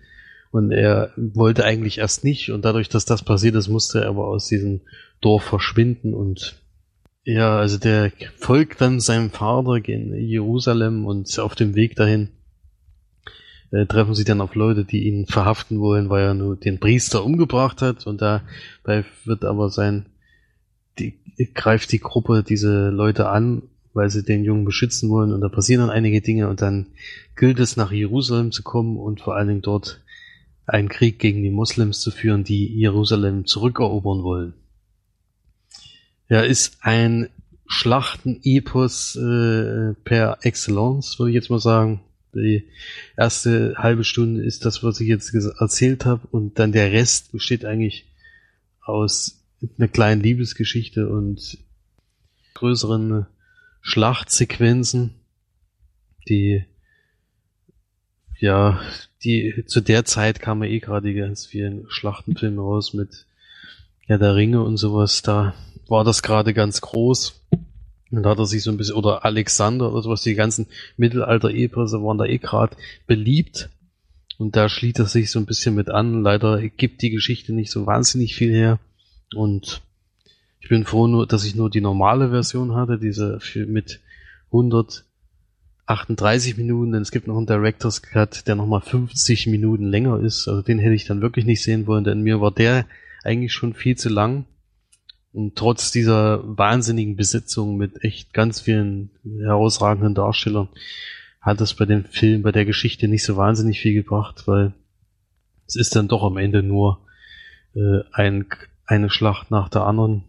Und 0.51 0.71
er 0.71 1.11
wollte 1.15 1.65
eigentlich 1.65 1.97
erst 1.97 2.23
nicht. 2.23 2.51
Und 2.51 2.63
dadurch, 2.63 2.89
dass 2.89 3.05
das 3.05 3.23
passiert 3.23 3.55
ist, 3.55 3.67
musste 3.67 4.01
er 4.01 4.09
aber 4.09 4.27
aus 4.27 4.47
diesem 4.47 4.81
Dorf 5.21 5.43
verschwinden. 5.43 6.13
Und 6.13 6.55
ja, 7.23 7.57
also 7.57 7.77
der 7.77 8.11
folgt 8.37 8.81
dann 8.81 8.99
seinem 8.99 9.29
Vater 9.29 9.75
in 9.87 10.13
Jerusalem 10.13 11.05
und 11.05 11.37
auf 11.39 11.55
dem 11.55 11.75
Weg 11.75 11.95
dahin 11.95 12.29
äh, 13.71 13.85
treffen 13.85 14.15
sie 14.15 14.23
dann 14.23 14.41
auf 14.41 14.55
Leute, 14.55 14.85
die 14.85 15.07
ihn 15.07 15.25
verhaften 15.25 15.79
wollen, 15.79 16.09
weil 16.09 16.23
er 16.23 16.33
nur 16.33 16.55
den 16.55 16.79
Priester 16.79 17.25
umgebracht 17.25 17.81
hat. 17.81 18.07
Und 18.07 18.21
dabei 18.21 19.03
wird 19.25 19.43
aber 19.43 19.69
sein, 19.69 20.05
die 20.97 21.13
greift 21.53 21.91
die 21.91 21.99
Gruppe 21.99 22.43
diese 22.47 22.89
Leute 22.89 23.29
an, 23.29 23.63
weil 23.97 24.09
sie 24.09 24.23
den 24.23 24.45
Jungen 24.45 24.63
beschützen 24.63 25.09
wollen 25.09 25.33
und 25.33 25.41
da 25.41 25.49
passieren 25.49 25.81
dann 25.81 25.89
einige 25.89 26.21
Dinge 26.21 26.47
und 26.47 26.61
dann 26.61 26.85
gilt 27.35 27.59
es 27.59 27.75
nach 27.75 27.91
Jerusalem 27.91 28.51
zu 28.51 28.63
kommen 28.63 28.95
und 28.95 29.19
vor 29.19 29.35
allen 29.35 29.47
Dingen 29.47 29.61
dort 29.61 30.01
einen 30.67 30.87
Krieg 30.87 31.17
gegen 31.17 31.41
die 31.41 31.49
Moslems 31.49 31.99
zu 31.99 32.11
führen, 32.11 32.43
die 32.43 32.67
Jerusalem 32.67 33.47
zurückerobern 33.47 34.23
wollen. 34.23 34.53
Er 36.27 36.45
ist 36.45 36.77
ein 36.81 37.29
Schlachtenepos 37.65 39.15
äh, 39.15 39.93
per 40.03 40.37
Excellence, 40.41 41.17
würde 41.17 41.31
ich 41.31 41.35
jetzt 41.35 41.49
mal 41.49 41.59
sagen. 41.59 42.01
Die 42.35 42.67
erste 43.17 43.75
halbe 43.77 44.03
Stunde 44.03 44.43
ist 44.43 44.63
das, 44.63 44.83
was 44.83 44.99
ich 44.99 45.07
jetzt 45.07 45.33
erzählt 45.33 46.05
habe, 46.05 46.27
und 46.29 46.59
dann 46.59 46.71
der 46.71 46.91
Rest 46.91 47.31
besteht 47.31 47.65
eigentlich 47.65 48.05
aus 48.81 49.41
einer 49.77 49.87
kleinen 49.87 50.21
Liebesgeschichte 50.21 51.09
und 51.09 51.57
größeren 52.53 53.25
Schlachtsequenzen, 53.87 55.13
die 56.27 56.65
ja, 58.37 58.81
die 59.23 59.63
zu 59.65 59.79
der 59.79 60.03
Zeit 60.03 60.41
kamen 60.41 60.69
eh 60.69 60.79
gerade 60.79 61.13
ganz 61.15 61.45
vielen 61.45 61.85
Schlachtenfilme 61.87 62.61
raus 62.61 62.93
mit 62.93 63.25
ja 64.05 64.17
der 64.17 64.35
Ringe 64.35 64.61
und 64.61 64.75
sowas. 64.75 65.21
Da 65.21 65.53
war 65.87 66.03
das 66.03 66.21
gerade 66.21 66.53
ganz 66.53 66.81
groß. 66.81 67.41
Und 68.11 68.23
da 68.23 68.31
hat 68.31 68.39
er 68.39 68.45
sich 68.45 68.61
so 68.61 68.71
ein 68.71 68.77
bisschen, 68.77 68.95
oder 68.95 69.23
Alexander 69.23 69.89
oder 69.89 70.01
sowas, 70.01 70.21
die 70.21 70.35
ganzen 70.35 70.67
Mittelalter-Eposse 70.97 72.03
waren 72.03 72.17
da 72.17 72.25
eh 72.25 72.39
gerade 72.39 72.75
beliebt. 73.07 73.69
Und 74.37 74.57
da 74.57 74.67
schließt 74.67 74.99
er 74.99 75.05
sich 75.05 75.31
so 75.31 75.39
ein 75.39 75.45
bisschen 75.45 75.75
mit 75.75 75.89
an. 75.89 76.23
Leider 76.23 76.61
gibt 76.61 77.01
die 77.01 77.09
Geschichte 77.09 77.53
nicht 77.53 77.71
so 77.71 77.85
wahnsinnig 77.85 78.35
viel 78.35 78.51
her. 78.51 78.79
Und 79.33 79.81
ich 80.59 80.69
bin 80.69 80.85
froh, 80.85 81.07
nur, 81.07 81.27
dass 81.27 81.45
ich 81.45 81.55
nur 81.55 81.69
die 81.69 81.81
normale 81.81 82.29
Version 82.29 82.75
hatte, 82.75 82.97
diese 82.97 83.39
mit 83.67 83.99
138 84.47 86.57
Minuten, 86.57 86.91
denn 86.91 87.01
es 87.01 87.11
gibt 87.11 87.27
noch 87.27 87.37
einen 87.37 87.45
Director's 87.45 88.01
Cut, 88.01 88.47
der 88.47 88.55
nochmal 88.55 88.81
50 88.81 89.47
Minuten 89.47 89.85
länger 89.85 90.19
ist. 90.19 90.47
Also 90.47 90.61
den 90.61 90.79
hätte 90.79 90.95
ich 90.95 91.05
dann 91.05 91.21
wirklich 91.21 91.45
nicht 91.45 91.63
sehen 91.63 91.87
wollen, 91.87 92.03
denn 92.03 92.21
mir 92.21 92.41
war 92.41 92.51
der 92.51 92.85
eigentlich 93.23 93.53
schon 93.53 93.73
viel 93.73 93.97
zu 93.97 94.09
lang. 94.09 94.45
Und 95.33 95.55
trotz 95.55 95.91
dieser 95.91 96.41
wahnsinnigen 96.57 97.15
Besetzung 97.15 97.77
mit 97.77 98.03
echt 98.03 98.33
ganz 98.33 98.61
vielen 98.61 99.11
herausragenden 99.23 100.15
Darstellern 100.15 100.69
hat 101.41 101.61
es 101.61 101.75
bei 101.75 101.85
dem 101.85 102.05
Film, 102.05 102.41
bei 102.41 102.51
der 102.51 102.65
Geschichte 102.65 103.07
nicht 103.07 103.23
so 103.23 103.37
wahnsinnig 103.37 103.79
viel 103.79 103.93
gebracht, 103.93 104.47
weil 104.47 104.73
es 105.67 105.75
ist 105.75 105.95
dann 105.95 106.07
doch 106.07 106.23
am 106.23 106.37
Ende 106.37 106.63
nur 106.63 107.01
äh, 107.75 107.99
ein, 108.11 108.45
eine 108.85 109.09
Schlacht 109.09 109.51
nach 109.51 109.69
der 109.69 109.83
anderen. 109.83 110.23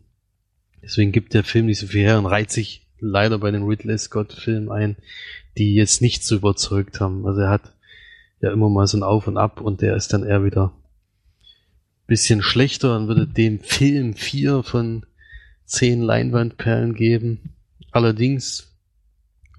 Deswegen 0.83 1.13
gibt 1.13 1.35
der 1.35 1.45
Film 1.45 1.67
nicht 1.67 1.79
so 1.79 1.87
viel 1.87 2.03
her 2.03 2.19
und 2.19 2.27
reiht 2.27 2.51
sich 2.51 2.87
leider 3.01 3.39
bei 3.39 3.51
den 3.51 3.65
Ridley 3.65 3.99
Scott 3.99 4.33
Filmen 4.33 4.71
ein, 4.71 4.97
die 5.57 5.75
jetzt 5.75 6.03
nicht 6.03 6.25
so 6.25 6.37
überzeugt 6.37 7.01
haben. 7.01 7.27
Also 7.27 7.41
er 7.43 7.51
hat 7.51 7.73
ja 8.41 8.53
immer 8.53 8.69
mal 8.69 8.87
so 8.87 8.97
ein 8.97 9.03
Auf 9.03 9.27
und 9.27 9.37
Ab 9.37 9.61
und 9.61 9.83
der 9.83 9.97
ist 9.97 10.13
dann 10.13 10.25
eher 10.25 10.45
wieder 10.45 10.73
bisschen 12.09 12.43
schlechter 12.43 12.97
und 12.97 13.07
würde 13.07 13.27
dem 13.27 13.61
Film 13.61 14.15
vier 14.15 14.65
von 14.65 15.05
zehn 15.67 16.01
Leinwandperlen 16.01 16.95
geben. 16.95 17.55
Allerdings, 17.93 18.73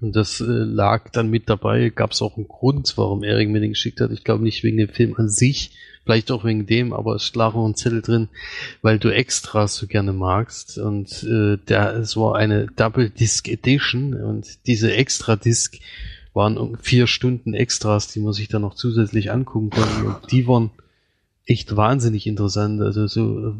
und 0.00 0.16
das 0.16 0.40
äh, 0.40 0.44
lag 0.44 1.10
dann 1.10 1.30
mit 1.30 1.48
dabei, 1.48 1.90
gab 1.90 2.12
es 2.12 2.22
auch 2.22 2.36
einen 2.36 2.48
Grund, 2.48 2.94
warum 2.96 3.22
Erik 3.22 3.48
mir 3.48 3.60
den 3.60 3.70
geschickt 3.70 4.00
hat. 4.00 4.10
Ich 4.10 4.24
glaube 4.24 4.42
nicht 4.42 4.62
wegen 4.62 4.78
dem 4.78 4.88
Film 4.88 5.14
an 5.16 5.28
sich, 5.28 5.72
vielleicht 6.04 6.30
auch 6.30 6.44
wegen 6.44 6.66
dem, 6.66 6.92
aber 6.92 7.14
es 7.14 7.34
lag 7.34 7.54
auch 7.54 7.66
ein 7.66 7.74
Zettel 7.74 8.00
drin, 8.00 8.28
weil 8.82 8.98
du 8.98 9.10
Extras 9.10 9.76
so 9.76 9.86
gerne 9.86 10.12
magst. 10.12 10.78
Und 10.78 11.22
äh, 11.24 11.58
der, 11.68 11.96
es 11.96 12.16
war 12.16 12.36
eine 12.36 12.66
Double 12.66 13.10
Disc 13.10 13.46
Edition 13.48 14.14
und 14.14 14.66
diese 14.66 14.92
Extra 14.92 15.36
Disc 15.36 15.78
waren 16.32 16.78
vier 16.80 17.06
Stunden 17.06 17.54
Extras, 17.54 18.08
die 18.08 18.20
man 18.20 18.32
sich 18.32 18.48
dann 18.48 18.62
noch 18.62 18.74
zusätzlich 18.74 19.30
angucken 19.30 19.70
konnte. 19.70 20.04
Und 20.04 20.32
die 20.32 20.46
waren 20.46 20.70
echt 21.44 21.76
wahnsinnig 21.76 22.26
interessant. 22.26 22.80
Also 22.80 23.06
so 23.06 23.56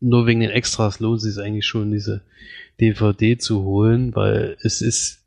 nur 0.00 0.26
wegen 0.26 0.40
den 0.40 0.50
Extras 0.50 1.00
lohnt 1.00 1.18
es 1.18 1.34
sich 1.34 1.44
eigentlich 1.44 1.66
schon, 1.66 1.92
diese 1.92 2.22
DVD 2.80 3.36
zu 3.36 3.62
holen, 3.62 4.14
weil 4.14 4.56
es 4.62 4.80
ist 4.80 5.18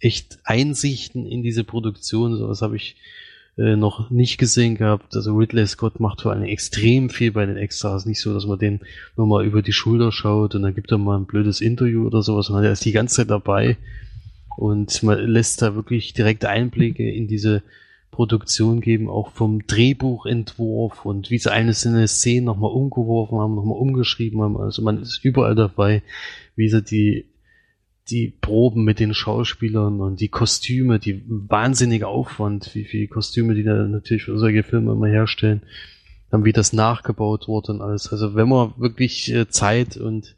echt 0.00 0.38
Einsichten 0.44 1.26
in 1.26 1.42
diese 1.42 1.64
Produktion, 1.64 2.36
sowas 2.36 2.62
habe 2.62 2.76
ich 2.76 2.96
äh, 3.58 3.76
noch 3.76 4.10
nicht 4.10 4.38
gesehen 4.38 4.76
gehabt. 4.76 5.14
Also 5.14 5.36
Ridley 5.36 5.66
Scott 5.66 6.00
macht 6.00 6.22
vor 6.22 6.32
allem 6.32 6.44
extrem 6.44 7.10
viel 7.10 7.32
bei 7.32 7.44
den 7.46 7.56
Extras. 7.56 8.06
Nicht 8.06 8.20
so, 8.20 8.32
dass 8.32 8.46
man 8.46 8.58
den 8.58 8.80
nur 9.16 9.26
mal 9.26 9.44
über 9.44 9.62
die 9.62 9.72
Schulter 9.72 10.12
schaut 10.12 10.54
und 10.54 10.62
dann 10.62 10.74
gibt 10.74 10.90
er 10.90 10.98
mal 10.98 11.18
ein 11.18 11.26
blödes 11.26 11.60
Interview 11.60 12.06
oder 12.06 12.22
sowas, 12.22 12.46
sondern 12.46 12.64
er 12.64 12.72
ist 12.72 12.84
die 12.84 12.92
ganze 12.92 13.16
Zeit 13.16 13.30
dabei 13.30 13.76
und 14.56 15.02
man 15.02 15.18
lässt 15.18 15.62
da 15.62 15.74
wirklich 15.74 16.12
direkt 16.12 16.44
Einblicke 16.44 17.10
in 17.10 17.28
diese 17.28 17.62
Produktion 18.10 18.80
geben, 18.80 19.08
auch 19.08 19.30
vom 19.30 19.66
Drehbuchentwurf 19.66 21.04
und 21.06 21.30
wie 21.30 21.38
sie 21.38 21.50
einzelne 21.50 22.06
Szenen 22.08 22.44
nochmal 22.44 22.72
umgeworfen 22.72 23.38
haben, 23.38 23.54
nochmal 23.54 23.78
umgeschrieben 23.78 24.42
haben. 24.42 24.56
Also 24.56 24.82
man 24.82 25.00
ist 25.00 25.24
überall 25.24 25.54
dabei, 25.54 26.02
wie 26.56 26.68
sie 26.68 26.82
die, 26.82 27.24
die 28.10 28.32
Proben 28.40 28.84
mit 28.84 28.98
den 28.98 29.14
Schauspielern 29.14 30.00
und 30.00 30.20
die 30.20 30.28
Kostüme, 30.28 30.98
die 30.98 31.22
wahnsinnige 31.26 32.08
Aufwand, 32.08 32.74
wie 32.74 32.84
viele 32.84 33.08
Kostüme 33.08 33.54
die 33.54 33.62
da 33.62 33.74
natürlich 33.86 34.24
für 34.24 34.38
solche 34.38 34.62
Filme 34.62 34.92
immer 34.92 35.08
herstellen, 35.08 35.62
dann 36.30 36.44
wie 36.44 36.52
das 36.52 36.72
nachgebaut 36.72 37.48
wurde 37.48 37.72
und 37.72 37.82
alles. 37.82 38.12
Also 38.12 38.34
wenn 38.34 38.48
man 38.48 38.74
wirklich 38.76 39.32
äh, 39.32 39.48
Zeit 39.48 39.96
und 39.96 40.36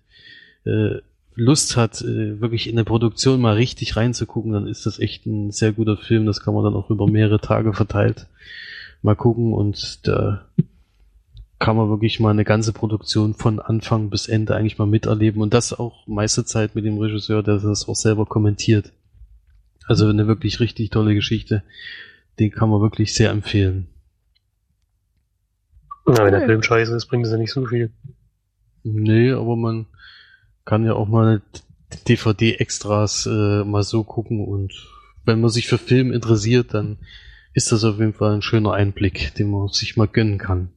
äh, 0.65 0.97
Lust 1.35 1.77
hat, 1.77 2.03
äh, 2.03 2.41
wirklich 2.41 2.69
in 2.69 2.77
der 2.77 2.85
Produktion 2.85 3.41
mal 3.41 3.55
richtig 3.55 3.97
reinzugucken, 3.97 4.53
dann 4.53 4.67
ist 4.67 4.85
das 4.85 4.99
echt 4.99 5.27
ein 5.27 5.51
sehr 5.51 5.73
guter 5.73 5.97
Film. 5.97 6.27
Das 6.27 6.43
kann 6.43 6.55
man 6.55 6.65
dann 6.65 6.75
auch 6.75 6.91
über 6.91 7.07
mehrere 7.07 7.41
Tage 7.41 7.73
verteilt 7.73 8.27
mal 9.03 9.17
gucken 9.17 9.53
und 9.53 10.07
da 10.07 10.47
kann 11.63 11.77
man 11.77 11.91
wirklich 11.91 12.19
mal 12.19 12.31
eine 12.31 12.43
ganze 12.43 12.73
Produktion 12.73 13.35
von 13.35 13.61
Anfang 13.61 14.11
bis 14.11 14.27
Ende 14.27 14.57
eigentlich 14.57 14.79
mal 14.79 14.87
miterleben 14.89 15.41
und 15.41 15.55
das 15.55 15.73
auch 15.73 16.09
meiste 16.09 16.45
Zeit 16.45 16.75
mit 16.75 16.85
dem 16.85 16.99
Regisseur, 16.99 17.45
der 17.45 17.59
das 17.59 17.89
auch 17.89 17.95
selber 17.95 18.27
kommentiert. 18.27 18.93
Also 19.87 20.09
eine 20.09 20.27
wirklich 20.27 20.59
richtig 20.59 20.91
tolle 20.91 21.15
Geschichte. 21.15 21.63
Die 22.41 22.51
kann 22.51 22.69
man 22.69 22.81
wirklich 22.81 23.15
sehr 23.15 23.31
empfehlen. 23.31 23.87
Na, 26.05 26.25
wenn 26.25 26.33
der 26.33 26.47
Film 26.47 26.65
scheiße 26.65 26.97
ist, 26.97 27.07
bringt 27.07 27.27
es 27.27 27.31
ja 27.31 27.39
nicht 27.39 27.53
so 27.53 27.65
viel. 27.65 27.93
Nee, 28.83 29.31
aber 29.31 29.55
man 29.55 29.87
kann 30.65 30.85
ja 30.85 30.95
auch 30.95 31.07
mal 31.07 31.43
DVD-Extras 32.09 33.27
äh, 33.27 33.63
mal 33.63 33.85
so 33.85 34.03
gucken 34.03 34.45
und 34.45 34.73
wenn 35.25 35.41
man 35.41 35.51
sich 35.51 35.69
für 35.69 35.79
Film 35.79 36.11
interessiert, 36.11 36.75
dann 36.75 36.99
ist 37.55 37.71
das 37.71 37.85
auf 37.85 38.01
jeden 38.01 38.15
Fall 38.15 38.35
ein 38.35 38.43
schöner 38.43 38.73
Einblick, 38.73 39.33
den 39.37 39.49
man 39.53 39.69
sich 39.69 39.97
mal 39.97 40.09
gönnen 40.09 40.39
kann. 40.39 40.71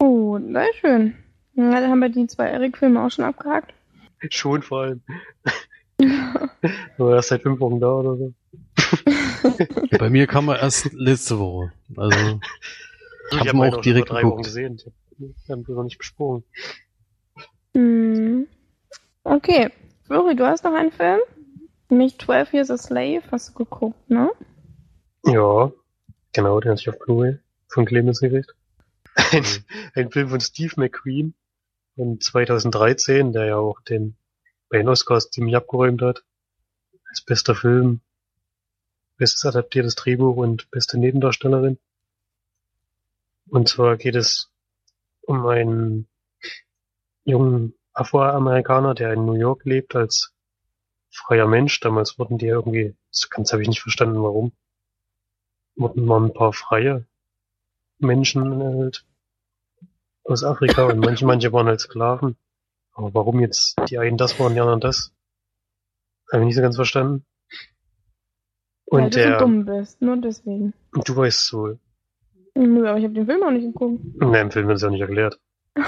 Oh, 0.00 0.37
sehr 0.52 0.74
schön. 0.80 1.14
Ja, 1.54 1.80
da 1.80 1.88
haben 1.88 2.00
wir 2.00 2.08
die 2.08 2.26
zwei 2.26 2.46
Eric-Filme 2.46 3.04
auch 3.04 3.10
schon 3.10 3.24
abgehakt. 3.24 3.74
Schon 4.30 4.62
vor 4.62 4.82
allem. 4.82 5.02
Aber 6.98 7.14
erst 7.16 7.28
seit 7.28 7.42
fünf 7.42 7.60
Wochen 7.60 7.80
da 7.80 7.92
oder 7.92 8.16
so. 8.16 8.34
Bei 9.98 10.10
mir 10.10 10.26
kam 10.26 10.48
er 10.48 10.60
erst 10.60 10.92
letzte 10.92 11.38
Woche. 11.38 11.72
Also 11.96 12.40
ich 13.30 13.38
habe 13.38 13.48
hab 13.48 13.54
ihn 13.54 13.74
auch 13.74 13.80
direkt 13.80 14.10
drei 14.10 14.22
geguckt. 14.22 14.34
Wochen 14.34 14.42
gesehen. 14.42 14.80
Wir 15.18 15.34
haben 15.50 15.66
wir 15.66 15.74
noch 15.74 15.84
nicht 15.84 15.98
besprochen. 15.98 16.44
Hm. 17.74 18.46
Okay. 19.24 19.70
Flori, 20.04 20.36
du 20.36 20.46
hast 20.46 20.64
noch 20.64 20.74
einen 20.74 20.92
Film? 20.92 21.20
Nämlich 21.90 22.18
12 22.18 22.54
Years 22.54 22.70
a 22.70 22.78
Slave 22.78 23.22
hast 23.30 23.50
du 23.50 23.54
geguckt, 23.54 24.08
ne? 24.08 24.30
Ja, 25.24 25.72
genau, 26.32 26.60
den 26.60 26.70
hatte 26.70 26.80
ich 26.80 26.88
auf 26.88 26.98
Blu-ray 26.98 27.38
von 27.68 27.84
Clemens 27.84 28.20
gekriegt. 28.20 28.54
Ein, 29.32 29.44
ein 29.94 30.10
Film 30.12 30.28
von 30.28 30.40
Steve 30.40 30.74
McQueen 30.76 31.34
von 31.96 32.20
2013, 32.20 33.32
der 33.32 33.46
ja 33.46 33.56
auch 33.56 33.80
den 33.80 34.16
bei 34.68 34.78
den 34.78 34.88
Oscars 34.88 35.30
ziemlich 35.30 35.56
abgeräumt 35.56 36.02
hat. 36.02 36.24
Als 37.08 37.22
bester 37.22 37.54
Film, 37.54 38.00
bestes 39.16 39.44
adaptiertes 39.44 39.96
Drehbuch 39.96 40.36
und 40.36 40.70
beste 40.70 40.98
Nebendarstellerin. 40.98 41.78
Und 43.48 43.68
zwar 43.68 43.96
geht 43.96 44.14
es 44.14 44.52
um 45.22 45.46
einen 45.46 46.06
jungen 47.24 47.74
Afroamerikaner, 47.94 48.94
der 48.94 49.14
in 49.14 49.24
New 49.24 49.34
York 49.34 49.64
lebt 49.64 49.96
als 49.96 50.32
freier 51.10 51.48
Mensch. 51.48 51.80
Damals 51.80 52.18
wurden 52.18 52.38
die 52.38 52.46
irgendwie, 52.46 52.94
das 53.10 53.30
ganz 53.30 53.52
habe 53.52 53.62
ich 53.62 53.68
nicht 53.68 53.80
verstanden, 53.80 54.22
warum, 54.22 54.52
wurden 55.74 56.04
mal 56.04 56.22
ein 56.22 56.32
paar 56.32 56.52
freie 56.52 57.07
Menschen 57.98 58.62
halt 58.62 59.04
aus 60.24 60.44
Afrika 60.44 60.84
und 60.86 60.98
manche, 60.98 61.24
manche 61.26 61.52
waren 61.52 61.66
halt 61.66 61.80
Sklaven. 61.80 62.36
Aber 62.92 63.14
warum 63.14 63.40
jetzt 63.40 63.76
die 63.88 63.98
einen 63.98 64.16
das 64.16 64.38
waren, 64.40 64.54
die 64.54 64.60
anderen 64.60 64.80
das? 64.80 65.12
Habe 66.32 66.42
ich 66.42 66.46
nicht 66.48 66.56
so 66.56 66.62
ganz 66.62 66.76
verstanden. 66.76 67.24
Und 68.86 69.02
Weil 69.02 69.10
du 69.10 69.18
der, 69.18 69.38
so 69.38 69.44
dumm 69.44 69.64
bist, 69.64 70.00
nur 70.02 70.16
deswegen. 70.16 70.74
du 70.92 71.16
weißt 71.16 71.46
so, 71.46 71.78
Nö, 72.54 72.88
aber 72.88 72.98
ich 72.98 73.04
habe 73.04 73.14
den 73.14 73.26
Film 73.26 73.42
auch 73.44 73.50
nicht 73.52 73.64
geguckt. 73.66 74.02
ne, 74.16 74.40
im 74.40 74.50
Film 74.50 74.66
wird 74.66 74.76
es 74.76 74.82
ja 74.82 74.90
nicht 74.90 75.00
erklärt. 75.00 75.38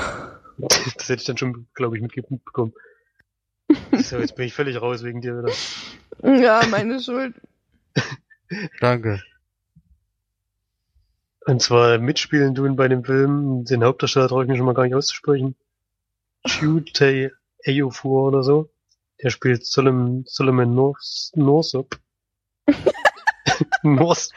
Das 0.62 1.08
hätte 1.08 1.14
ich 1.22 1.24
dann 1.24 1.38
schon, 1.38 1.68
glaube 1.72 1.96
ich, 1.96 2.02
mitbekommen. 2.02 2.74
So, 3.92 4.18
jetzt 4.18 4.36
bin 4.36 4.44
ich 4.44 4.52
völlig 4.52 4.78
raus 4.82 5.02
wegen 5.02 5.22
dir 5.22 5.38
wieder. 5.38 5.52
Ja, 6.38 6.61
meine 6.70 7.00
Schuld. 7.00 7.34
Danke. 8.78 9.22
Und 11.51 11.61
zwar 11.61 11.98
mitspielen 11.98 12.55
tun 12.55 12.76
bei 12.76 12.86
dem 12.86 13.03
Film, 13.03 13.64
den 13.64 13.82
Hauptdarsteller 13.82 14.28
traue 14.28 14.44
ich 14.44 14.48
mir 14.48 14.57
schon 14.57 14.66
mal 14.66 14.72
gar 14.72 14.84
nicht 14.84 14.94
auszusprechen. 14.94 15.57
Chute 16.46 17.32
Ejiofor 17.64 18.28
oder 18.28 18.44
so. 18.44 18.70
Der 19.20 19.30
spielt 19.30 19.66
Solomon, 19.66 20.22
Solomon 20.28 20.72
North, 20.72 21.32
Northup. 21.34 21.98
North. 23.82 24.30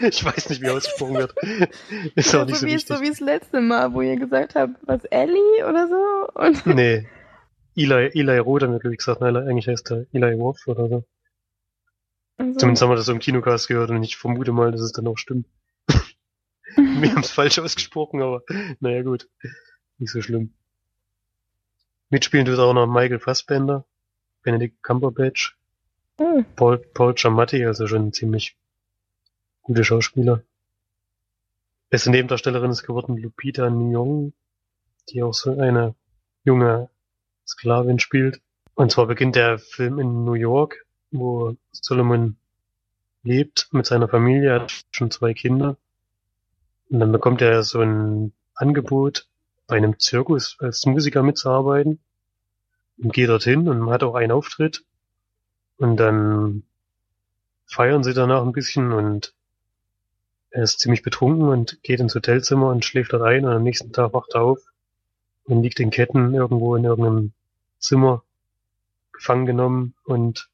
Ich 0.00 0.24
weiß 0.24 0.50
nicht, 0.50 0.62
wie 0.62 0.70
ausgesprochen 0.70 1.14
wird. 1.14 1.32
Ist 2.16 2.34
auch 2.34 2.44
nicht 2.44 2.56
so, 2.56 2.62
so 2.62 2.66
wie, 2.66 2.74
wichtig. 2.74 2.96
so 2.96 3.02
wie 3.02 3.08
das 3.10 3.20
letzte 3.20 3.60
Mal, 3.60 3.94
wo 3.94 4.02
ihr 4.02 4.16
gesagt 4.16 4.56
habt, 4.56 4.74
was 4.82 5.04
Ellie 5.04 5.64
oder 5.64 5.86
so. 5.86 6.40
Und 6.40 6.66
Nee. 6.74 7.06
Eli, 7.76 8.10
Eli 8.14 8.38
Roth 8.38 8.64
haben 8.64 8.72
wir, 8.72 8.80
glaube 8.80 8.94
ich, 8.94 8.98
gesagt. 8.98 9.20
Nein, 9.20 9.36
eigentlich 9.36 9.68
heißt 9.68 9.92
er 9.92 10.06
Eli 10.12 10.34
Roth 10.34 10.66
oder 10.66 10.88
so. 10.88 11.04
und 12.38 12.54
so. 12.54 12.58
Zumindest 12.58 12.82
haben 12.82 12.90
wir 12.90 12.96
das 12.96 13.06
so 13.06 13.12
im 13.12 13.20
Kinocast 13.20 13.68
gehört 13.68 13.90
und 13.90 14.02
ich 14.02 14.16
vermute 14.16 14.50
mal, 14.50 14.72
dass 14.72 14.80
es 14.80 14.90
dann 14.90 15.06
auch 15.06 15.18
stimmt. 15.18 15.46
Wir 17.00 17.10
haben 17.10 17.20
es 17.20 17.30
falsch 17.30 17.58
ausgesprochen, 17.58 18.22
aber 18.22 18.42
naja 18.80 19.02
gut. 19.02 19.28
Nicht 19.98 20.10
so 20.10 20.20
schlimm. 20.20 20.52
Mitspielen 22.10 22.46
tut 22.46 22.58
auch 22.58 22.74
noch 22.74 22.86
Michael 22.86 23.18
Fassbender, 23.18 23.84
Benedict 24.42 24.82
Cumberbatch, 24.82 25.56
Oh, 26.18 26.44
Paul, 26.56 26.78
Paul 26.78 27.14
Giamatti, 27.14 27.64
also 27.64 27.86
schon 27.86 28.08
ein 28.08 28.12
ziemlich 28.12 28.56
gute 29.62 29.82
Schauspieler. 29.82 30.42
Beste 31.88 32.10
Nebendarstellerin 32.10 32.70
ist 32.70 32.82
geworden 32.82 33.16
Lupita 33.16 33.66
Nyong'o, 33.66 34.32
die 35.08 35.22
auch 35.22 35.34
so 35.34 35.58
eine 35.58 35.94
junge 36.44 36.90
Sklavin 37.46 37.98
spielt. 37.98 38.40
Und 38.74 38.92
zwar 38.92 39.06
beginnt 39.06 39.36
der 39.36 39.58
Film 39.58 39.98
in 39.98 40.24
New 40.24 40.34
York, 40.34 40.86
wo 41.10 41.56
Solomon 41.72 42.36
lebt 43.22 43.68
mit 43.72 43.86
seiner 43.86 44.08
Familie, 44.08 44.54
hat 44.54 44.84
schon 44.90 45.10
zwei 45.10 45.34
Kinder. 45.34 45.76
Und 46.92 47.00
dann 47.00 47.10
bekommt 47.10 47.40
er 47.40 47.62
so 47.62 47.80
ein 47.80 48.34
Angebot, 48.54 49.26
bei 49.66 49.78
einem 49.78 49.98
Zirkus 49.98 50.58
als 50.60 50.84
Musiker 50.84 51.22
mitzuarbeiten. 51.22 52.00
Und 52.98 53.14
geht 53.14 53.30
dorthin 53.30 53.66
und 53.66 53.88
hat 53.88 54.02
auch 54.02 54.14
einen 54.14 54.30
Auftritt. 54.30 54.84
Und 55.78 55.96
dann 55.96 56.64
feiern 57.64 58.04
sie 58.04 58.12
danach 58.12 58.42
ein 58.42 58.52
bisschen 58.52 58.92
und 58.92 59.32
er 60.50 60.64
ist 60.64 60.80
ziemlich 60.80 61.02
betrunken 61.02 61.48
und 61.48 61.82
geht 61.82 61.98
ins 61.98 62.14
Hotelzimmer 62.14 62.68
und 62.68 62.84
schläft 62.84 63.14
dort 63.14 63.22
ein 63.22 63.46
und 63.46 63.52
am 63.52 63.62
nächsten 63.62 63.90
Tag 63.94 64.12
wacht 64.12 64.34
er 64.34 64.42
auf 64.42 64.60
und 65.44 65.62
liegt 65.62 65.80
in 65.80 65.90
Ketten 65.90 66.34
irgendwo 66.34 66.76
in 66.76 66.84
irgendeinem 66.84 67.32
Zimmer 67.78 68.22
gefangen 69.12 69.46
genommen 69.46 69.94
und 70.04 70.50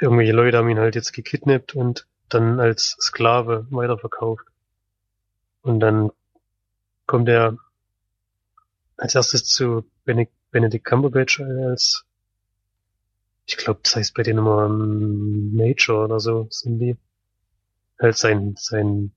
irgendwelche 0.00 0.32
Leute 0.32 0.56
haben 0.56 0.70
ihn 0.70 0.78
halt 0.78 0.94
jetzt 0.94 1.12
gekidnappt 1.12 1.74
und 1.74 2.06
dann 2.28 2.60
als 2.60 2.96
Sklave 3.00 3.66
weiterverkauft. 3.70 4.46
Und 5.62 5.80
dann 5.80 6.10
kommt 7.06 7.28
er 7.28 7.56
als 8.96 9.14
erstes 9.14 9.44
zu 9.44 9.84
Benedict, 10.04 10.84
Cumberbatch 10.84 11.40
als, 11.40 12.04
ich 13.46 13.56
glaube, 13.56 13.80
das 13.82 13.96
heißt 13.96 14.14
bei 14.14 14.22
denen 14.22 14.40
immer 14.40 14.66
ähm, 14.66 15.54
Major 15.54 16.04
oder 16.04 16.20
so 16.20 16.48
sind 16.50 16.78
die. 16.78 16.96
Halt 18.00 18.16
sein, 18.16 18.54
sein, 18.56 19.12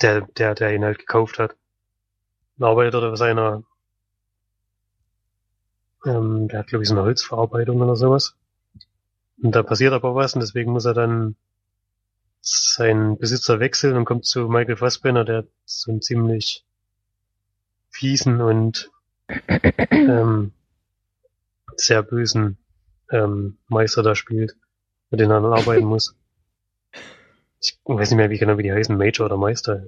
der, 0.00 0.22
der, 0.22 0.54
der 0.54 0.74
ihn 0.74 0.84
halt 0.84 0.98
gekauft 0.98 1.38
hat. 1.38 1.56
Und 2.58 2.64
arbeitet 2.64 2.94
dort 2.94 3.04
auf 3.04 3.18
seiner, 3.18 3.62
ähm, 6.04 6.48
der 6.48 6.60
hat 6.60 6.66
glaube 6.68 6.82
ich 6.82 6.88
so 6.88 6.94
eine 6.94 7.04
Holzverarbeitung 7.04 7.80
oder 7.80 7.96
sowas. 7.96 8.34
Und 9.42 9.56
da 9.56 9.62
passiert 9.62 9.92
aber 9.92 10.14
was 10.14 10.34
und 10.34 10.40
deswegen 10.40 10.72
muss 10.72 10.84
er 10.84 10.94
dann 10.94 11.36
seinen 12.40 13.18
Besitzer 13.18 13.60
wechseln 13.60 13.96
und 13.96 14.04
kommt 14.04 14.24
zu 14.24 14.48
Michael 14.48 14.76
Fassbender, 14.76 15.24
der 15.24 15.44
so 15.64 15.90
einen 15.90 16.00
ziemlich 16.00 16.64
fiesen 17.90 18.40
und 18.40 18.90
ähm, 19.90 20.52
sehr 21.76 22.02
bösen 22.02 22.58
ähm, 23.10 23.58
Meister 23.68 24.02
da 24.02 24.14
spielt, 24.14 24.56
mit 25.10 25.20
dem 25.20 25.30
er 25.30 25.40
dann 25.40 25.52
arbeiten 25.52 25.84
muss. 25.84 26.16
Ich 27.60 27.78
weiß 27.84 28.10
nicht 28.10 28.16
mehr, 28.16 28.30
wie 28.30 28.38
genau 28.38 28.58
wie 28.58 28.64
die 28.64 28.72
heißen, 28.72 28.96
Major 28.96 29.26
oder 29.26 29.36
Meister. 29.36 29.84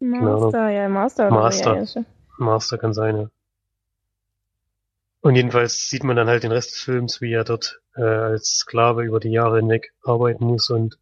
Master, 0.00 0.70
ja, 0.70 0.88
Master. 0.88 1.26
oder 1.26 1.34
Master. 1.34 2.04
Master 2.38 2.78
kann 2.78 2.94
sein, 2.94 3.16
ja. 3.16 3.30
Und 5.22 5.36
jedenfalls 5.36 5.88
sieht 5.88 6.02
man 6.02 6.16
dann 6.16 6.28
halt 6.28 6.42
den 6.42 6.50
Rest 6.50 6.72
des 6.72 6.80
Films, 6.80 7.20
wie 7.20 7.32
er 7.32 7.44
dort 7.44 7.80
äh, 7.94 8.02
als 8.02 8.56
Sklave 8.58 9.04
über 9.04 9.20
die 9.20 9.30
Jahre 9.30 9.58
hinweg 9.58 9.94
arbeiten 10.02 10.44
muss 10.44 10.68
und 10.68 10.98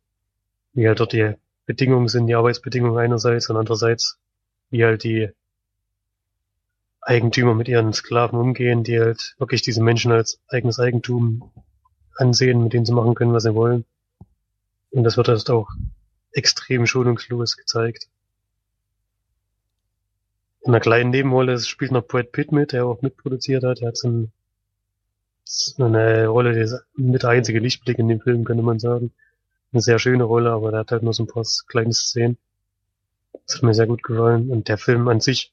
wie 0.75 0.87
halt 0.87 1.01
dort 1.01 1.15
die 1.15 1.35
Bedingungen 1.65 2.09
sind, 2.09 2.27
die 2.27 2.35
Arbeitsbedingungen 2.35 2.99
einerseits 2.99 3.49
und 3.49 3.57
andererseits, 3.57 4.19
wie 4.69 4.85
halt 4.85 5.05
die 5.05 5.31
Eigentümer 7.01 7.55
mit 7.55 7.69
ihren 7.69 7.95
Sklaven 7.95 8.39
umgehen, 8.39 8.85
die 8.85 9.01
halt 9.01 9.37
wirklich 9.39 9.63
diese 9.63 9.83
Menschen 9.83 10.13
als 10.13 10.39
eigenes 10.49 10.79
Eigentum 10.79 11.51
ansehen, 12.17 12.63
mit 12.63 12.75
denen 12.75 12.85
sie 12.85 12.93
machen 12.93 13.15
können, 13.15 13.33
was 13.33 13.45
sie 13.45 13.55
wollen. 13.55 13.87
Und 14.91 15.05
das 15.05 15.17
wird 15.17 15.29
halt 15.29 15.49
auch 15.49 15.71
extrem 16.33 16.87
schonungslos 16.87 17.57
gezeigt. 17.57 18.09
In 20.71 20.77
einer 20.77 20.83
kleinen 20.83 21.11
Nebenrolle 21.11 21.59
spielt 21.59 21.91
noch 21.91 22.07
Brad 22.07 22.31
Pitt 22.31 22.53
mit, 22.53 22.71
der 22.71 22.87
auch 22.87 23.03
mitproduziert 23.03 23.65
hat. 23.65 23.81
Er 23.81 23.89
hat 23.89 23.97
so, 23.97 24.09
ein, 24.09 24.33
so 25.43 25.83
eine 25.83 26.29
Rolle, 26.29 26.55
die 26.55 26.61
ist 26.61 26.77
mit 26.95 27.25
der 27.25 27.31
einzige 27.31 27.59
Lichtblick 27.59 27.99
in 27.99 28.07
dem 28.07 28.21
Film, 28.21 28.45
könnte 28.45 28.63
man 28.63 28.79
sagen. 28.79 29.11
Eine 29.73 29.83
sehr 29.83 29.99
schöne 29.99 30.23
Rolle, 30.23 30.53
aber 30.53 30.71
der 30.71 30.79
hat 30.79 30.93
halt 30.93 31.03
nur 31.03 31.13
so 31.13 31.25
ein 31.25 31.27
paar 31.27 31.45
kleine 31.67 31.93
Szenen. 31.93 32.39
Das 33.49 33.57
hat 33.57 33.65
mir 33.65 33.75
sehr 33.75 33.89
gut 33.89 34.05
gefallen. 34.05 34.49
Und 34.49 34.69
der 34.69 34.79
Film 34.79 35.09
an 35.09 35.21
sich 35.21 35.53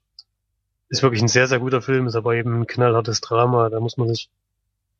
ist 0.89 1.01
wirklich 1.01 1.24
ein 1.24 1.28
sehr, 1.28 1.47
sehr 1.47 1.61
guter 1.61 1.82
Film, 1.82 2.05
ist 2.05 2.15
aber 2.15 2.36
eben 2.36 2.61
ein 2.61 2.68
knallhartes 2.68 3.20
Drama. 3.20 3.72
Da 3.72 3.80
muss 3.80 3.97
man 3.97 4.09
sich 4.09 4.30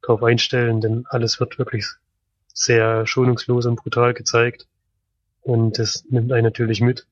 drauf 0.02 0.24
einstellen, 0.24 0.82
denn 0.82 1.06
alles 1.10 1.40
wird 1.40 1.60
wirklich 1.60 1.86
sehr 2.56 3.06
schonungslos 3.06 3.68
und 3.68 3.76
brutal 3.76 4.16
gezeigt. 4.16 4.66
Und 5.42 5.78
das 5.78 6.06
nimmt 6.10 6.32
einen 6.32 6.46
natürlich 6.46 6.82
mit. 6.82 7.06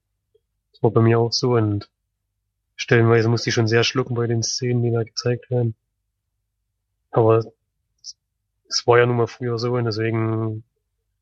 Das 0.72 0.82
war 0.82 0.89
bei 0.89 1.01
mir 1.01 1.20
auch 1.20 1.34
so 1.34 1.53
und 1.53 1.88
stellenweise 2.76 3.30
musste 3.30 3.49
ich 3.49 3.53
schon 3.55 3.67
sehr 3.67 3.84
schlucken 3.84 4.15
bei 4.15 4.28
den 4.28 4.43
Szenen, 4.43 4.84
die 4.84 4.91
da 4.91 5.03
gezeigt 5.03 5.49
werden. 5.49 5.76
Aber 7.11 7.43
es 8.67 8.88
war 8.88 8.97
ja 8.99 9.05
nun 9.05 9.17
mal 9.17 9.28
früher 9.28 9.57
so 9.57 9.73
und 9.73 9.86
deswegen 9.86 10.63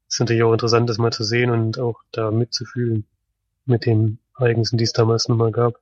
ist 0.07 0.15
es 0.15 0.19
natürlich 0.19 0.43
auch 0.43 0.53
interessant, 0.53 0.89
das 0.89 0.97
mal 0.97 1.11
zu 1.11 1.23
sehen 1.23 1.49
und 1.51 1.79
auch 1.79 2.01
da 2.11 2.31
mitzufühlen 2.31 3.05
mit 3.65 3.85
den 3.85 4.19
Ereignissen, 4.37 4.77
die 4.77 4.83
es 4.83 4.93
damals 4.93 5.27
nun 5.27 5.37
mal 5.37 5.51
gab. 5.51 5.79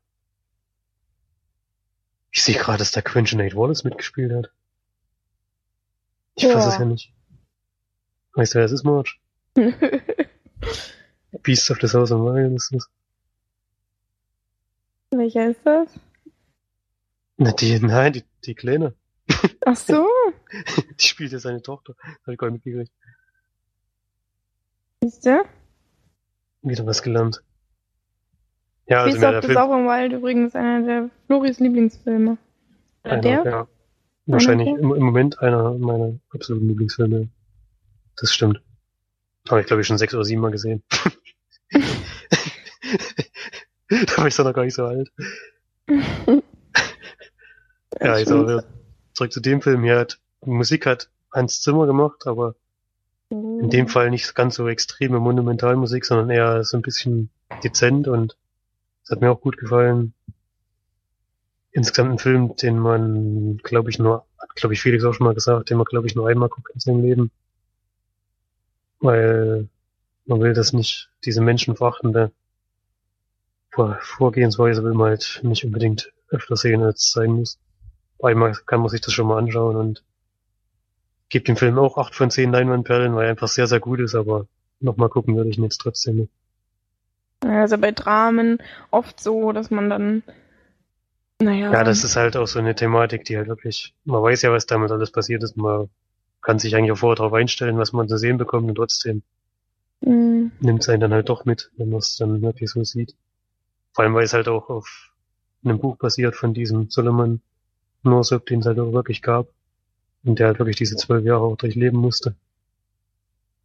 Ich 2.32 2.44
sehe 2.44 2.56
gerade, 2.56 2.80
dass 2.80 2.92
da 2.92 3.02
Quentin 3.02 3.40
Nate 3.40 3.56
Wallace 3.56 3.84
mitgespielt 3.84 4.32
hat. 4.34 4.52
Ich 6.36 6.48
fasse 6.48 6.70
es 6.70 6.74
Ja. 6.76 6.80
ja 6.82 6.86
nicht. 6.86 7.14
Weißt 8.34 8.54
du, 8.54 8.60
wer 8.60 8.66
es 8.66 8.72
ist, 8.72 8.84
Marge? 8.84 9.12
Beasts 11.44 11.72
of 11.72 11.80
the 11.82 11.88
Southern 11.88 12.24
Wild 12.26 12.56
ist 12.56 12.74
das. 12.74 12.90
Welcher 15.12 15.50
ist 15.50 15.60
das? 15.66 15.90
Na, 17.38 17.52
die, 17.52 17.80
nein, 17.80 18.14
die, 18.14 18.24
die 18.46 18.56
Kleine. 18.56 18.94
Ach 19.66 19.76
so, 19.76 20.08
Die 21.00 21.08
spielt 21.08 21.32
ja 21.32 21.40
seine 21.40 21.62
Tochter. 21.62 21.96
Hab 22.02 22.28
ich 22.34 22.38
gar 22.38 22.50
nicht 22.50 22.66
mitgekriegt. 22.66 22.92
siehst 25.04 25.26
du? 25.26 25.44
Wieder 26.62 26.86
was 26.86 27.02
gelernt. 27.02 27.44
Ja, 28.88 29.04
also 29.04 29.16
of 29.18 29.22
der 29.22 29.42
the 29.42 29.48
Film. 29.48 29.58
Southern 29.58 29.86
Wild 29.88 30.14
übrigens 30.14 30.56
einer 30.56 30.86
der 30.86 31.10
Floris 31.28 31.60
Lieblingsfilme. 31.60 32.38
Oder 33.04 33.14
Einer, 33.14 33.22
der? 33.22 33.46
ja. 33.46 33.68
Wahrscheinlich 34.28 34.68
im, 34.68 34.94
im 34.94 35.04
Moment 35.04 35.40
einer 35.40 35.74
meiner 35.74 36.20
absoluten 36.30 36.68
Lieblingsfilme. 36.68 37.30
Das 38.18 38.34
stimmt. 38.34 38.62
Habe 39.50 39.62
ich 39.62 39.68
glaube 39.68 39.82
ich 39.82 39.88
schon 39.88 39.98
sechs 39.98 40.14
oder 40.14 40.24
sieben 40.24 40.42
Mal 40.42 40.52
gesehen. 40.52 40.84
da 44.08 44.18
war 44.18 44.28
ich 44.28 44.36
doch 44.36 44.46
noch 44.46 44.54
gar 44.54 44.64
nicht 44.66 44.76
so 44.76 44.86
alt. 44.86 45.12
Ja, 48.00 48.18
jetzt 48.18 48.32
aber 48.32 48.44
wieder 48.44 48.64
zurück 49.14 49.34
zu 49.34 49.42
dem 49.42 49.62
Film. 49.62 49.84
Hier 49.84 50.00
hat 50.00 50.20
Musik 50.46 50.86
hat 50.86 51.10
Hans 51.32 51.62
Zimmer 51.62 51.86
gemacht, 51.86 52.26
aber 52.26 52.56
in 53.30 53.70
dem 53.70 53.88
Fall 53.88 54.10
nicht 54.10 54.34
ganz 54.34 54.56
so 54.56 54.68
extreme 54.68 55.20
Monumentalmusik, 55.20 56.06
sondern 56.06 56.30
eher 56.30 56.64
so 56.64 56.78
ein 56.78 56.82
bisschen 56.82 57.30
dezent 57.64 58.08
und 58.08 58.38
das 59.04 59.12
hat 59.12 59.22
mir 59.22 59.30
auch 59.30 59.42
gut 59.42 59.58
gefallen. 59.58 60.14
Insgesamt 61.72 62.12
ein 62.12 62.20
Film, 62.20 62.56
den 62.56 62.80
man, 62.80 63.58
glaube 63.58 63.90
ich, 63.90 64.00
nur, 64.00 64.26
hat, 64.40 64.56
glaube 64.56 64.74
ich, 64.74 64.82
Felix 64.82 65.04
auch 65.04 65.14
schon 65.14 65.26
mal 65.26 65.36
gesagt, 65.36 65.70
den 65.70 65.78
man, 65.78 65.86
glaube 65.86 66.08
ich, 66.08 66.16
nur 66.16 66.28
einmal 66.28 66.50
guckt 66.50 66.72
in 66.74 66.80
seinem 66.80 67.04
Leben. 67.04 67.32
weil 69.00 69.70
man 70.26 70.42
will 70.42 70.54
das 70.54 70.74
nicht, 70.74 71.10
diese 71.26 71.42
menschenverachtende 71.42 72.28
Vor 72.28 72.41
Vorgehensweise 73.72 74.84
will 74.84 74.94
man 74.94 75.10
halt 75.10 75.40
nicht 75.44 75.64
unbedingt 75.64 76.12
öfter 76.30 76.56
sehen, 76.56 76.84
als 76.84 77.06
es 77.06 77.12
sein 77.12 77.32
muss. 77.32 77.58
Einmal 78.22 78.54
kann 78.66 78.82
man 78.82 78.90
sich 78.90 79.02
das 79.02 79.14
schon 79.14 79.28
mal 79.28 79.38
anschauen 79.38 79.76
und 79.76 80.04
gibt 81.30 81.48
dem 81.48 81.56
Film 81.56 81.80
auch 81.80 81.98
8 81.98 82.14
von 82.14 82.30
10 82.30 82.52
Leinwandperlen, 82.52 83.16
weil 83.16 83.26
er 83.26 83.32
einfach 83.32 83.48
sehr, 83.48 83.68
sehr 83.68 83.80
gut 83.80 84.00
ist, 84.02 84.16
aber 84.16 84.46
nochmal 84.82 85.10
gucken 85.10 85.36
würde 85.36 85.50
ich 85.50 85.58
ihn 85.58 85.64
jetzt 85.64 85.78
trotzdem 85.78 86.18
nicht. 86.18 86.32
Also 87.44 87.78
bei 87.78 87.92
Dramen 87.92 88.60
oft 88.92 89.20
so, 89.20 89.52
dass 89.52 89.72
man 89.72 89.90
dann, 89.90 90.24
naja. 91.42 91.72
Ja, 91.72 91.84
das 91.84 92.04
ist 92.04 92.16
halt 92.16 92.38
auch 92.38 92.48
so 92.48 92.60
eine 92.60 92.76
Thematik, 92.76 93.26
die 93.26 93.38
halt 93.38 93.48
wirklich, 93.48 93.96
man 94.04 94.22
weiß 94.22 94.42
ja, 94.44 94.52
was 94.52 94.66
damit 94.66 94.92
alles 94.92 95.12
passiert 95.12 95.44
ist, 95.44 95.58
man 95.58 95.90
kann 96.42 96.60
sich 96.60 96.76
eigentlich 96.76 96.92
auch 96.92 96.98
vorher 96.98 97.16
darauf 97.16 97.34
einstellen, 97.34 97.78
was 97.78 97.94
man 97.94 98.08
zu 98.10 98.18
sehen 98.18 98.38
bekommt 98.38 98.68
und 98.70 98.76
trotzdem 98.76 99.24
Mhm. 100.02 100.52
nimmt 100.60 100.82
es 100.82 100.90
einen 100.90 101.02
dann 101.02 101.14
halt 101.14 101.30
doch 101.30 101.46
mit, 101.46 101.72
wenn 101.78 101.90
man 101.90 102.00
es 102.00 102.18
dann 102.18 102.42
wirklich 102.42 102.70
so 102.70 102.84
sieht. 102.84 103.16
Vor 103.94 104.04
allem, 104.04 104.14
weil 104.14 104.24
es 104.24 104.34
halt 104.34 104.48
auch 104.48 104.70
auf 104.70 105.12
einem 105.64 105.80
Buch 105.80 105.98
basiert 105.98 106.36
von 106.36 106.54
diesem 106.54 106.90
Solomon 106.90 107.42
Norsuk, 108.04 108.46
den 108.46 108.62
es 108.62 108.66
halt 108.66 108.80
auch 108.80 108.94
wirklich 108.94 109.22
gab. 109.22 109.48
Und 110.24 110.38
der 110.40 110.48
halt 110.48 110.60
wirklich 110.60 110.78
diese 110.78 110.96
zwölf 110.96 111.26
Jahre 111.26 111.42
auch 111.42 111.58
durchleben 111.58 112.00
musste. 112.00 112.36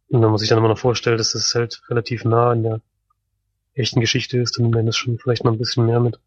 Und 0.09 0.21
wenn 0.21 0.29
man 0.29 0.37
sich 0.37 0.49
dann 0.49 0.57
immer 0.57 0.69
noch 0.69 0.79
vorstellt, 0.79 1.19
dass 1.19 1.35
es 1.35 1.53
halt 1.53 1.81
relativ 1.89 2.25
nah 2.25 2.51
an 2.51 2.63
der 2.63 2.81
echten 3.75 3.99
Geschichte 3.99 4.39
ist, 4.39 4.57
dann 4.57 4.63
nimmt 4.63 4.75
man 4.75 4.85
das 4.87 4.97
schon 4.97 5.19
vielleicht 5.19 5.43
noch 5.43 5.51
ein 5.51 5.57
bisschen 5.59 5.85
mehr 5.85 5.99
mit. 5.99 6.19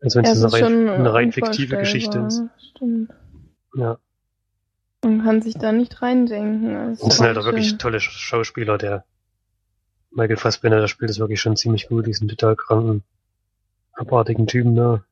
Als 0.00 0.16
wenn 0.16 0.24
es 0.24 0.42
eine, 0.42 0.52
rein, 0.52 0.88
eine 0.88 1.12
rein 1.12 1.32
fiktive 1.32 1.76
Geschichte 1.76 2.18
ist. 2.20 2.42
Stimmt. 2.70 3.12
Ja. 3.74 3.98
Man 5.04 5.22
kann 5.22 5.42
sich 5.42 5.54
da 5.54 5.70
nicht 5.70 6.02
reindenken. 6.02 6.74
Also 6.76 7.04
Und 7.04 7.10
es 7.12 7.18
sind 7.18 7.26
halt 7.26 7.38
auch 7.38 7.44
wirklich 7.44 7.78
tolle 7.78 7.98
Sch- 7.98 8.10
Schauspieler. 8.10 8.78
Der 8.78 9.04
Michael 10.10 10.36
Fassbender, 10.36 10.80
der 10.80 10.88
spielt 10.88 11.10
das 11.10 11.18
wirklich 11.18 11.40
schon 11.40 11.56
ziemlich 11.56 11.88
gut. 11.88 12.06
Diesen 12.06 12.28
total 12.28 12.56
kranken, 12.56 13.02
abartigen 13.92 14.46
Typen 14.46 14.74
da. 14.74 15.04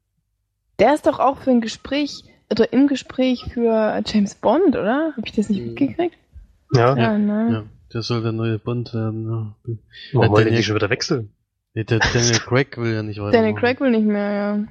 Der 0.78 0.94
ist 0.94 1.06
doch 1.06 1.18
auch 1.20 1.38
für 1.38 1.50
ein 1.50 1.60
Gespräch, 1.60 2.24
oder 2.50 2.72
im 2.72 2.86
Gespräch 2.86 3.44
für 3.52 4.02
James 4.06 4.34
Bond, 4.34 4.76
oder? 4.76 5.12
Habe 5.16 5.26
ich 5.26 5.32
das 5.32 5.48
nicht 5.48 5.60
Mhm. 5.60 5.66
mitgekriegt? 5.68 6.16
Ja, 6.74 6.96
Ja, 6.96 7.16
ne? 7.18 7.48
Ja, 7.52 7.64
der 7.92 8.02
soll 8.02 8.22
der 8.22 8.32
neue 8.32 8.58
Bond 8.58 8.92
werden. 8.94 9.24
Ja. 9.30 9.56
warum 10.14 10.30
wollen 10.32 10.46
die 10.48 10.52
nicht- 10.54 10.64
schon 10.66 10.74
wieder 10.76 10.90
wechseln? 10.90 11.30
Nee, 11.74 11.84
der 11.84 11.98
Daniel 11.98 12.38
Craig 12.40 12.76
will 12.78 12.94
ja 12.94 13.02
nicht 13.02 13.20
weiter. 13.20 13.32
Daniel 13.38 13.54
Craig 13.54 13.80
will 13.80 13.90
nicht 13.90 14.06
mehr, 14.06 14.32
ja. 14.32 14.64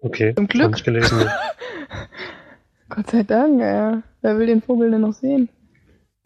Okay, 0.00 0.34
Zum 0.36 0.46
Glück. 0.46 0.66
hab 0.66 0.76
ich 0.76 0.84
gelesen. 0.84 1.18
Gott 2.88 3.10
sei 3.10 3.22
Dank, 3.24 3.60
ja. 3.60 4.02
Wer 4.22 4.38
will 4.38 4.46
den 4.46 4.62
Vogel 4.62 4.90
denn 4.90 5.00
noch 5.02 5.12
sehen? 5.14 5.48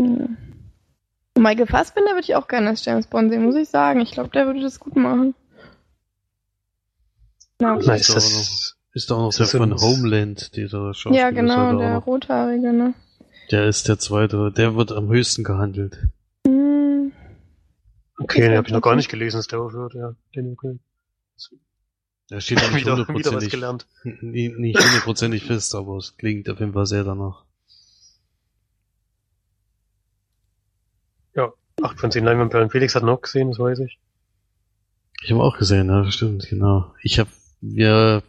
Hm. 0.00 0.36
Michael 1.38 1.66
Fassbender 1.66 2.10
würde 2.12 2.22
ich 2.22 2.34
auch 2.34 2.46
gerne 2.48 2.68
als 2.68 2.84
James 2.84 3.06
Bond 3.06 3.30
sehen, 3.30 3.44
muss 3.44 3.56
ich 3.56 3.68
sagen. 3.68 4.00
Ich 4.00 4.12
glaube, 4.12 4.30
der 4.30 4.46
würde 4.46 4.60
das 4.60 4.78
gut 4.80 4.96
machen. 4.96 5.34
Na, 7.58 7.76
Das 7.76 7.86
Na, 7.86 7.94
ist 7.94 8.14
das, 8.14 8.76
Ist 8.94 9.10
doch 9.10 9.18
noch 9.18 9.30
Ist 9.30 9.38
der 9.38 9.46
von 9.46 9.74
Homeland, 9.80 10.54
dieser 10.56 10.92
Schauspieler. 10.94 11.22
ja, 11.22 11.28
ist 11.30 11.34
genau, 11.36 11.56
halt 11.56 11.80
der 11.80 11.98
auch. 11.98 12.06
Rothaarige, 12.06 12.72
ne? 12.72 12.94
Der 13.50 13.66
ist 13.66 13.88
der 13.88 13.98
zweite, 13.98 14.52
der 14.52 14.76
wird 14.76 14.92
am 14.92 15.08
höchsten 15.08 15.44
gehandelt. 15.44 15.98
Hm. 16.46 17.12
okay, 18.18 18.42
den 18.42 18.56
habe 18.56 18.66
ich 18.68 18.72
noch 18.72 18.82
gar 18.82 18.96
nicht 18.96 19.08
gelesen, 19.10 19.38
dass 19.38 19.46
der 19.48 19.60
aufhört, 19.60 19.94
ja. 19.94 20.14
Den 20.36 20.52
okay. 20.52 20.78
Der 22.30 22.40
steht 22.40 22.58
noch 22.62 22.70
nicht 22.72 22.86
wieder, 22.86 22.96
wieder 23.08 23.08
was 23.34 23.44
hundertprozentig, 23.44 24.52
nicht 24.58 24.78
hundertprozentig 24.78 25.44
fest, 25.44 25.74
aber 25.74 25.96
es 25.96 26.16
klingt 26.16 26.48
auf 26.50 26.60
jeden 26.60 26.72
Fall 26.72 26.86
sehr 26.86 27.04
danach. 27.04 27.44
8 31.82 32.00
von 32.00 32.10
10 32.10 32.24
Leinwandperlen. 32.24 32.70
Felix 32.70 32.94
hat 32.94 33.02
noch 33.02 33.20
gesehen, 33.20 33.48
das 33.50 33.58
weiß 33.58 33.80
ich. 33.80 33.98
Ich 35.22 35.30
habe 35.30 35.42
auch 35.42 35.56
gesehen, 35.56 35.88
ja, 35.88 36.10
stimmt, 36.10 36.48
genau. 36.48 36.92
Ich 37.02 37.18
habe, 37.18 37.30
ja, 37.60 38.22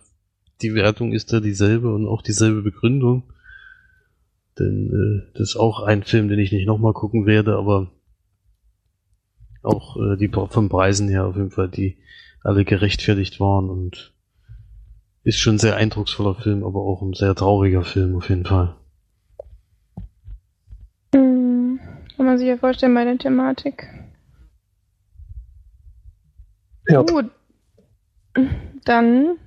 die 0.62 0.76
Wertung 0.76 1.12
ist 1.12 1.34
da 1.34 1.40
dieselbe 1.40 1.94
und 1.94 2.08
auch 2.08 2.22
dieselbe 2.22 2.62
Begründung. 2.62 3.24
Denn 4.60 4.92
äh, 4.92 5.32
das 5.34 5.50
ist 5.50 5.56
auch 5.56 5.82
ein 5.82 6.04
Film, 6.04 6.28
den 6.28 6.40
ich 6.40 6.52
nicht 6.52 6.68
nochmal 6.68 6.94
gucken 6.94 7.26
werde, 7.26 7.58
aber 7.58 7.92
auch 9.64 9.98
äh, 9.98 10.18
die 10.18 10.30
vom 10.30 10.70
Preisen 10.70 11.10
her 11.10 11.26
auf 11.26 11.36
jeden 11.36 11.52
Fall, 11.52 11.70
die 11.70 11.98
alle 12.44 12.66
gerechtfertigt 12.66 13.40
waren 13.40 13.70
und 13.70 14.14
ist 15.24 15.40
schon 15.40 15.56
ein 15.56 15.60
sehr 15.60 15.78
eindrucksvoller 15.78 16.36
Film, 16.36 16.64
aber 16.64 16.82
auch 16.82 17.02
ein 17.02 17.14
sehr 17.14 17.34
trauriger 17.34 17.84
Film 17.84 18.16
auf 18.16 18.30
jeden 18.30 18.46
Fall. 18.46 18.76
Hm. 21.16 21.80
Kann 22.16 22.26
man 22.26 22.38
sich 22.38 22.48
ja 22.48 22.58
vorstellen 22.58 22.94
bei 22.94 23.06
der 23.06 23.18
Thematik. 23.18 23.88
Ja. 26.88 27.02
Gut. 27.02 27.32
Dann 28.86 29.38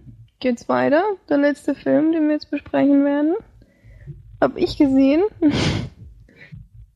geht's 0.41 0.69
weiter. 0.69 1.03
Der 1.29 1.39
letzte 1.39 1.75
Film, 1.75 2.13
den 2.13 2.27
wir 2.27 2.35
jetzt 2.35 2.51
besprechen 2.51 3.05
werden, 3.05 3.35
habe 4.41 4.59
ich 4.61 4.77
gesehen. 4.77 5.23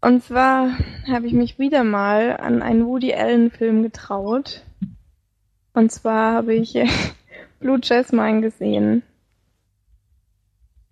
Und 0.01 0.25
zwar 0.25 0.79
habe 1.09 1.27
ich 1.27 1.35
mich 1.35 1.59
wieder 1.59 1.85
mal 1.85 2.37
an 2.37 2.63
einen 2.63 2.87
Woody 2.87 3.13
Allen 3.13 3.51
Film 3.51 3.83
getraut. 3.83 4.65
Und 5.75 5.93
zwar 5.93 6.33
habe 6.33 6.55
ich 6.55 6.79
Blue 7.61 7.79
Jasmine 7.83 8.41
gesehen. 8.41 9.03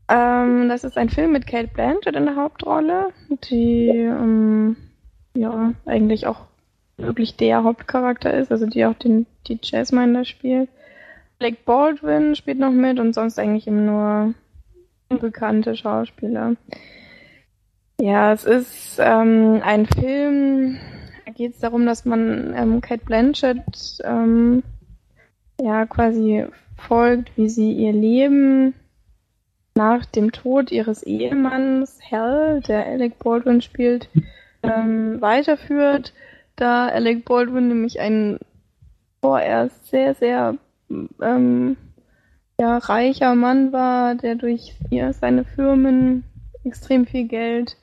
Ähm, 0.09 0.69
das 0.69 0.85
ist 0.85 0.97
ein 0.97 1.11
Film 1.11 1.33
mit 1.33 1.47
Kate 1.47 1.69
Blanchett 1.69 2.17
in 2.17 2.25
der 2.25 2.37
Hauptrolle, 2.37 3.13
die 3.29 3.89
ähm, 3.89 4.77
ja 5.35 5.75
eigentlich 5.85 6.27
auch 6.27 6.47
wirklich 6.97 7.37
der 7.37 7.63
Hauptcharakter 7.65 8.33
ist, 8.33 8.51
also 8.51 8.67
die 8.67 8.85
auch 8.87 8.95
den, 8.95 9.27
die 9.47 9.59
Jasmine 9.63 10.13
da 10.15 10.25
spielt. 10.25 10.69
Blake 11.39 11.59
Baldwin 11.65 12.35
spielt 12.35 12.59
noch 12.59 12.73
mit 12.73 12.99
und 12.99 13.15
sonst 13.15 13.39
eigentlich 13.39 13.67
immer 13.67 13.83
nur 13.83 14.35
unbekannte 15.09 15.77
Schauspieler. 15.77 16.57
Ja, 18.01 18.33
es 18.33 18.45
ist 18.45 18.99
ähm, 18.99 19.61
ein 19.63 19.87
Film, 19.87 20.79
da 21.27 21.33
geht 21.33 21.55
es 21.55 21.61
darum, 21.61 21.85
dass 21.87 22.05
man 22.05 22.55
ähm, 22.57 22.81
Kate 22.81 23.05
Blanchett 23.05 24.01
ähm, 24.05 24.63
ja 25.61 25.87
quasi 25.87 26.47
folgt, 26.77 27.37
wie 27.37 27.49
sie 27.49 27.73
ihr 27.73 27.93
Leben 27.93 28.75
nach 29.79 30.05
dem 30.07 30.33
Tod 30.33 30.73
ihres 30.73 31.05
Ehemanns 31.05 32.01
Hal, 32.11 32.61
der 32.67 32.85
Alec 32.85 33.21
Baldwin 33.21 33.63
spielt, 33.63 34.09
ähm, 34.65 35.21
weiterführt, 35.21 36.13
da 36.57 36.89
Alec 36.89 37.25
Baldwin 37.25 37.69
nämlich 37.69 38.01
ein 38.01 38.41
vorerst 39.23 39.87
sehr, 39.87 40.15
sehr 40.15 40.57
ähm, 41.23 41.77
ja, 42.61 42.79
reicher 42.79 43.37
Mann 43.37 43.73
war, 43.73 44.17
der 44.17 44.35
durch 44.35 44.75
ja, 44.91 45.13
seine 45.13 45.45
Firmen 45.45 46.25
extrem 46.65 47.07
viel 47.07 47.29
Geld 47.29 47.77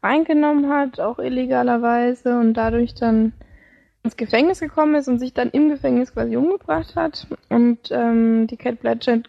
eingenommen 0.00 0.72
hat, 0.72 1.00
auch 1.00 1.18
illegalerweise 1.18 2.38
und 2.38 2.54
dadurch 2.54 2.94
dann 2.94 3.34
ins 4.04 4.16
Gefängnis 4.16 4.60
gekommen 4.60 4.96
ist 4.96 5.08
und 5.08 5.18
sich 5.18 5.32
dann 5.32 5.50
im 5.50 5.68
Gefängnis 5.68 6.12
quasi 6.12 6.36
umgebracht 6.36 6.96
hat 6.96 7.26
und 7.48 7.78
ähm, 7.92 8.48
die 8.48 8.56
Kate 8.56 8.76
Blanchett 8.76 9.28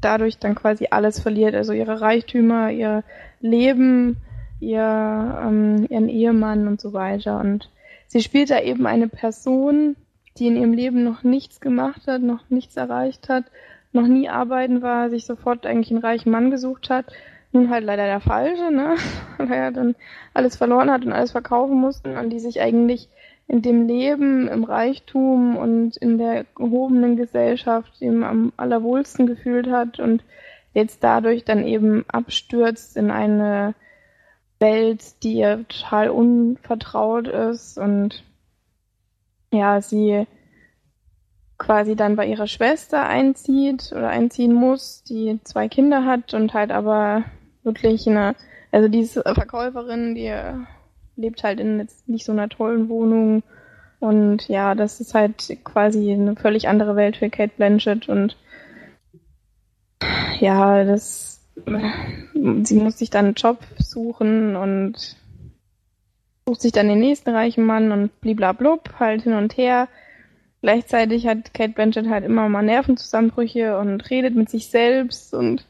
dadurch 0.00 0.38
dann 0.38 0.54
quasi 0.54 0.88
alles 0.90 1.20
verliert, 1.20 1.54
also 1.54 1.72
ihre 1.72 2.00
Reichtümer, 2.00 2.70
ihr 2.70 3.02
Leben, 3.40 4.18
ihr, 4.60 5.40
ähm, 5.42 5.86
ihren 5.88 6.08
Ehemann 6.08 6.68
und 6.68 6.80
so 6.80 6.92
weiter. 6.92 7.40
Und 7.40 7.70
sie 8.06 8.20
spielt 8.20 8.50
da 8.50 8.60
eben 8.60 8.86
eine 8.86 9.08
Person, 9.08 9.96
die 10.36 10.46
in 10.46 10.56
ihrem 10.56 10.72
Leben 10.72 11.02
noch 11.02 11.22
nichts 11.22 11.60
gemacht 11.60 12.02
hat, 12.06 12.22
noch 12.22 12.48
nichts 12.50 12.76
erreicht 12.76 13.28
hat, 13.28 13.44
noch 13.92 14.06
nie 14.06 14.28
arbeiten 14.28 14.82
war, 14.82 15.10
sich 15.10 15.26
sofort 15.26 15.66
eigentlich 15.66 15.90
einen 15.90 16.04
reichen 16.04 16.30
Mann 16.30 16.50
gesucht 16.50 16.90
hat. 16.90 17.06
Nun 17.52 17.70
halt 17.70 17.84
leider 17.84 18.04
der 18.04 18.20
Falsche, 18.20 18.70
ne? 18.70 18.94
Weil 19.38 19.50
er 19.50 19.72
dann 19.72 19.96
alles 20.34 20.56
verloren 20.56 20.90
hat 20.90 21.04
und 21.04 21.12
alles 21.12 21.32
verkaufen 21.32 21.80
musste 21.80 22.16
und 22.18 22.30
die 22.30 22.38
sich 22.38 22.60
eigentlich 22.60 23.08
in 23.50 23.62
dem 23.62 23.88
Leben, 23.88 24.46
im 24.46 24.62
Reichtum 24.62 25.56
und 25.56 25.96
in 25.96 26.18
der 26.18 26.44
gehobenen 26.54 27.16
Gesellschaft 27.16 28.00
eben 28.00 28.22
am 28.22 28.52
allerwohlsten 28.56 29.26
gefühlt 29.26 29.68
hat 29.68 29.98
und 29.98 30.22
jetzt 30.72 31.02
dadurch 31.02 31.44
dann 31.44 31.66
eben 31.66 32.04
abstürzt 32.06 32.96
in 32.96 33.10
eine 33.10 33.74
Welt, 34.60 35.24
die 35.24 35.38
ihr 35.38 35.64
total 35.68 36.10
unvertraut 36.10 37.26
ist 37.26 37.76
und 37.76 38.22
ja, 39.52 39.80
sie 39.80 40.28
quasi 41.58 41.96
dann 41.96 42.14
bei 42.14 42.26
ihrer 42.26 42.46
Schwester 42.46 43.04
einzieht 43.04 43.90
oder 43.90 44.10
einziehen 44.10 44.52
muss, 44.52 45.02
die 45.02 45.40
zwei 45.42 45.68
Kinder 45.68 46.04
hat 46.04 46.34
und 46.34 46.54
halt 46.54 46.70
aber 46.70 47.24
wirklich 47.64 48.08
eine, 48.08 48.36
also 48.70 48.86
diese 48.86 49.22
Verkäuferin, 49.22 50.14
die 50.14 50.32
lebt 51.20 51.44
halt 51.44 51.60
in 51.60 51.78
jetzt 51.78 52.08
nicht 52.08 52.24
so 52.24 52.32
einer 52.32 52.48
tollen 52.48 52.88
Wohnung 52.88 53.42
und 54.00 54.48
ja, 54.48 54.74
das 54.74 55.00
ist 55.00 55.14
halt 55.14 55.58
quasi 55.62 56.12
eine 56.12 56.34
völlig 56.34 56.68
andere 56.68 56.96
Welt 56.96 57.16
für 57.16 57.30
Kate 57.30 57.52
Blanchett 57.56 58.08
und 58.08 58.36
ja, 60.40 60.84
das 60.84 61.40
sie 62.62 62.74
muss 62.74 62.98
sich 62.98 63.10
dann 63.10 63.26
einen 63.26 63.34
Job 63.34 63.58
suchen 63.78 64.56
und 64.56 65.16
sucht 66.46 66.62
sich 66.62 66.72
dann 66.72 66.88
den 66.88 67.00
nächsten 67.00 67.30
reichen 67.30 67.64
Mann 67.64 67.92
und 67.92 68.20
bliblablub, 68.20 68.98
halt 68.98 69.22
hin 69.22 69.34
und 69.34 69.56
her. 69.56 69.88
Gleichzeitig 70.62 71.26
hat 71.26 71.54
Kate 71.54 71.72
Blanchett 71.72 72.08
halt 72.08 72.24
immer 72.24 72.48
mal 72.48 72.62
Nervenzusammenbrüche 72.62 73.78
und 73.78 74.08
redet 74.10 74.34
mit 74.34 74.50
sich 74.50 74.68
selbst 74.68 75.34
und 75.34 75.66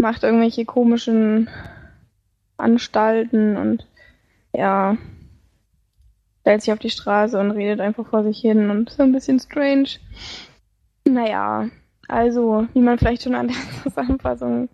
macht 0.00 0.22
irgendwelche 0.22 0.64
komischen 0.64 1.48
Anstalten 2.56 3.56
und 3.56 3.86
ja, 4.52 4.96
stellt 6.40 6.62
sich 6.62 6.72
auf 6.72 6.78
die 6.78 6.90
Straße 6.90 7.38
und 7.38 7.50
redet 7.50 7.80
einfach 7.80 8.06
vor 8.06 8.22
sich 8.24 8.40
hin 8.40 8.70
und 8.70 8.90
ist 8.90 9.00
ein 9.00 9.12
bisschen 9.12 9.38
strange. 9.38 9.88
Naja, 11.04 11.68
also, 12.08 12.66
wie 12.72 12.80
man 12.80 12.98
vielleicht 12.98 13.22
schon 13.22 13.34
an 13.34 13.48
der 13.48 13.56
Zusammenfassung 13.82 14.68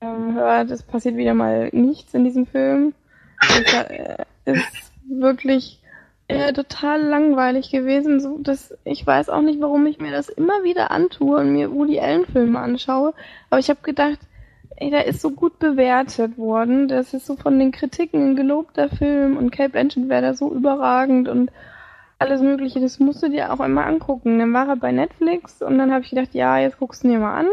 ähm, 0.00 0.34
hört, 0.34 0.70
es 0.70 0.82
passiert 0.82 1.16
wieder 1.16 1.34
mal 1.34 1.70
nichts 1.72 2.12
in 2.14 2.24
diesem 2.24 2.46
Film. 2.46 2.92
Es 3.40 3.72
äh, 3.72 4.24
ist 4.44 4.92
wirklich 5.08 5.80
äh, 6.28 6.52
total 6.52 7.02
langweilig 7.02 7.70
gewesen. 7.70 8.20
So, 8.20 8.38
dass 8.38 8.74
ich 8.84 9.06
weiß 9.06 9.28
auch 9.28 9.42
nicht, 9.42 9.60
warum 9.60 9.86
ich 9.86 9.98
mir 9.98 10.10
das 10.10 10.28
immer 10.28 10.64
wieder 10.64 10.90
antue 10.90 11.38
und 11.38 11.52
mir 11.52 11.72
Woody 11.72 12.00
Allen 12.00 12.26
Filme 12.26 12.58
anschaue. 12.58 13.14
Aber 13.50 13.60
ich 13.60 13.70
habe 13.70 13.80
gedacht, 13.82 14.18
ey, 14.76 14.90
der 14.90 15.06
ist 15.06 15.20
so 15.20 15.30
gut 15.30 15.58
bewertet 15.58 16.38
worden. 16.38 16.88
Das 16.88 17.14
ist 17.14 17.26
so 17.26 17.36
von 17.36 17.58
den 17.58 17.72
Kritiken 17.72 18.30
ein 18.30 18.36
gelobter 18.36 18.88
Film 18.88 19.36
und 19.36 19.50
Kate 19.50 19.70
Blanchett 19.70 20.08
wäre 20.08 20.22
da 20.22 20.34
so 20.34 20.52
überragend 20.52 21.28
und 21.28 21.50
alles 22.18 22.40
Mögliche. 22.40 22.80
Das 22.80 22.98
musst 22.98 23.22
du 23.22 23.28
dir 23.28 23.52
auch 23.52 23.60
einmal 23.60 23.84
angucken. 23.84 24.38
Dann 24.38 24.52
war 24.52 24.68
er 24.68 24.76
bei 24.76 24.92
Netflix 24.92 25.62
und 25.62 25.78
dann 25.78 25.92
habe 25.92 26.04
ich 26.04 26.10
gedacht, 26.10 26.34
ja, 26.34 26.58
jetzt 26.58 26.78
guckst 26.78 27.04
du 27.04 27.08
dir 27.08 27.18
mal 27.18 27.40
an. 27.40 27.48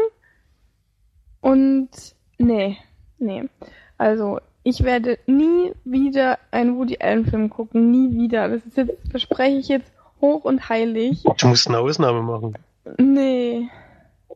Und 1.40 1.90
nee, 2.38 2.78
nee. 3.18 3.44
Also 3.98 4.38
ich 4.62 4.82
werde 4.82 5.18
nie 5.26 5.72
wieder 5.84 6.38
einen 6.50 6.78
Woody 6.78 6.98
Allen 7.00 7.26
Film 7.26 7.50
gucken, 7.50 7.90
nie 7.90 8.16
wieder. 8.16 8.48
Das 8.48 8.64
ist 8.64 8.76
jetzt, 8.76 8.92
verspreche 9.10 9.58
ich 9.58 9.68
jetzt 9.68 9.92
hoch 10.20 10.44
und 10.44 10.68
heilig. 10.68 11.22
Du 11.38 11.48
musst 11.48 11.68
eine 11.68 11.78
Ausnahme 11.78 12.22
machen. 12.22 12.56
Nee. 12.98 13.68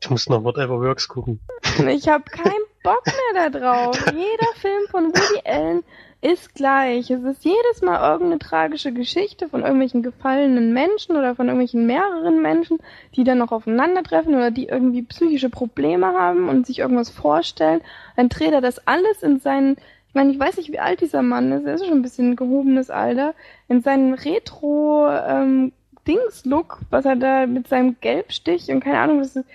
Ich 0.01 0.11
muss 0.11 0.29
noch 0.29 0.45
Whatever 0.45 0.81
Works 0.81 1.09
gucken. 1.09 1.41
Ich 1.89 2.09
habe 2.09 2.25
keinen 2.25 2.68
Bock 2.83 3.03
mehr 3.07 3.51
da 3.51 3.59
drauf. 3.59 3.97
Jeder 4.13 4.53
Film 4.57 4.83
von 4.91 5.07
Woody 5.09 5.41
Allen 5.45 5.85
ist 6.21 6.55
gleich. 6.55 7.11
Es 7.11 7.23
ist 7.23 7.45
jedes 7.45 7.81
Mal 7.83 8.01
irgendeine 8.13 8.41
tragische 8.41 8.93
Geschichte 8.93 9.49
von 9.49 9.63
irgendwelchen 9.63 10.03
gefallenen 10.03 10.73
Menschen 10.73 11.17
oder 11.17 11.37
von 11.37 11.47
irgendwelchen 11.47 11.87
mehreren 11.87 12.43
Menschen, 12.43 12.79
die 13.15 13.23
dann 13.23 13.39
noch 13.39 13.53
aufeinandertreffen 13.53 14.35
oder 14.35 14.51
die 14.51 14.67
irgendwie 14.67 15.03
psychische 15.03 15.49
Probleme 15.49 16.07
haben 16.09 16.49
und 16.49 16.67
sich 16.67 16.81
irgendwas 16.81 17.11
vorstellen. 17.11 17.83
Dann 18.17 18.29
dreht 18.29 18.53
er 18.53 18.61
das 18.61 18.85
alles 18.87 19.23
in 19.23 19.41
seinen 19.41 19.77
ich 20.09 20.15
meine, 20.15 20.33
ich 20.33 20.39
weiß 20.39 20.57
nicht, 20.57 20.73
wie 20.73 20.79
alt 20.79 21.03
dieser 21.03 21.23
Mann 21.23 21.53
ist. 21.53 21.67
Er 21.67 21.75
ist 21.75 21.85
schon 21.85 21.99
ein 21.99 22.03
bisschen 22.03 22.35
gehobenes 22.35 22.89
Alter. 22.89 23.35
In 23.69 23.83
seinen 23.83 24.15
Retro 24.15 25.07
ähm, 25.07 25.73
Dings-Look, 26.09 26.81
was 26.89 27.05
er 27.05 27.17
da 27.17 27.47
mit 27.47 27.69
seinem 27.69 27.97
Gelbstich 28.01 28.71
und 28.71 28.81
keine 28.81 29.01
Ahnung, 29.01 29.19
das 29.19 29.37
ist 29.37 29.47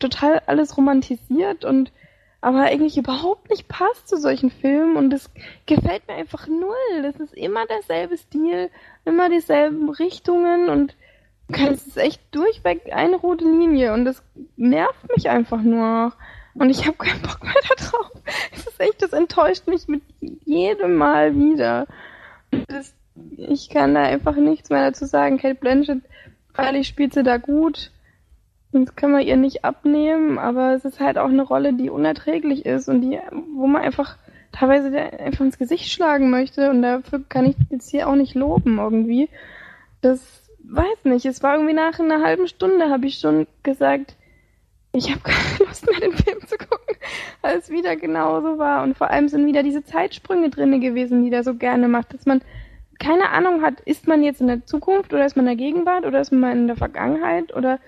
total 0.00 0.42
alles 0.46 0.76
romantisiert 0.76 1.64
und 1.64 1.92
aber 2.40 2.62
eigentlich 2.62 2.96
überhaupt 2.96 3.50
nicht 3.50 3.68
passt 3.68 4.08
zu 4.08 4.16
solchen 4.16 4.50
Filmen 4.50 4.96
und 4.96 5.10
das 5.10 5.30
gefällt 5.66 6.06
mir 6.08 6.14
einfach 6.14 6.46
null. 6.46 7.02
Das 7.02 7.16
ist 7.16 7.34
immer 7.34 7.66
derselbe 7.66 8.16
Stil, 8.16 8.70
immer 9.04 9.28
dieselben 9.28 9.90
Richtungen 9.90 10.68
und 10.70 10.94
es 11.52 11.86
ist 11.86 11.96
echt 11.96 12.20
durchweg 12.30 12.92
eine 12.92 13.16
rote 13.16 13.44
Linie 13.44 13.92
und 13.92 14.04
das 14.04 14.22
nervt 14.56 15.14
mich 15.14 15.28
einfach 15.28 15.60
nur. 15.60 16.12
Und 16.54 16.70
ich 16.70 16.86
habe 16.86 16.96
keinen 16.96 17.22
Bock 17.22 17.42
mehr 17.42 17.54
da 17.68 17.74
drauf. 17.74 18.10
Es 18.52 18.66
ist 18.66 18.80
echt, 18.80 19.02
das 19.02 19.12
enttäuscht 19.12 19.66
mich 19.66 19.88
mit 19.88 20.02
jedem 20.44 20.96
Mal 20.96 21.34
wieder. 21.34 21.86
Das, 22.68 22.94
ich 23.36 23.68
kann 23.70 23.94
da 23.94 24.02
einfach 24.02 24.36
nichts 24.36 24.70
mehr 24.70 24.90
dazu 24.90 25.04
sagen. 25.06 25.38
Kate 25.38 25.56
Blanchett, 25.56 26.02
freilich 26.52 26.86
spielt 26.86 27.14
sie 27.14 27.22
da 27.22 27.38
gut. 27.38 27.90
Das 28.72 28.94
kann 28.94 29.10
man 29.10 29.22
ihr 29.22 29.36
nicht 29.36 29.64
abnehmen, 29.64 30.38
aber 30.38 30.74
es 30.74 30.84
ist 30.84 31.00
halt 31.00 31.18
auch 31.18 31.28
eine 31.28 31.42
Rolle, 31.42 31.72
die 31.72 31.90
unerträglich 31.90 32.64
ist 32.64 32.88
und 32.88 33.00
die, 33.00 33.18
wo 33.54 33.66
man 33.66 33.82
einfach 33.82 34.16
teilweise 34.52 34.96
einfach 34.96 35.44
ins 35.44 35.58
Gesicht 35.58 35.90
schlagen 35.90 36.30
möchte 36.30 36.70
und 36.70 36.82
dafür 36.82 37.22
kann 37.28 37.46
ich 37.46 37.56
jetzt 37.70 37.90
hier 37.90 38.08
auch 38.08 38.14
nicht 38.14 38.34
loben 38.34 38.78
irgendwie. 38.78 39.28
Das 40.02 40.20
weiß 40.64 41.04
nicht. 41.04 41.26
Es 41.26 41.42
war 41.42 41.54
irgendwie 41.54 41.74
nach 41.74 41.98
einer 41.98 42.22
halben 42.22 42.46
Stunde 42.46 42.90
habe 42.90 43.06
ich 43.06 43.18
schon 43.18 43.46
gesagt, 43.62 44.14
ich 44.92 45.10
habe 45.10 45.20
keine 45.24 45.68
Lust 45.68 45.86
mehr, 45.86 46.00
den 46.00 46.12
Film 46.12 46.40
zu 46.46 46.56
gucken, 46.56 46.96
weil 47.42 47.58
es 47.58 47.70
wieder 47.70 47.96
genauso 47.96 48.58
war. 48.58 48.82
Und 48.82 48.96
vor 48.96 49.10
allem 49.10 49.28
sind 49.28 49.46
wieder 49.46 49.62
diese 49.62 49.84
Zeitsprünge 49.84 50.50
drinne 50.50 50.80
gewesen, 50.80 51.24
die 51.24 51.30
der 51.30 51.44
so 51.44 51.54
gerne 51.54 51.88
macht, 51.88 52.14
dass 52.14 52.26
man 52.26 52.40
keine 52.98 53.30
Ahnung 53.30 53.62
hat, 53.62 53.80
ist 53.80 54.06
man 54.06 54.22
jetzt 54.22 54.42
in 54.42 54.46
der 54.46 54.66
Zukunft 54.66 55.14
oder 55.14 55.24
ist 55.24 55.34
man 55.34 55.46
in 55.46 55.56
der 55.56 55.66
Gegenwart 55.66 56.04
oder 56.04 56.20
ist 56.20 56.32
man 56.32 56.52
in 56.52 56.66
der 56.66 56.76
Vergangenheit 56.76 57.54
oder 57.56 57.78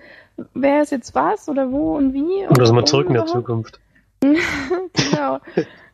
wer 0.54 0.82
ist 0.82 0.92
jetzt 0.92 1.14
was 1.14 1.48
oder 1.48 1.70
wo 1.70 1.96
und 1.96 2.12
wie. 2.14 2.46
Oder 2.48 2.66
sind 2.66 2.76
wir 2.76 2.84
zurück 2.84 3.08
in 3.08 3.14
der 3.14 3.26
Zukunft. 3.26 3.80
genau. 4.20 5.38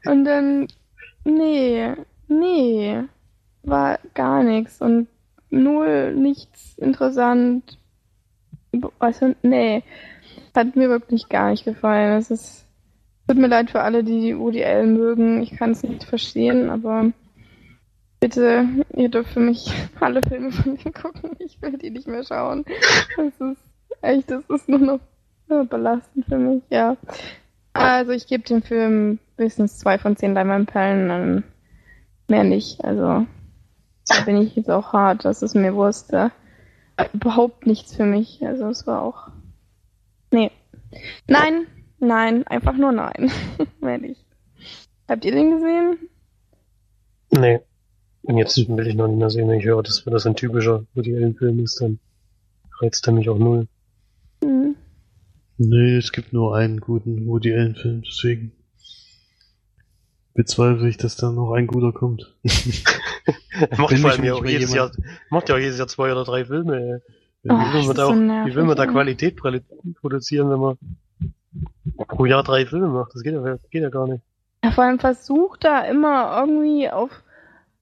Und 0.04 0.24
dann, 0.24 0.68
nee, 1.24 1.94
nee, 2.28 3.02
war 3.62 3.98
gar 4.14 4.42
nichts 4.42 4.80
und 4.80 5.08
null, 5.50 6.14
nichts 6.14 6.76
interessant. 6.78 7.78
Also, 8.98 9.34
nee, 9.42 9.82
hat 10.54 10.76
mir 10.76 10.88
wirklich 10.88 11.28
gar 11.28 11.50
nicht 11.50 11.64
gefallen. 11.64 12.18
Es 12.18 12.30
ist, 12.30 12.66
tut 13.26 13.38
mir 13.38 13.46
leid 13.46 13.70
für 13.70 13.80
alle, 13.80 14.04
die 14.04 14.38
Woody 14.38 14.64
Allen 14.64 14.94
mögen. 14.94 15.42
Ich 15.42 15.56
kann 15.56 15.70
es 15.70 15.82
nicht 15.82 16.04
verstehen, 16.04 16.68
aber 16.68 17.12
bitte, 18.20 18.66
ihr 18.94 19.08
dürft 19.08 19.32
für 19.32 19.40
mich 19.40 19.72
alle 20.00 20.22
Filme 20.22 20.52
von 20.52 20.76
ihm 20.76 20.92
gucken. 20.92 21.30
Ich 21.38 21.60
will 21.62 21.78
die 21.78 21.90
nicht 21.90 22.08
mehr 22.08 22.24
schauen. 22.24 22.64
Das 23.16 23.40
ist 23.40 23.67
Echt, 24.00 24.30
das 24.30 24.44
ist 24.48 24.68
nur 24.68 24.78
noch 24.78 25.00
belastend 25.66 26.26
für 26.26 26.38
mich, 26.38 26.62
ja. 26.70 26.96
Also 27.72 28.12
ich 28.12 28.26
gebe 28.26 28.42
dem 28.44 28.62
Film 28.62 29.18
höchstens 29.36 29.78
zwei 29.78 29.98
von 29.98 30.16
zehn 30.16 30.34
Leinwandperlen, 30.34 31.08
dann 31.08 31.44
mehr 32.28 32.44
nicht. 32.44 32.84
Also 32.84 33.26
da 34.08 34.20
bin 34.24 34.36
ich 34.36 34.56
jetzt 34.56 34.70
auch 34.70 34.92
hart, 34.92 35.24
das 35.24 35.42
ist 35.42 35.54
mir 35.54 35.74
Wurst. 35.74 36.12
Da. 36.12 36.32
Überhaupt 37.12 37.66
nichts 37.66 37.94
für 37.94 38.04
mich. 38.04 38.44
Also 38.44 38.68
es 38.68 38.86
war 38.86 39.02
auch. 39.02 39.28
Nee. 40.30 40.50
Nein, 41.26 41.66
nein, 41.98 42.46
einfach 42.46 42.74
nur 42.74 42.92
nein. 42.92 43.30
mehr 43.80 43.98
nicht. 43.98 44.24
Habt 45.08 45.24
ihr 45.24 45.32
den 45.32 45.52
gesehen? 45.52 45.98
Nee. 47.30 47.60
Und 48.22 48.36
jetzt 48.36 48.56
will 48.56 48.86
ich 48.86 48.94
noch 48.94 49.08
nicht 49.08 49.18
mehr 49.18 49.30
sehen, 49.30 49.48
wenn 49.48 49.60
ich 49.60 49.64
höre, 49.64 49.82
dass 49.82 50.04
das 50.04 50.26
ein 50.26 50.36
typischer 50.36 50.84
Woody 50.94 51.16
Allen-Film 51.16 51.60
ist, 51.60 51.80
dann 51.80 51.98
reizt 52.80 53.06
er 53.06 53.12
mich 53.12 53.28
auch 53.30 53.38
null. 53.38 53.68
Nee, 55.58 55.96
es 55.96 56.12
gibt 56.12 56.32
nur 56.32 56.56
einen 56.56 56.80
guten 56.80 57.26
Woody 57.26 57.52
Allen 57.52 57.74
Film, 57.74 58.02
deswegen 58.06 58.52
bezweifle 60.32 60.88
ich, 60.88 60.96
dass 60.98 61.16
da 61.16 61.32
noch 61.32 61.52
ein 61.52 61.66
guter 61.66 61.92
kommt. 61.92 62.32
er 62.44 63.76
macht 63.78 63.98
vor 63.98 64.10
allem 64.10 64.24
ja 64.24 64.34
auch 64.34 64.44
jedes 64.44 64.72
Jahr, 64.72 64.92
macht 65.30 65.48
ja 65.48 65.56
auch 65.56 65.58
jedes 65.58 65.78
Jahr 65.78 65.88
zwei 65.88 66.12
oder 66.12 66.22
drei 66.22 66.44
Filme. 66.44 67.02
Wie, 67.42 67.50
oh, 67.50 67.56
will 67.56 67.86
man 67.88 67.96
da, 67.96 68.06
auch, 68.06 68.14
so 68.14 68.20
wie 68.20 68.54
will 68.54 68.64
man 68.64 68.76
da 68.76 68.86
Qualität 68.86 69.36
produzieren, 70.00 70.48
wenn 70.50 70.60
man 70.60 70.78
pro 72.06 72.24
Jahr 72.26 72.44
drei 72.44 72.64
Filme 72.64 72.86
macht? 72.86 73.12
Das 73.14 73.24
geht 73.24 73.34
ja, 73.34 73.58
geht 73.70 73.82
ja 73.82 73.90
gar 73.90 74.06
nicht. 74.06 74.22
Ja, 74.62 74.70
vor 74.70 74.84
allem 74.84 75.00
versucht 75.00 75.64
da 75.64 75.80
immer 75.80 76.38
irgendwie 76.38 76.88
auf 76.88 77.10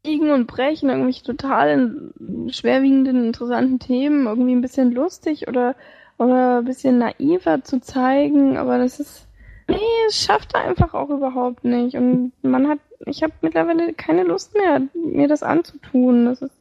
Biegen 0.02 0.30
und 0.30 0.46
Brechen 0.46 0.88
irgendwelche 0.88 1.24
total 1.24 2.12
schwerwiegenden, 2.48 3.26
interessanten 3.26 3.80
Themen 3.80 4.26
irgendwie 4.26 4.52
ein 4.52 4.62
bisschen 4.62 4.92
lustig 4.92 5.46
oder 5.46 5.76
oder 6.18 6.58
ein 6.58 6.64
bisschen 6.64 6.98
naiver 6.98 7.62
zu 7.62 7.80
zeigen, 7.80 8.56
aber 8.56 8.78
das 8.78 9.00
ist, 9.00 9.26
nee, 9.68 9.76
es 10.08 10.16
schafft 10.16 10.54
er 10.54 10.64
einfach 10.64 10.94
auch 10.94 11.10
überhaupt 11.10 11.64
nicht. 11.64 11.96
Und 11.96 12.32
man 12.42 12.68
hat, 12.68 12.78
ich 13.06 13.22
habe 13.22 13.32
mittlerweile 13.42 13.92
keine 13.92 14.22
Lust 14.24 14.54
mehr, 14.54 14.82
mir 14.94 15.28
das 15.28 15.42
anzutun. 15.42 16.26
Das 16.26 16.42
ist 16.42 16.54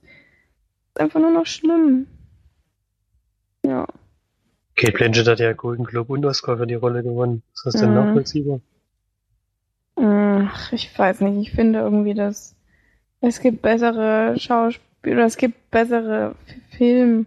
einfach 0.96 1.20
nur 1.20 1.32
noch 1.32 1.46
schlimm. 1.46 2.08
Ja. 3.66 3.88
Kate 4.76 4.92
Blanchett 4.92 5.28
hat 5.28 5.40
ja 5.40 5.54
Golden 5.54 5.86
Globe 5.86 6.14
und 6.14 6.26
Oscar 6.26 6.58
für 6.58 6.68
die 6.68 6.76
Rolle 6.76 7.02
gewonnen. 7.02 7.44
Ist 7.54 7.66
das 7.66 7.76
denn 7.76 7.90
mhm. 7.90 7.96
nachvollziehbar? 7.96 8.60
Ach, 9.96 10.74
ich 10.74 10.98
weiß 10.98 11.22
nicht. 11.22 11.48
Ich 11.48 11.56
finde 11.56 11.80
irgendwie, 11.80 12.14
dass 12.14 12.56
es 13.22 13.40
gibt 13.40 13.62
bessere 13.62 14.38
Schauspieler, 14.38 15.26
es 15.26 15.38
gibt 15.38 15.72
bessere 15.72 16.36
Filme 16.78 17.26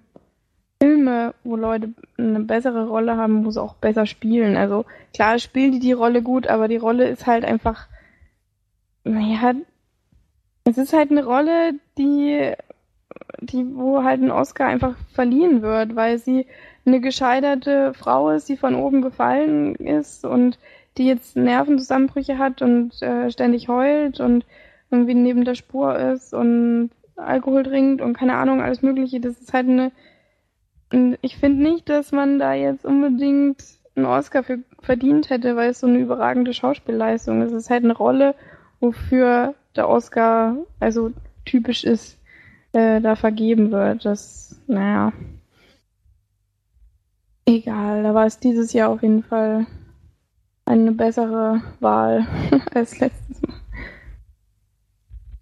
Filme, 0.80 1.34
wo 1.44 1.56
Leute 1.56 1.92
eine 2.18 2.40
bessere 2.40 2.86
Rolle 2.86 3.16
haben, 3.16 3.44
wo 3.44 3.50
sie 3.50 3.62
auch 3.62 3.74
besser 3.74 4.06
spielen. 4.06 4.56
Also 4.56 4.84
klar 5.12 5.38
spielen 5.38 5.72
die 5.72 5.80
die 5.80 5.92
Rolle 5.92 6.22
gut, 6.22 6.46
aber 6.46 6.68
die 6.68 6.76
Rolle 6.76 7.08
ist 7.08 7.26
halt 7.26 7.44
einfach, 7.44 7.88
naja, 9.04 9.54
es 10.64 10.78
ist 10.78 10.92
halt 10.92 11.10
eine 11.10 11.24
Rolle, 11.24 11.74
die, 11.96 12.52
die, 13.40 13.74
wo 13.74 14.04
halt 14.04 14.22
ein 14.22 14.30
Oscar 14.30 14.66
einfach 14.66 14.96
verliehen 15.12 15.62
wird, 15.62 15.96
weil 15.96 16.18
sie 16.18 16.46
eine 16.86 17.00
gescheiterte 17.00 17.92
Frau 17.94 18.30
ist, 18.30 18.48
die 18.48 18.56
von 18.56 18.74
oben 18.74 19.02
gefallen 19.02 19.74
ist 19.76 20.24
und 20.24 20.58
die 20.96 21.06
jetzt 21.06 21.36
Nervenzusammenbrüche 21.36 22.38
hat 22.38 22.62
und 22.62 23.00
äh, 23.02 23.30
ständig 23.30 23.68
heult 23.68 24.20
und 24.20 24.44
irgendwie 24.90 25.14
neben 25.14 25.44
der 25.44 25.54
Spur 25.54 25.98
ist 25.98 26.34
und 26.34 26.90
Alkohol 27.16 27.62
trinkt 27.64 28.00
und 28.00 28.16
keine 28.16 28.34
Ahnung, 28.34 28.60
alles 28.60 28.82
Mögliche. 28.82 29.20
Das 29.20 29.38
ist 29.38 29.52
halt 29.52 29.68
eine. 29.68 29.92
Und 30.92 31.18
ich 31.20 31.36
finde 31.36 31.62
nicht, 31.62 31.88
dass 31.88 32.12
man 32.12 32.38
da 32.38 32.54
jetzt 32.54 32.84
unbedingt 32.84 33.62
einen 33.94 34.06
Oscar 34.06 34.42
für 34.42 34.60
verdient 34.80 35.28
hätte, 35.28 35.56
weil 35.56 35.70
es 35.70 35.80
so 35.80 35.86
eine 35.86 35.98
überragende 35.98 36.54
Schauspielleistung 36.54 37.42
ist. 37.42 37.52
Es 37.52 37.64
ist 37.64 37.70
halt 37.70 37.84
eine 37.84 37.96
Rolle, 37.96 38.34
wofür 38.80 39.54
der 39.76 39.88
Oscar 39.88 40.56
also 40.80 41.12
typisch 41.44 41.84
ist, 41.84 42.18
äh, 42.72 43.00
da 43.00 43.16
vergeben 43.16 43.70
wird. 43.70 44.04
Das, 44.04 44.60
naja. 44.66 45.12
Egal, 47.44 48.02
da 48.02 48.14
war 48.14 48.26
es 48.26 48.38
dieses 48.38 48.72
Jahr 48.72 48.90
auf 48.90 49.02
jeden 49.02 49.22
Fall 49.22 49.66
eine 50.64 50.92
bessere 50.92 51.62
Wahl 51.80 52.26
als 52.74 52.98
letztes 53.00 53.42
Mal. 53.42 53.54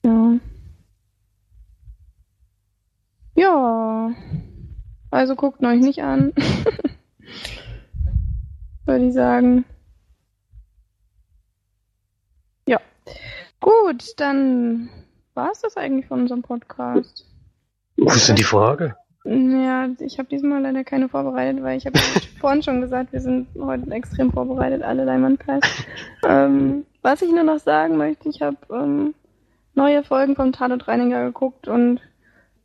Ja. 0.05 0.38
Ja. 3.34 4.14
Also 5.11 5.36
guckt 5.36 5.64
euch 5.64 5.80
nicht 5.80 6.02
an. 6.02 6.32
Würde 8.86 9.07
ich 9.07 9.14
sagen. 9.14 9.64
Ja. 12.68 12.80
Gut, 13.61 14.04
dann 14.18 14.88
war 15.34 15.50
es 15.50 15.61
das 15.61 15.76
eigentlich 15.76 16.07
von 16.07 16.20
unserem 16.20 16.42
Podcast. 16.42 17.26
Wo 17.96 18.07
ist 18.07 18.28
denn 18.28 18.36
die 18.36 18.44
Frage? 18.44 18.94
Ja, 19.24 19.88
ich 19.98 20.18
habe 20.18 20.28
diesmal 20.28 20.62
leider 20.62 20.84
keine 20.84 21.09
vorbereitet, 21.09 21.62
weil 21.62 21.76
ich 21.76 21.86
habe 21.86 21.98
vorhin 22.40 22.62
schon 22.62 22.80
gesagt, 22.80 23.12
wir 23.12 23.20
sind 23.20 23.48
heute 23.59 23.90
extrem 23.90 24.32
vorbereitet, 24.32 24.82
alle 24.82 25.04
Leimannkreis. 25.04 25.62
ähm, 26.24 26.86
was 27.02 27.22
ich 27.22 27.30
nur 27.30 27.42
noch 27.42 27.59
sagen 27.59 27.96
möchte, 27.96 28.28
ich 28.28 28.40
habe 28.40 28.57
ähm, 28.70 29.14
neue 29.74 30.04
Folgen 30.04 30.36
vom 30.36 30.52
Tatort 30.52 30.86
Reiniger 30.86 31.24
geguckt 31.24 31.66
und 31.66 32.00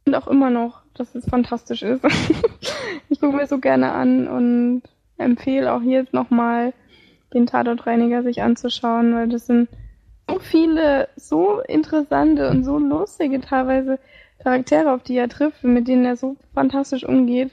finde 0.04 0.20
auch 0.20 0.28
immer 0.28 0.52
noch, 0.52 0.81
dass 0.94 1.16
es 1.16 1.26
fantastisch 1.26 1.84
ist. 1.84 2.04
ich 3.10 3.20
gucke 3.20 3.36
mir 3.36 3.48
so 3.48 3.60
gerne 3.60 3.92
an 3.92 4.28
und 4.28 4.84
empfehle 5.18 5.74
auch 5.74 5.82
hier 5.82 6.06
nochmal 6.12 6.74
den 7.34 7.46
Tatort 7.46 7.86
Reiniger 7.88 8.24
sich 8.24 8.42
anzuschauen, 8.42 9.14
weil 9.16 9.30
das 9.30 9.48
sind 9.48 9.70
so 10.30 10.39
viele, 10.39 11.10
so 11.16 11.62
interessante 11.62 12.50
und 12.50 12.64
so 12.64 12.78
lustige 12.78 13.42
teilweise 13.42 14.00
Charaktere, 14.44 14.92
auf 14.92 15.04
die 15.04 15.18
er 15.18 15.30
trifft, 15.30 15.64
mit 15.64 15.88
denen 15.88 16.06
er 16.06 16.16
so 16.16 16.36
fantastisch 16.54 17.04
umgeht. 17.04 17.52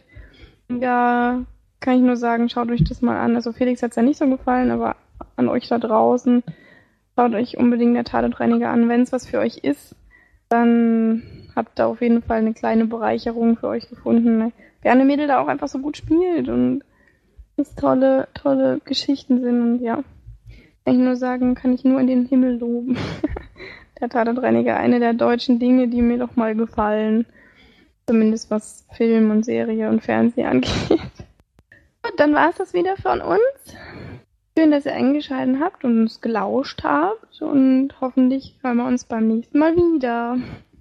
Da 0.69 1.45
kann 1.81 1.97
ich 1.97 2.03
nur 2.03 2.17
sagen, 2.17 2.49
schaut 2.49 2.71
euch 2.71 2.85
das 2.85 3.03
mal 3.03 3.19
an. 3.19 3.37
Also 3.37 3.53
Felix 3.53 3.83
hat 3.83 3.91
es 3.91 3.97
ja 3.97 4.03
nicht 4.03 4.19
so 4.19 4.29
gefallen, 4.29 4.71
aber 4.71 4.97
an 5.37 5.49
euch 5.49 5.69
da 5.69 5.79
draußen, 5.79 6.43
schaut 7.15 7.35
euch 7.35 7.57
unbedingt 7.57 7.97
der 7.97 8.05
Tatortreiniger 8.05 8.71
an. 8.71 8.89
Wenn 8.89 9.03
es 9.03 9.13
was 9.13 9.27
für 9.27 9.39
euch 9.39 9.59
ist, 9.59 9.95
dann 10.49 11.23
habt 11.59 11.79
ihr 11.79 11.89
auf 11.89 12.01
jeden 12.01 12.23
Fall 12.23 12.39
eine 12.39 12.55
kleine 12.55 12.87
Bereicherung 12.87 13.57
für 13.57 13.69
euch 13.69 13.89
gefunden. 13.89 14.53
Gerne 14.83 15.05
Mädel 15.05 15.27
da 15.27 15.41
auch 15.41 15.49
einfach 15.49 15.69
so 15.69 15.81
gut 15.81 15.97
spielt 15.97 16.49
und 16.49 16.83
es 17.57 17.75
tolle, 17.75 18.29
tolle 18.35 18.81
Geschichten 18.85 19.43
sind 19.43 19.61
und 19.61 19.81
ja. 19.81 20.05
Kann 20.85 20.95
ich 20.95 21.01
nur 21.01 21.17
sagen, 21.17 21.55
kann 21.55 21.75
ich 21.75 21.85
nur 21.85 22.01
in 22.01 22.07
den 22.07 22.27
Himmel 22.27 22.59
loben. 22.59 22.97
der 24.01 24.09
Tatortreiniger, 24.09 24.77
eine 24.77 25.01
der 25.01 25.13
deutschen 25.13 25.59
Dinge, 25.59 25.89
die 25.89 26.01
mir 26.01 26.19
doch 26.19 26.37
mal 26.37 26.55
gefallen. 26.55 27.27
Zumindest 28.07 28.51
was 28.51 28.87
Film 28.97 29.31
und 29.31 29.45
Serie 29.45 29.91
und 29.91 30.03
Fernsehen 30.03 30.47
angeht. 30.47 30.73
Gut, 32.03 32.15
dann 32.17 32.33
war 32.33 32.51
es 32.51 32.57
das 32.57 32.73
wieder 32.73 32.97
von 32.97 33.21
uns. 33.21 33.77
Schön, 34.57 34.71
dass 34.71 34.87
ihr 34.87 34.95
eingeschaltet 34.95 35.57
habt 35.61 35.85
und 35.85 36.01
uns 36.01 36.21
gelauscht 36.21 36.85
habt 36.85 37.43
und 37.43 37.91
hoffentlich 38.01 38.55
hören 38.63 38.79
wir 38.79 38.87
uns 38.87 39.05
beim 39.05 39.27
nächsten 39.27 39.59
Mal 39.59 39.77
wieder. 39.77 40.39